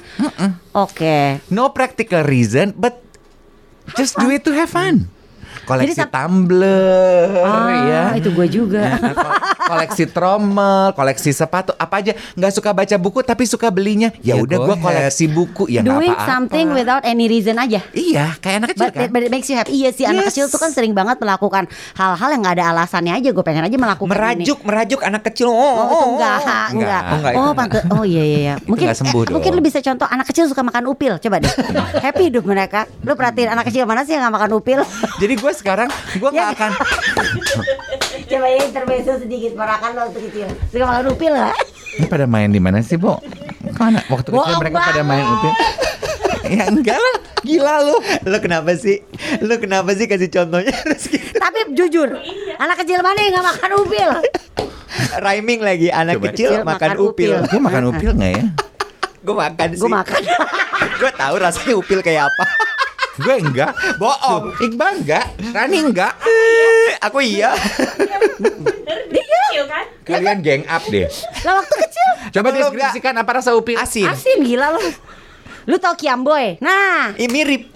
Oke. 0.72 1.44
No 1.52 1.76
practical 1.76 2.24
reason, 2.24 2.72
but 2.72 3.04
just 4.00 4.16
do 4.16 4.32
it 4.32 4.48
to 4.48 4.56
have 4.56 4.72
fun. 4.72 5.12
Koleksi 5.70 5.94
Jadi 5.96 6.10
tumbler, 6.10 7.30
Ah, 7.40 7.70
ya. 7.80 8.04
itu 8.16 8.30
gue 8.30 8.48
juga. 8.50 8.90
Ko- 9.14 9.38
koleksi 9.70 10.04
tromel, 10.06 10.92
koleksi 10.92 11.30
sepatu, 11.30 11.72
apa 11.74 11.96
aja. 11.96 12.18
Nggak 12.34 12.52
suka 12.52 12.70
baca 12.72 12.96
buku 12.96 13.22
tapi 13.22 13.46
suka 13.46 13.70
belinya. 13.70 14.10
Ya 14.20 14.34
Ya, 14.34 14.42
udah 14.42 14.58
gue 14.60 14.76
koleksi 14.76 15.26
buku 15.28 15.68
ya 15.68 15.82
Doing 15.82 16.10
apa-apa. 16.10 16.26
something 16.28 16.66
without 16.72 17.04
any 17.04 17.26
reason 17.26 17.54
aja. 17.56 17.86
Iya, 17.92 18.34
kayak 18.38 18.56
anak 18.58 18.70
kecil 18.72 18.82
But, 18.84 18.94
kan. 18.96 19.10
but 19.12 19.22
it 19.22 19.30
makes 19.30 19.46
you 19.46 19.56
happy. 19.56 19.72
Iya 19.72 19.90
sih 19.92 20.06
anak 20.06 20.26
Yes. 20.26 20.30
kecil 20.34 20.46
tuh 20.48 20.58
kan 20.58 20.72
sering 20.72 20.92
banget 20.92 21.18
melakukan 21.18 21.68
hal-hal 21.94 22.30
yang 22.30 22.42
nggak 22.42 22.56
ada 22.56 22.66
alasannya 22.72 23.14
aja. 23.14 23.30
Gue 23.30 23.44
pengen 23.44 23.62
aja 23.62 23.76
melakukan 23.76 24.10
ini. 24.10 24.18
Merajuk, 24.42 24.60
merajuk 24.64 25.00
anak 25.04 25.22
kecil. 25.24 25.48
Oh, 25.48 25.54
Oh, 25.54 25.86
itu 25.86 25.94
oh, 25.94 26.06
enggak, 26.10 26.34
oh. 26.34 26.42
enggak. 26.42 26.70
Enggak. 26.72 27.02
Oh, 27.04 27.14
enggak, 27.14 27.34
Oh, 27.36 27.44
enggak. 27.44 27.54
pantes. 27.56 27.84
Oh 27.92 28.04
iya 28.04 28.24
iya 28.24 28.40
iya. 28.40 28.54
Mungkin 28.64 28.86
nggak 28.86 28.98
sembuh 28.98 29.22
eh, 29.22 29.32
mungkin 29.32 29.52
lu 29.52 29.62
bisa 29.62 29.80
contoh 29.80 30.08
anak 30.08 30.26
kecil 30.26 30.46
suka 30.46 30.62
makan 30.62 30.84
upil. 30.88 31.14
Coba 31.20 31.38
deh. 31.38 31.54
Happy 32.06 32.24
hidup 32.26 32.42
mereka. 32.44 32.90
Lu 33.02 33.14
perhatiin 33.14 33.50
anak 33.50 33.68
kecil 33.68 33.84
mana 33.84 34.02
sih 34.02 34.14
yang 34.14 34.24
nggak 34.24 34.36
makan 34.36 34.52
upil? 34.56 34.80
Jadi 35.20 35.34
gue 35.36 35.52
sekarang 35.60 35.90
gue 36.14 36.30
nggak 36.30 36.48
Ya. 36.48 36.56
akan. 36.56 36.72
Coba 38.30 38.46
ya 38.48 38.60
intermezzo 38.62 39.14
sedikit 39.18 39.52
merakan 39.54 39.90
lo 39.92 40.02
waktu 40.06 40.20
kecil. 40.24 40.48
Suka 40.68 40.86
makan 40.86 41.06
upil 41.10 41.34
lah. 41.34 41.52
Ini 41.92 42.06
pada 42.06 42.26
main 42.26 42.48
di 42.48 42.58
mana 42.58 42.80
sih, 42.80 42.96
Bo? 42.96 43.20
Mana? 43.76 44.00
Waktu 44.06 44.30
kecil 44.30 44.54
mereka 44.58 44.78
pada 44.80 45.02
banget. 45.02 45.06
main 45.06 45.26
upil. 45.28 45.54
ya 46.50 46.64
enggak 46.66 46.96
lah, 46.96 47.16
gila 47.42 47.76
lu. 47.82 47.98
Lo 48.24 48.38
kenapa 48.38 48.72
sih? 48.74 49.02
Lo 49.40 49.58
kenapa 49.58 49.92
sih 49.92 50.06
kasih 50.06 50.30
contohnya 50.30 50.72
gitu? 51.04 51.36
Tapi 51.36 51.60
jujur, 51.74 52.10
anak 52.56 52.78
kecil 52.80 53.02
mana 53.02 53.20
yang 53.20 53.34
nggak 53.36 53.48
makan 53.50 53.72
upil? 53.78 54.10
Rhyming 55.20 55.60
lagi 55.60 55.88
anak 55.90 56.18
Coba. 56.18 56.26
kecil 56.30 56.50
Kecil 56.52 56.62
makan 56.64 56.70
makan 56.88 56.98
upil. 57.00 57.30
upil. 57.36 57.48
Gue 57.48 57.60
makan 57.60 57.84
upil 57.88 58.10
nggak 58.14 58.32
ya? 58.32 58.46
Gue 59.20 59.36
makan 59.36 59.68
sih. 59.70 59.82
Gue 59.82 59.92
makan. 59.92 60.22
Gue 60.96 61.12
tahu 61.12 61.36
rasanya 61.36 61.74
upil 61.76 62.00
kayak 62.00 62.24
apa. 62.26 62.44
Gue 63.20 63.36
enggak. 63.44 63.72
Bohong. 64.00 64.56
Iqbal 64.64 65.04
enggak. 65.04 65.26
Rani 65.52 65.78
enggak. 65.92 66.14
Aku 67.04 67.20
iya. 67.20 67.54
Kalian 70.08 70.40
gang 70.42 70.64
up 70.66 70.84
deh. 70.90 71.06
Lah 71.46 71.54
waktu 71.62 71.76
kecil 71.76 72.10
Coba 72.34 72.48
deskripsikan 72.54 73.14
apa 73.20 73.32
rasa 73.42 73.54
upil. 73.54 73.78
Asin. 73.78 74.08
asin 74.10 74.42
gila 74.42 74.74
lo. 74.74 74.82
Lu 75.70 75.78
tau 75.78 75.94
Kiamboy? 75.94 76.58
Nah, 76.64 77.14
Ih 77.20 77.30
mirip. 77.30 77.70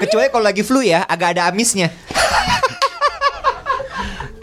Kecuali 0.00 0.32
kalau 0.32 0.44
lagi 0.48 0.64
flu 0.64 0.80
ya, 0.80 1.04
agak 1.04 1.36
ada 1.36 1.52
amisnya. 1.52 1.92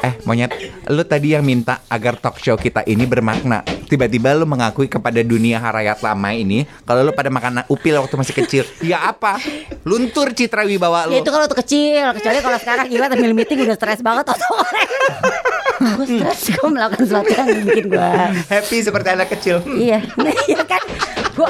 Eh 0.03 0.13
monyet, 0.27 0.51
lu 0.91 1.01
tadi 1.07 1.31
yang 1.31 1.47
minta 1.47 1.79
agar 1.87 2.19
talk 2.19 2.35
show 2.37 2.59
kita 2.59 2.83
ini 2.85 3.07
bermakna. 3.07 3.63
Tiba-tiba 3.87 4.33
lu 4.35 4.45
mengakui 4.47 4.87
kepada 4.87 5.19
dunia 5.21 5.59
harayat 5.59 5.99
lama 6.01 6.29
ini 6.31 6.65
kalau 6.83 7.03
lu 7.03 7.11
pada 7.11 7.29
makan 7.29 7.63
upil 7.67 7.99
waktu 7.99 8.15
masih 8.15 8.35
kecil. 8.43 8.65
Ya 8.83 9.09
apa? 9.09 9.39
Luntur 9.87 10.35
citra 10.35 10.67
wibawa 10.67 11.07
lu. 11.07 11.15
ya 11.15 11.23
itu 11.23 11.31
kalau 11.31 11.47
waktu 11.47 11.57
kecil. 11.65 12.05
Kecuali 12.19 12.37
kalau 12.43 12.57
sekarang 12.59 12.85
gila 12.91 13.07
sambil 13.09 13.31
meeting 13.31 13.59
udah 13.63 13.75
stres 13.79 13.99
banget 14.03 14.25
atau 14.27 14.51
Gue 15.83 16.05
stres, 16.07 16.55
gue 16.55 16.69
melakukan 16.69 17.03
sesuatu 17.03 17.27
yang 17.27 17.47
bikin 17.67 17.85
gue 17.91 18.11
Happy 18.47 18.77
seperti 18.79 19.07
anak 19.11 19.27
kecil. 19.35 19.59
Iya, 19.67 19.99
iya 20.51 20.63
kan 20.63 20.83
Gue 21.35 21.49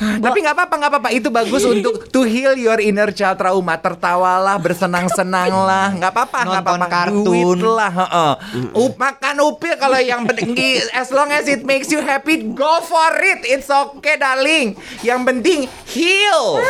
Tapi 0.00 0.38
nggak 0.40 0.56
apa-apa, 0.56 0.74
nggak 0.80 0.90
apa-apa. 0.96 1.08
Itu 1.12 1.28
bagus 1.28 1.62
untuk 1.68 2.08
to 2.08 2.24
heal 2.24 2.56
your 2.56 2.80
inner 2.80 3.12
child 3.12 3.36
trauma. 3.36 3.76
Tertawalah, 3.76 4.56
bersenang-senanglah, 4.56 5.92
nggak 6.00 6.12
apa-apa, 6.12 6.40
nggak 6.48 6.62
apa-apa. 6.64 6.86
kartun. 6.88 7.24
Duit 7.28 7.60
lah, 7.60 7.92
heeh. 7.92 8.32
Up, 8.72 8.92
makan 8.96 9.36
upil 9.44 9.74
kalau 9.76 10.00
yang 10.00 10.24
penting, 10.24 10.56
as 10.96 11.12
long 11.12 11.28
as 11.28 11.44
it 11.44 11.62
makes 11.68 11.92
you 11.92 12.00
happy, 12.00 12.40
go 12.56 12.80
for 12.80 13.12
it. 13.20 13.44
It's 13.44 13.68
okay, 13.68 14.16
darling. 14.16 14.80
Yang 15.04 15.20
penting 15.28 15.58
heal. 15.92 16.64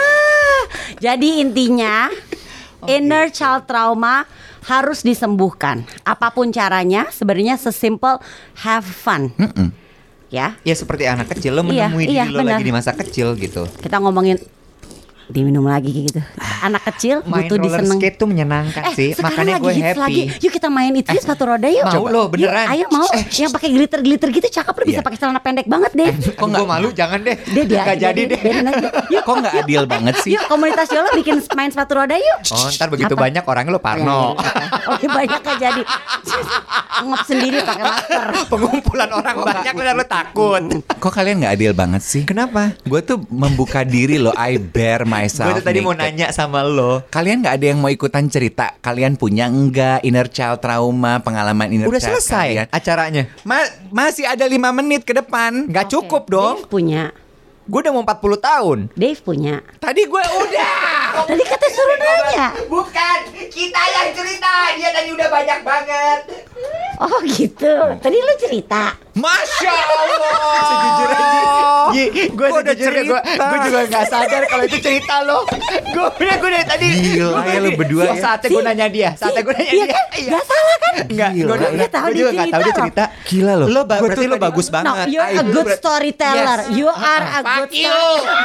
Jadi 0.99 1.41
intinya 1.43 2.13
Inner 2.89 3.29
child 3.29 3.69
trauma 3.69 4.25
harus 4.69 5.01
disembuhkan 5.05 5.85
Apa 6.05 6.33
pun 6.33 6.53
caranya 6.53 7.09
Sebenarnya 7.13 7.57
sesimpel 7.57 8.21
have 8.65 8.87
fun 8.87 9.33
Ya 10.31 10.55
Ya 10.63 10.75
seperti 10.75 11.05
anak 11.05 11.27
kecil 11.29 11.53
lo 11.53 11.63
Iya, 11.65 11.91
menemui 11.91 12.07
iya, 12.07 12.23
diri 12.25 12.33
lo 12.33 12.39
benar. 12.41 12.57
lagi 12.57 12.65
di 12.65 12.73
masa 12.73 12.95
kecil 12.95 13.35
gitu. 13.35 13.67
Kita 13.79 13.99
ngomongin 13.99 14.39
Diminum 15.31 15.63
lagi 15.63 15.89
gitu 16.05 16.21
Anak 16.61 16.83
kecil 16.87 17.23
Main 17.23 17.47
butuh 17.47 17.57
roller 17.57 17.81
diseneng 17.81 17.97
skate 17.97 18.17
tuh 18.17 18.27
menyenangkan 18.27 18.83
Eh, 18.83 18.93
sih, 18.93 19.09
makanya 19.17 19.57
gue 19.57 19.73
happy. 19.73 19.97
lagi. 19.97 20.23
Yuk 20.39 20.53
kita 20.53 20.69
main 20.69 20.93
itu 20.93 21.09
ya, 21.09 21.17
sepatu 21.19 21.47
roda 21.47 21.65
yuk. 21.67 21.83
mau 21.83 22.05
lo, 22.05 22.29
beneran. 22.29 22.67
Yuk, 22.67 22.73
ayo 22.75 22.87
mau. 22.91 23.09
Eh, 23.11 23.25
yang 23.39 23.49
pakai 23.49 23.69
glitter-glitter 23.71 24.29
gitu 24.29 24.47
cakep 24.51 24.75
lu 24.75 24.85
bisa 24.85 25.01
Iya. 25.01 25.07
pakai 25.07 25.17
celana 25.17 25.41
pendek 25.41 25.65
banget 25.65 25.93
deh. 25.95 26.11
Kok 26.31 26.47
gue 26.47 26.67
malu? 26.67 26.89
Jangan 26.93 27.19
deh. 27.19 27.37
Dia 27.47 27.65
dia 27.65 27.81
Gak 27.83 27.97
jadi 27.99 28.23
deh. 28.27 28.41
aja. 28.41 28.89
Yuk, 29.09 29.23
Kok 29.23 29.35
nggak 29.39 29.55
adil 29.59 29.83
banget 29.87 30.15
sih? 30.21 30.31
yuk 30.31 30.45
komunitas 30.47 30.89
Yola 30.91 31.09
bikin 31.15 31.41
main 31.55 31.71
sepatu 31.71 31.97
roda 31.97 32.13
yuk. 32.13 32.39
Oh 32.51 32.69
ntar 32.69 32.89
begitu 32.89 33.15
Apa? 33.15 33.23
banyak 33.25 33.43
orangnya 33.43 33.73
lo 33.73 33.81
parno. 33.81 34.37
Oh, 34.83 34.97
iya, 34.99 35.09
banyak 35.09 35.41
gak 35.41 35.57
jadi. 35.59 35.83
Ngop 37.01 37.23
sendiri 37.25 37.59
pakai 37.63 37.81
masker. 37.83 38.25
Pengumpulan 38.53 39.11
orang 39.11 39.37
banyak 39.39 39.73
lo 39.73 39.93
lo 39.95 40.05
takut. 40.05 40.63
Kok 40.93 41.09
kalian 41.11 41.41
nggak 41.41 41.55
adil 41.55 41.73
banget 41.73 42.03
sih? 42.03 42.23
Kenapa? 42.23 42.77
Gue 42.83 43.01
tuh 43.01 43.25
membuka 43.27 43.81
diri 43.83 44.17
loh, 44.17 44.35
I 44.35 44.59
bear 44.59 45.09
myself. 45.21 45.47
Gue 45.47 45.61
tuh 45.61 45.67
tadi 45.67 45.79
mau 45.79 45.93
nanya 45.93 46.33
sama 46.33 46.65
lo. 46.65 47.05
Kalian 47.07 47.45
nggak 47.45 47.55
ada 47.55 47.67
yang 47.69 47.79
mau 47.79 47.89
ikutan 47.89 48.25
cerita? 48.27 48.73
Kalian 48.81 49.15
punya 49.15 49.47
enggak 49.47 50.01
inner 50.01 50.27
child 50.27 50.59
trauma, 50.59 51.21
pengalaman 51.21 51.69
inner 51.69 51.87
Udah 51.87 52.01
child 52.01 52.19
selesai 52.19 52.49
kalian? 52.49 52.67
acaranya. 52.73 53.23
Ma- 53.43 53.71
masih 53.91 54.25
ada 54.25 54.45
lima 54.45 54.73
menit 54.73 55.05
ke 55.05 55.13
depan. 55.13 55.69
Nggak 55.69 55.93
cukup 55.93 56.27
dong. 56.27 56.57
Dave 56.59 56.71
punya. 56.71 57.05
Gue 57.71 57.87
udah 57.87 57.93
mau 57.93 58.03
40 58.03 58.19
tahun. 58.41 58.79
Dave 58.93 59.21
punya. 59.23 59.63
Tadi 59.79 60.03
gue 60.03 60.23
udah. 60.27 60.75
Tadi 61.31 61.43
kata 61.45 61.67
suruh 61.71 61.97
nanya. 61.97 62.47
Bukan, 62.67 63.19
kita 63.47 63.83
yang 63.85 64.09
cerita. 64.11 64.53
Dia 64.75 64.91
tadi 64.91 65.11
udah 65.13 65.29
banyak 65.29 65.61
banget. 65.63 66.19
Oh 67.01 67.17
gitu. 67.25 67.97
Tadi 67.97 68.13
lu 68.15 68.35
cerita. 68.37 68.93
Masya 69.11 69.75
Allah. 69.97 71.91
Gue 72.31 72.47
udah 72.47 72.63
gue 72.63 72.77
cerita. 72.77 73.19
gue 73.25 73.59
juga 73.67 73.79
nggak 73.89 74.05
sadar 74.07 74.43
kalau 74.47 74.63
itu 74.63 74.79
cerita 74.79 75.25
lo. 75.25 75.43
Gue 75.91 76.05
udah 76.07 76.37
gue 76.37 76.51
dari 76.51 76.63
tadi. 76.63 76.87
Gila 77.17 77.41
ya 77.43 77.59
lu 77.59 77.71
berdua 77.75 78.03
ya. 78.07 78.15
Saatnya 78.21 78.49
gue 78.49 78.63
nanya 78.63 78.87
dia. 78.87 79.11
Saatnya 79.17 79.43
gue 79.43 79.55
nanya 79.55 79.73
Iya 79.73 79.83
dia. 79.83 79.91
kan? 79.91 80.05
Gak 80.31 80.45
salah 80.45 80.77
kan? 80.77 80.93
Enggak, 81.09 81.31
Gila, 81.33 81.51
gue. 81.51 81.69
Dia 81.73 81.89
tahu 81.89 82.05
gue 82.05 82.13
dia 82.13 82.21
juga 82.21 82.31
nggak 82.31 82.47
tahu 82.47 82.61
dia 82.61 82.71
cerita 82.71 83.03
cerita. 83.03 83.05
Gila 83.27 83.53
lo. 83.57 83.65
Lo 83.67 83.81
berarti 83.83 84.27
lo 84.27 84.37
bagus 84.37 84.67
No, 84.69 84.73
banget. 84.77 85.07
you're 85.09 85.33
a 85.33 85.43
good 85.43 85.69
storyteller. 85.75 86.59
You 86.71 86.87
are 86.87 87.25
a 87.25 87.41
good 87.43 87.71
storyteller. 87.73 88.39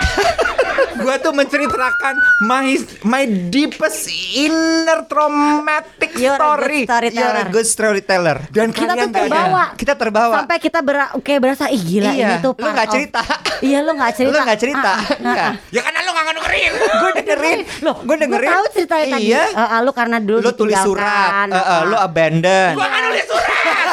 gue 0.95 1.15
tuh 1.21 1.31
menceritakan 1.31 2.15
my 2.41 2.67
my 3.03 3.23
deepest 3.47 4.09
inner 4.33 5.05
traumatic 5.05 6.15
You're 6.15 6.33
a 6.33 6.39
story. 6.39 6.81
good 6.81 6.89
storyteller. 6.89 7.21
You're 7.21 7.37
a 7.37 7.45
good 7.51 7.67
storyteller. 7.67 8.37
Dan 8.47 8.67
Kita 8.69 8.91
tuh 8.91 9.07
nggak 9.07 9.09
ada. 9.09 9.19
terbawa. 9.21 9.63
Kita 9.73 9.93
terbawa. 9.95 10.33
Sampai 10.35 10.57
kita 10.57 10.79
ber 10.79 10.95
kayak 11.19 11.39
berasa 11.39 11.65
ih 11.67 11.77
gila 11.77 12.11
Iya, 12.11 12.27
ini 12.27 12.35
tuh 12.39 12.51
lu 12.53 12.67
nggak 12.67 12.89
cerita. 12.89 13.21
Iya 13.59 13.77
lu 13.81 13.91
nggak 13.93 14.13
cerita. 14.13 14.31
Lo 14.31 14.39
nggak 14.43 14.59
cerita. 14.59 14.81
Ah, 14.85 14.95
ah, 14.95 15.05
ah, 15.05 15.17
Enggak. 15.21 15.47
ah. 15.47 15.53
Ya 15.69 15.81
karena 15.81 15.99
lo 16.01 16.11
nggak 16.11 16.25
dengerin. 16.35 16.71
Gue 16.75 17.11
dengerin. 17.15 17.59
Loh, 17.81 17.95
gue 18.01 18.15
dengerin. 18.17 18.47
Gue 18.47 18.55
tahu 18.55 18.65
ceritanya 18.71 19.05
tadi. 19.11 19.25
Iya. 19.25 19.43
Eh, 19.47 19.79
lu 19.79 19.91
karena 19.91 20.17
dulu 20.19 20.39
Lo 20.41 20.51
tulis 20.51 20.77
surat. 20.77 21.29
eh, 21.45 21.55
apa. 21.55 21.85
lo 21.85 21.97
abandon. 21.97 22.73
Gua 22.73 22.85
nggak 22.85 23.01
nulis 23.03 23.25
surat. 23.25 23.87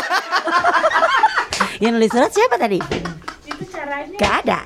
Yang 1.83 1.93
nulis 1.93 2.11
surat 2.11 2.31
siapa 2.31 2.57
tadi? 2.57 2.79
Gak 4.15 4.33
ada. 4.47 4.59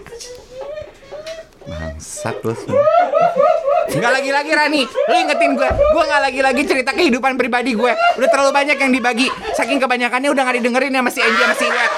Bangsat 1.67 2.37
lo 2.41 2.55
semua. 2.55 2.85
Nggak 3.87 4.13
lagi-lagi 4.13 4.51
Rani 4.51 4.83
Lo 4.83 5.15
ingetin 5.17 5.55
gue 5.55 5.63
Gue 5.65 6.03
nggak 6.05 6.21
lagi-lagi 6.21 6.63
cerita 6.65 6.91
kehidupan 6.91 7.35
pribadi 7.35 7.71
gue 7.73 7.89
Udah 8.19 8.29
terlalu 8.29 8.51
banyak 8.53 8.75
yang 8.77 8.91
dibagi 8.91 9.27
Saking 9.55 9.79
kebanyakannya 9.79 10.27
udah 10.29 10.43
nggak 10.43 10.59
didengerin 10.59 10.91
sama 10.91 11.09
si 11.09 11.23
Angie 11.23 11.39
sama 11.41 11.55
si 11.55 11.65
Iwet 11.65 11.93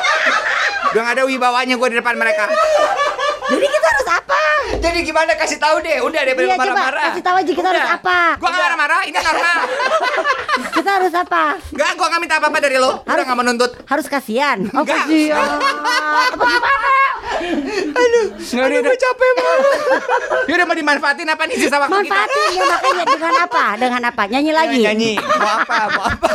Udah 0.87 1.01
nggak 1.01 1.15
ada 1.17 1.25
wibawanya 1.25 1.75
gue 1.75 1.89
di 1.89 1.97
depan 1.97 2.15
mereka 2.15 2.45
Jadi 3.49 3.67
kita 3.67 3.87
harus 3.89 4.09
apa? 4.11 4.41
Jadi 4.79 4.99
gimana 5.01 5.33
kasih 5.33 5.57
tahu 5.57 5.81
deh. 5.81 5.99
Udah 5.99 6.21
deh 6.23 6.35
Iya 6.35 6.55
marah-marah. 6.55 7.05
kasih 7.11 7.25
tahu 7.25 7.37
aja 7.39 7.53
kita 7.57 7.67
harus 7.67 7.83
Udah. 7.83 7.97
apa? 7.97 8.19
Gue 8.37 8.47
nggak 8.47 8.63
marah-marah 8.63 9.01
Ini 9.03 9.19
normal 9.19 9.59
Kita 10.77 10.91
harus 10.93 11.15
apa? 11.17 11.43
Nggak 11.73 11.91
gue 11.91 12.07
nggak 12.07 12.21
minta 12.21 12.35
apa-apa 12.37 12.59
dari 12.61 12.77
lo 12.77 12.91
Udah 12.95 13.09
Harus- 13.09 13.25
nggak 13.27 13.39
menuntut 13.39 13.71
Harus 13.83 14.07
kasihan. 14.07 14.61
Oh 14.71 14.85
kasihan. 14.85 15.41
Apa 16.29 16.47
gimana? 17.39 18.21
Nggak 18.39 18.67
udah, 18.83 18.99
capek 18.99 19.31
banget 19.37 19.61
Ya 20.49 20.53
udah 20.59 20.67
mau 20.67 20.77
dimanfaatin 20.77 21.29
apa 21.29 21.43
nih 21.47 21.57
sisa 21.61 21.77
waktu 21.79 21.95
kita 22.03 22.11
Manfaatin 22.11 22.49
ya 22.51 22.65
makanya 22.67 23.05
dengan 23.07 23.35
apa? 23.45 23.65
Dengan 23.79 24.03
apa? 24.11 24.23
Nyanyi 24.27 24.53
lagi. 24.53 24.81
Nyanyi. 24.83 25.13
Mau 25.21 25.51
apa? 25.63 25.77
Mau 25.93 26.05
apa? 26.09 26.29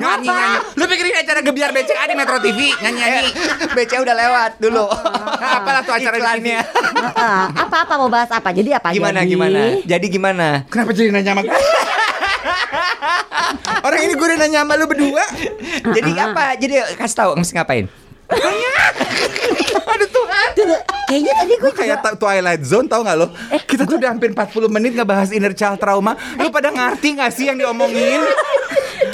Nyanyi 0.00 0.28
nyanyi 0.28 0.58
Lu 0.74 0.84
pikirin 0.88 1.14
acara 1.20 1.40
gebiar 1.44 1.70
BCA 1.70 2.04
di 2.08 2.14
Metro 2.16 2.36
TV 2.40 2.58
Nyanyi-nyanyi 2.80 3.30
BC 3.72 3.92
udah 4.02 4.14
lewat 4.16 4.50
dulu. 4.58 4.86
Nah, 4.88 5.50
apalah 5.62 5.82
tuh 5.84 5.94
acara 5.94 6.16
di 6.16 6.22
Iklannya. 6.22 6.60
Heeh. 6.62 7.42
Apa-apa 7.66 7.94
mau 7.98 8.06
bahas 8.06 8.30
apa? 8.30 8.54
Jadi 8.54 8.70
apa? 8.70 8.94
Gimana 8.94 9.26
Jadi, 9.26 9.32
gimana? 9.34 9.60
Jadi 9.82 10.06
gimana? 10.06 10.46
Kenapa 10.70 10.90
jadi 10.94 11.10
nanya 11.10 11.34
sama 11.34 11.42
gue? 11.42 11.60
Orang 13.82 14.00
ini 14.00 14.14
gue 14.14 14.26
udah 14.26 14.38
nanya 14.38 14.62
sama 14.62 14.78
lu 14.78 14.86
berdua 14.86 15.24
Jadi 15.82 16.10
apa? 16.14 16.54
Jadi 16.56 16.74
kasih 16.94 17.16
tahu 17.18 17.30
mesti 17.34 17.52
ngapain? 17.58 17.86
Aduh 19.82 20.08
Tuhan 20.08 20.46
Tuh, 20.54 20.66
Kayaknya 21.08 21.32
tadi 21.36 21.54
gue 21.58 21.72
Kayak 21.72 21.98
juga 22.00 22.10
Twilight 22.16 22.62
Zone 22.62 22.86
tau 22.86 23.00
gak 23.02 23.16
lo? 23.16 23.26
Kita 23.66 23.82
tuh 23.84 23.96
udah 24.00 24.10
hampir 24.12 24.32
40 24.32 24.68
menit 24.68 24.92
ngebahas 24.94 25.28
inner 25.30 25.52
child 25.52 25.76
trauma 25.76 26.16
Lu 26.38 26.48
pada 26.48 26.72
ngerti 26.72 27.16
gak 27.16 27.32
sih 27.32 27.48
yang 27.48 27.58
diomongin? 27.58 28.22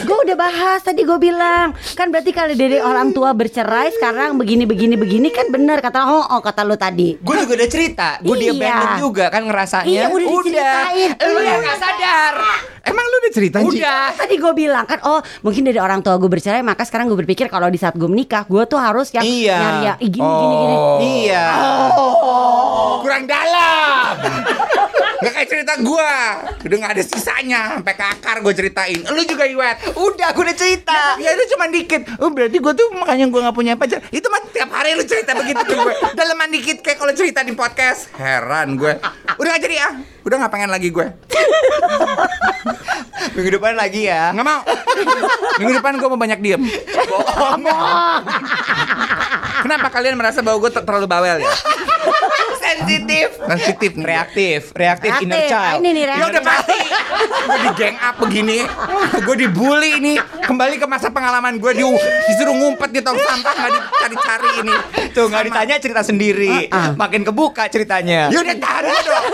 Gue 0.05 0.19
udah 0.21 0.37
bahas 0.37 0.85
tadi 0.85 1.03
gue 1.03 1.17
bilang 1.17 1.73
Kan 1.97 2.13
berarti 2.13 2.31
kalau 2.31 2.53
dari 2.53 2.79
orang 2.79 3.11
tua 3.11 3.33
bercerai 3.33 3.91
Sekarang 3.97 4.37
begini 4.37 4.69
begini 4.69 4.95
begini 4.95 5.33
Kan 5.33 5.49
benar 5.49 5.81
kata 5.81 6.05
oh, 6.05 6.25
oh 6.29 6.41
kata 6.45 6.63
lu 6.63 6.77
tadi 6.77 7.17
Gue 7.19 7.35
juga 7.41 7.57
udah 7.59 7.69
cerita, 7.69 8.09
gue 8.21 8.37
dia 8.37 8.53
Iya. 8.59 8.75
abandon 8.75 8.93
juga 8.99 9.25
kan 9.29 9.43
ngerasanya. 9.45 9.87
Iya, 9.87 10.07
udah 10.11 10.27
diceritain. 10.43 11.11
Lu 11.21 11.41
yang 11.41 11.61
gak 11.62 11.79
sadar. 11.79 12.35
Emang 12.89 13.05
lu 13.05 13.16
udah 13.18 13.32
cerita? 13.32 13.57
Udah. 13.61 14.05
Tadi 14.14 14.34
gue 14.34 14.53
bilang 14.55 14.84
kan 14.84 14.99
Oh 15.03 15.20
mungkin 15.41 15.62
dari 15.62 15.76
orang 15.76 16.01
tua 16.01 16.16
gue 16.16 16.26
bercerai 16.26 16.61
Maka 16.61 16.82
sekarang 16.82 17.07
gue 17.07 17.18
berpikir 17.18 17.47
Kalau 17.47 17.68
di 17.68 17.76
saat 17.76 17.93
gue 17.93 18.07
menikah 18.07 18.43
Gue 18.43 18.64
tuh 18.64 18.76
harus 18.76 19.11
yang 19.11 19.22
Iya. 19.22 19.59
nyari 19.59 19.78
"Ih, 20.01 20.11
gini, 20.11 20.24
gini 20.24 20.55
gini 20.57 20.76
Iya. 21.20 21.45
Kurang 22.99 23.24
dalam. 23.24 24.14
Gak 25.18 25.34
kayak 25.34 25.49
cerita 25.51 25.74
gua. 25.82 26.14
Udah 26.62 26.76
gak 26.78 26.93
ada 26.95 27.03
sisanya. 27.03 27.62
Sampai 27.74 27.91
ke 27.93 28.05
akar 28.07 28.39
gue 28.39 28.55
ceritain. 28.55 29.03
Lu 29.03 29.18
juga 29.24 29.45
Iwet. 29.45 29.99
Udah, 29.99 30.30
gue 30.30 30.45
udah 30.45 30.55
cerita. 30.55 31.18
Ya 31.18 31.34
itu 31.34 31.51
cuma 31.51 31.66
dikit. 31.66 32.07
Oh 32.18 32.30
berarti 32.30 32.55
gue 32.55 32.72
tuh 32.72 32.86
makanya 32.95 33.26
gue 33.26 33.41
gak 33.41 33.53
punya 33.53 33.74
pacar. 33.74 33.99
Itu 34.09 34.30
mah 34.30 34.47
tiap 34.49 34.70
hari 34.70 34.95
lu 34.95 35.03
cerita 35.03 35.34
begitu 35.34 35.59
ke 35.59 35.74
gue. 35.74 35.95
Daleman 36.18 36.49
dikit 36.49 36.78
kayak 36.80 36.99
kalau 36.99 37.11
cerita 37.12 37.43
di 37.43 37.51
podcast. 37.51 38.14
Heran 38.14 38.78
gue. 38.78 38.95
Udah 39.34 39.49
gak 39.51 39.62
jadi 39.64 39.76
ah. 39.80 39.93
Udah 40.22 40.36
gak 40.39 40.53
pengen 40.53 40.70
lagi 40.70 40.89
gue. 40.89 41.07
Minggu 43.35 43.51
depan 43.55 43.74
lagi 43.74 44.07
ya. 44.07 44.31
Nggak 44.33 44.47
mau. 44.47 44.61
Minggu 45.59 45.72
depan 45.79 45.93
gue 45.97 46.09
mau 46.09 46.18
banyak 46.18 46.39
diem. 46.39 46.62
Kenapa 49.59 49.87
kalian 49.91 50.14
merasa 50.14 50.39
bahwa 50.41 50.62
gue 50.62 50.70
ter- 50.70 50.87
terlalu 50.87 51.07
bawel 51.07 51.37
ya? 51.43 51.51
Sensitif. 52.59 53.26
Sensitif 53.39 53.91
nih. 53.97 54.07
Reaktif, 54.07 54.61
reaktif 54.70 55.11
Reaktif. 55.11 55.24
inner 55.24 55.41
child. 55.47 55.81
Ini 55.81 55.89
nih 55.89 56.05
Ya 56.05 56.09
reaktif. 56.14 56.31
udah 56.31 56.43
pasti 56.43 56.79
Gue 57.49 57.59
di 57.59 57.70
gang 57.74 57.97
up 57.99 58.14
begini 58.20 58.59
Gue 59.18 59.37
dibully 59.37 59.91
ini 59.99 60.14
Kembali 60.45 60.76
ke 60.76 60.87
masa 60.87 61.09
pengalaman 61.09 61.57
gue 61.57 61.72
di, 61.74 61.83
Disuruh 62.29 62.55
ngumpet 62.55 62.93
di 62.93 63.01
tong 63.01 63.16
sampah 63.18 63.53
Gak 63.57 63.70
dicari-cari 63.72 64.51
ini 64.62 64.74
Tuh 65.11 65.26
nggak 65.26 65.45
ditanya 65.49 65.74
cerita 65.81 66.03
sendiri. 66.05 66.68
Makin 66.95 67.26
kebuka 67.26 67.66
ceritanya. 67.66 68.31
Ya 68.31 68.39
udah 68.39 68.55
dong 68.55 69.24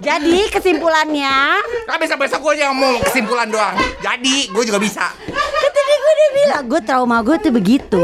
Jadi 0.00 0.50
kesimpulannya 0.50 1.60
Nah 1.86 1.96
besok-besok 2.00 2.38
gue 2.42 2.52
aja 2.58 2.70
ngomong 2.72 3.02
kesimpulan 3.06 3.46
doang. 3.50 3.74
Jadi 4.02 4.48
gue 4.50 4.64
juga 4.66 4.78
bisa. 4.82 5.12
Kan 5.14 5.70
tadi 5.70 5.94
gue 5.94 6.12
udah 6.12 6.30
bilang 6.34 6.64
Gue 6.66 6.80
trauma 6.82 7.18
gue 7.22 7.36
tuh 7.38 7.52
begitu. 7.54 8.02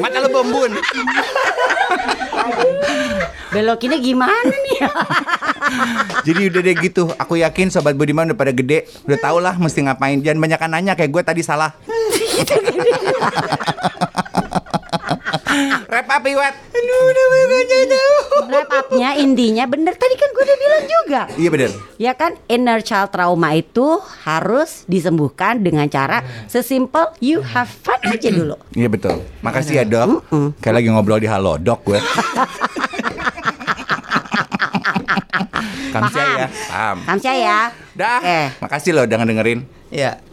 Mata 0.00 0.16
lu 0.22 0.28
bembun. 0.32 0.70
Belokinnya 3.52 3.98
gimana 4.00 4.48
nih? 4.48 4.78
Jadi 6.24 6.40
udah 6.48 6.60
deh 6.64 6.76
gitu. 6.80 7.12
Aku 7.20 7.36
yakin 7.36 7.68
Sobat 7.68 7.98
Budiman 7.98 8.32
udah 8.32 8.38
pada 8.38 8.52
gede. 8.54 8.88
Udah 9.04 9.18
tau 9.20 9.38
lah 9.42 9.58
mesti 9.60 9.84
ngapain. 9.84 10.24
Jangan 10.24 10.40
banyak 10.40 10.60
nanya 10.72 10.92
kayak 10.96 11.10
gue 11.12 11.22
tadi 11.22 11.42
salah 11.44 11.76
Rap 15.92 16.08
up 16.08 16.24
Iwet 16.24 16.56
Aduh, 16.72 17.02
udah 17.12 17.24
banyak 17.52 17.84
tahu. 17.84 18.16
Wrap 18.48 18.70
upnya 18.72 19.12
intinya 19.20 19.68
bener. 19.68 19.92
Tadi 19.92 20.16
kan 20.16 20.32
gue 20.32 20.40
udah 20.40 20.56
bilang 20.56 20.84
juga. 20.88 21.20
Iya 21.36 21.48
bener. 21.52 21.70
Ya 22.00 22.16
kan 22.16 22.32
inner 22.48 22.80
child 22.80 23.12
trauma 23.12 23.52
itu 23.52 24.00
harus 24.24 24.88
disembuhkan 24.88 25.60
dengan 25.60 25.84
cara 25.92 26.24
sesimpel 26.48 27.12
you 27.20 27.44
have 27.44 27.68
fun 27.68 28.00
aja 28.08 28.32
dulu. 28.32 28.56
Iya 28.80 28.88
betul. 28.88 29.20
Makasih 29.44 29.84
ya 29.84 29.84
dok. 29.84 30.24
Kayak 30.64 30.80
lagi 30.80 30.88
ngobrol 30.88 31.20
di 31.20 31.28
halo 31.28 31.60
dok 31.60 31.84
gue. 31.84 32.00
Kamsia 35.92 36.24
ya. 36.24 36.48
Paham. 36.48 36.96
Kamsia 37.04 37.34
ya. 37.36 37.68
Dah. 37.92 38.20
Eh. 38.24 38.48
Makasih 38.64 38.96
loh 38.96 39.04
udah 39.04 39.16
ngedengerin. 39.20 39.68
Ya. 39.92 40.24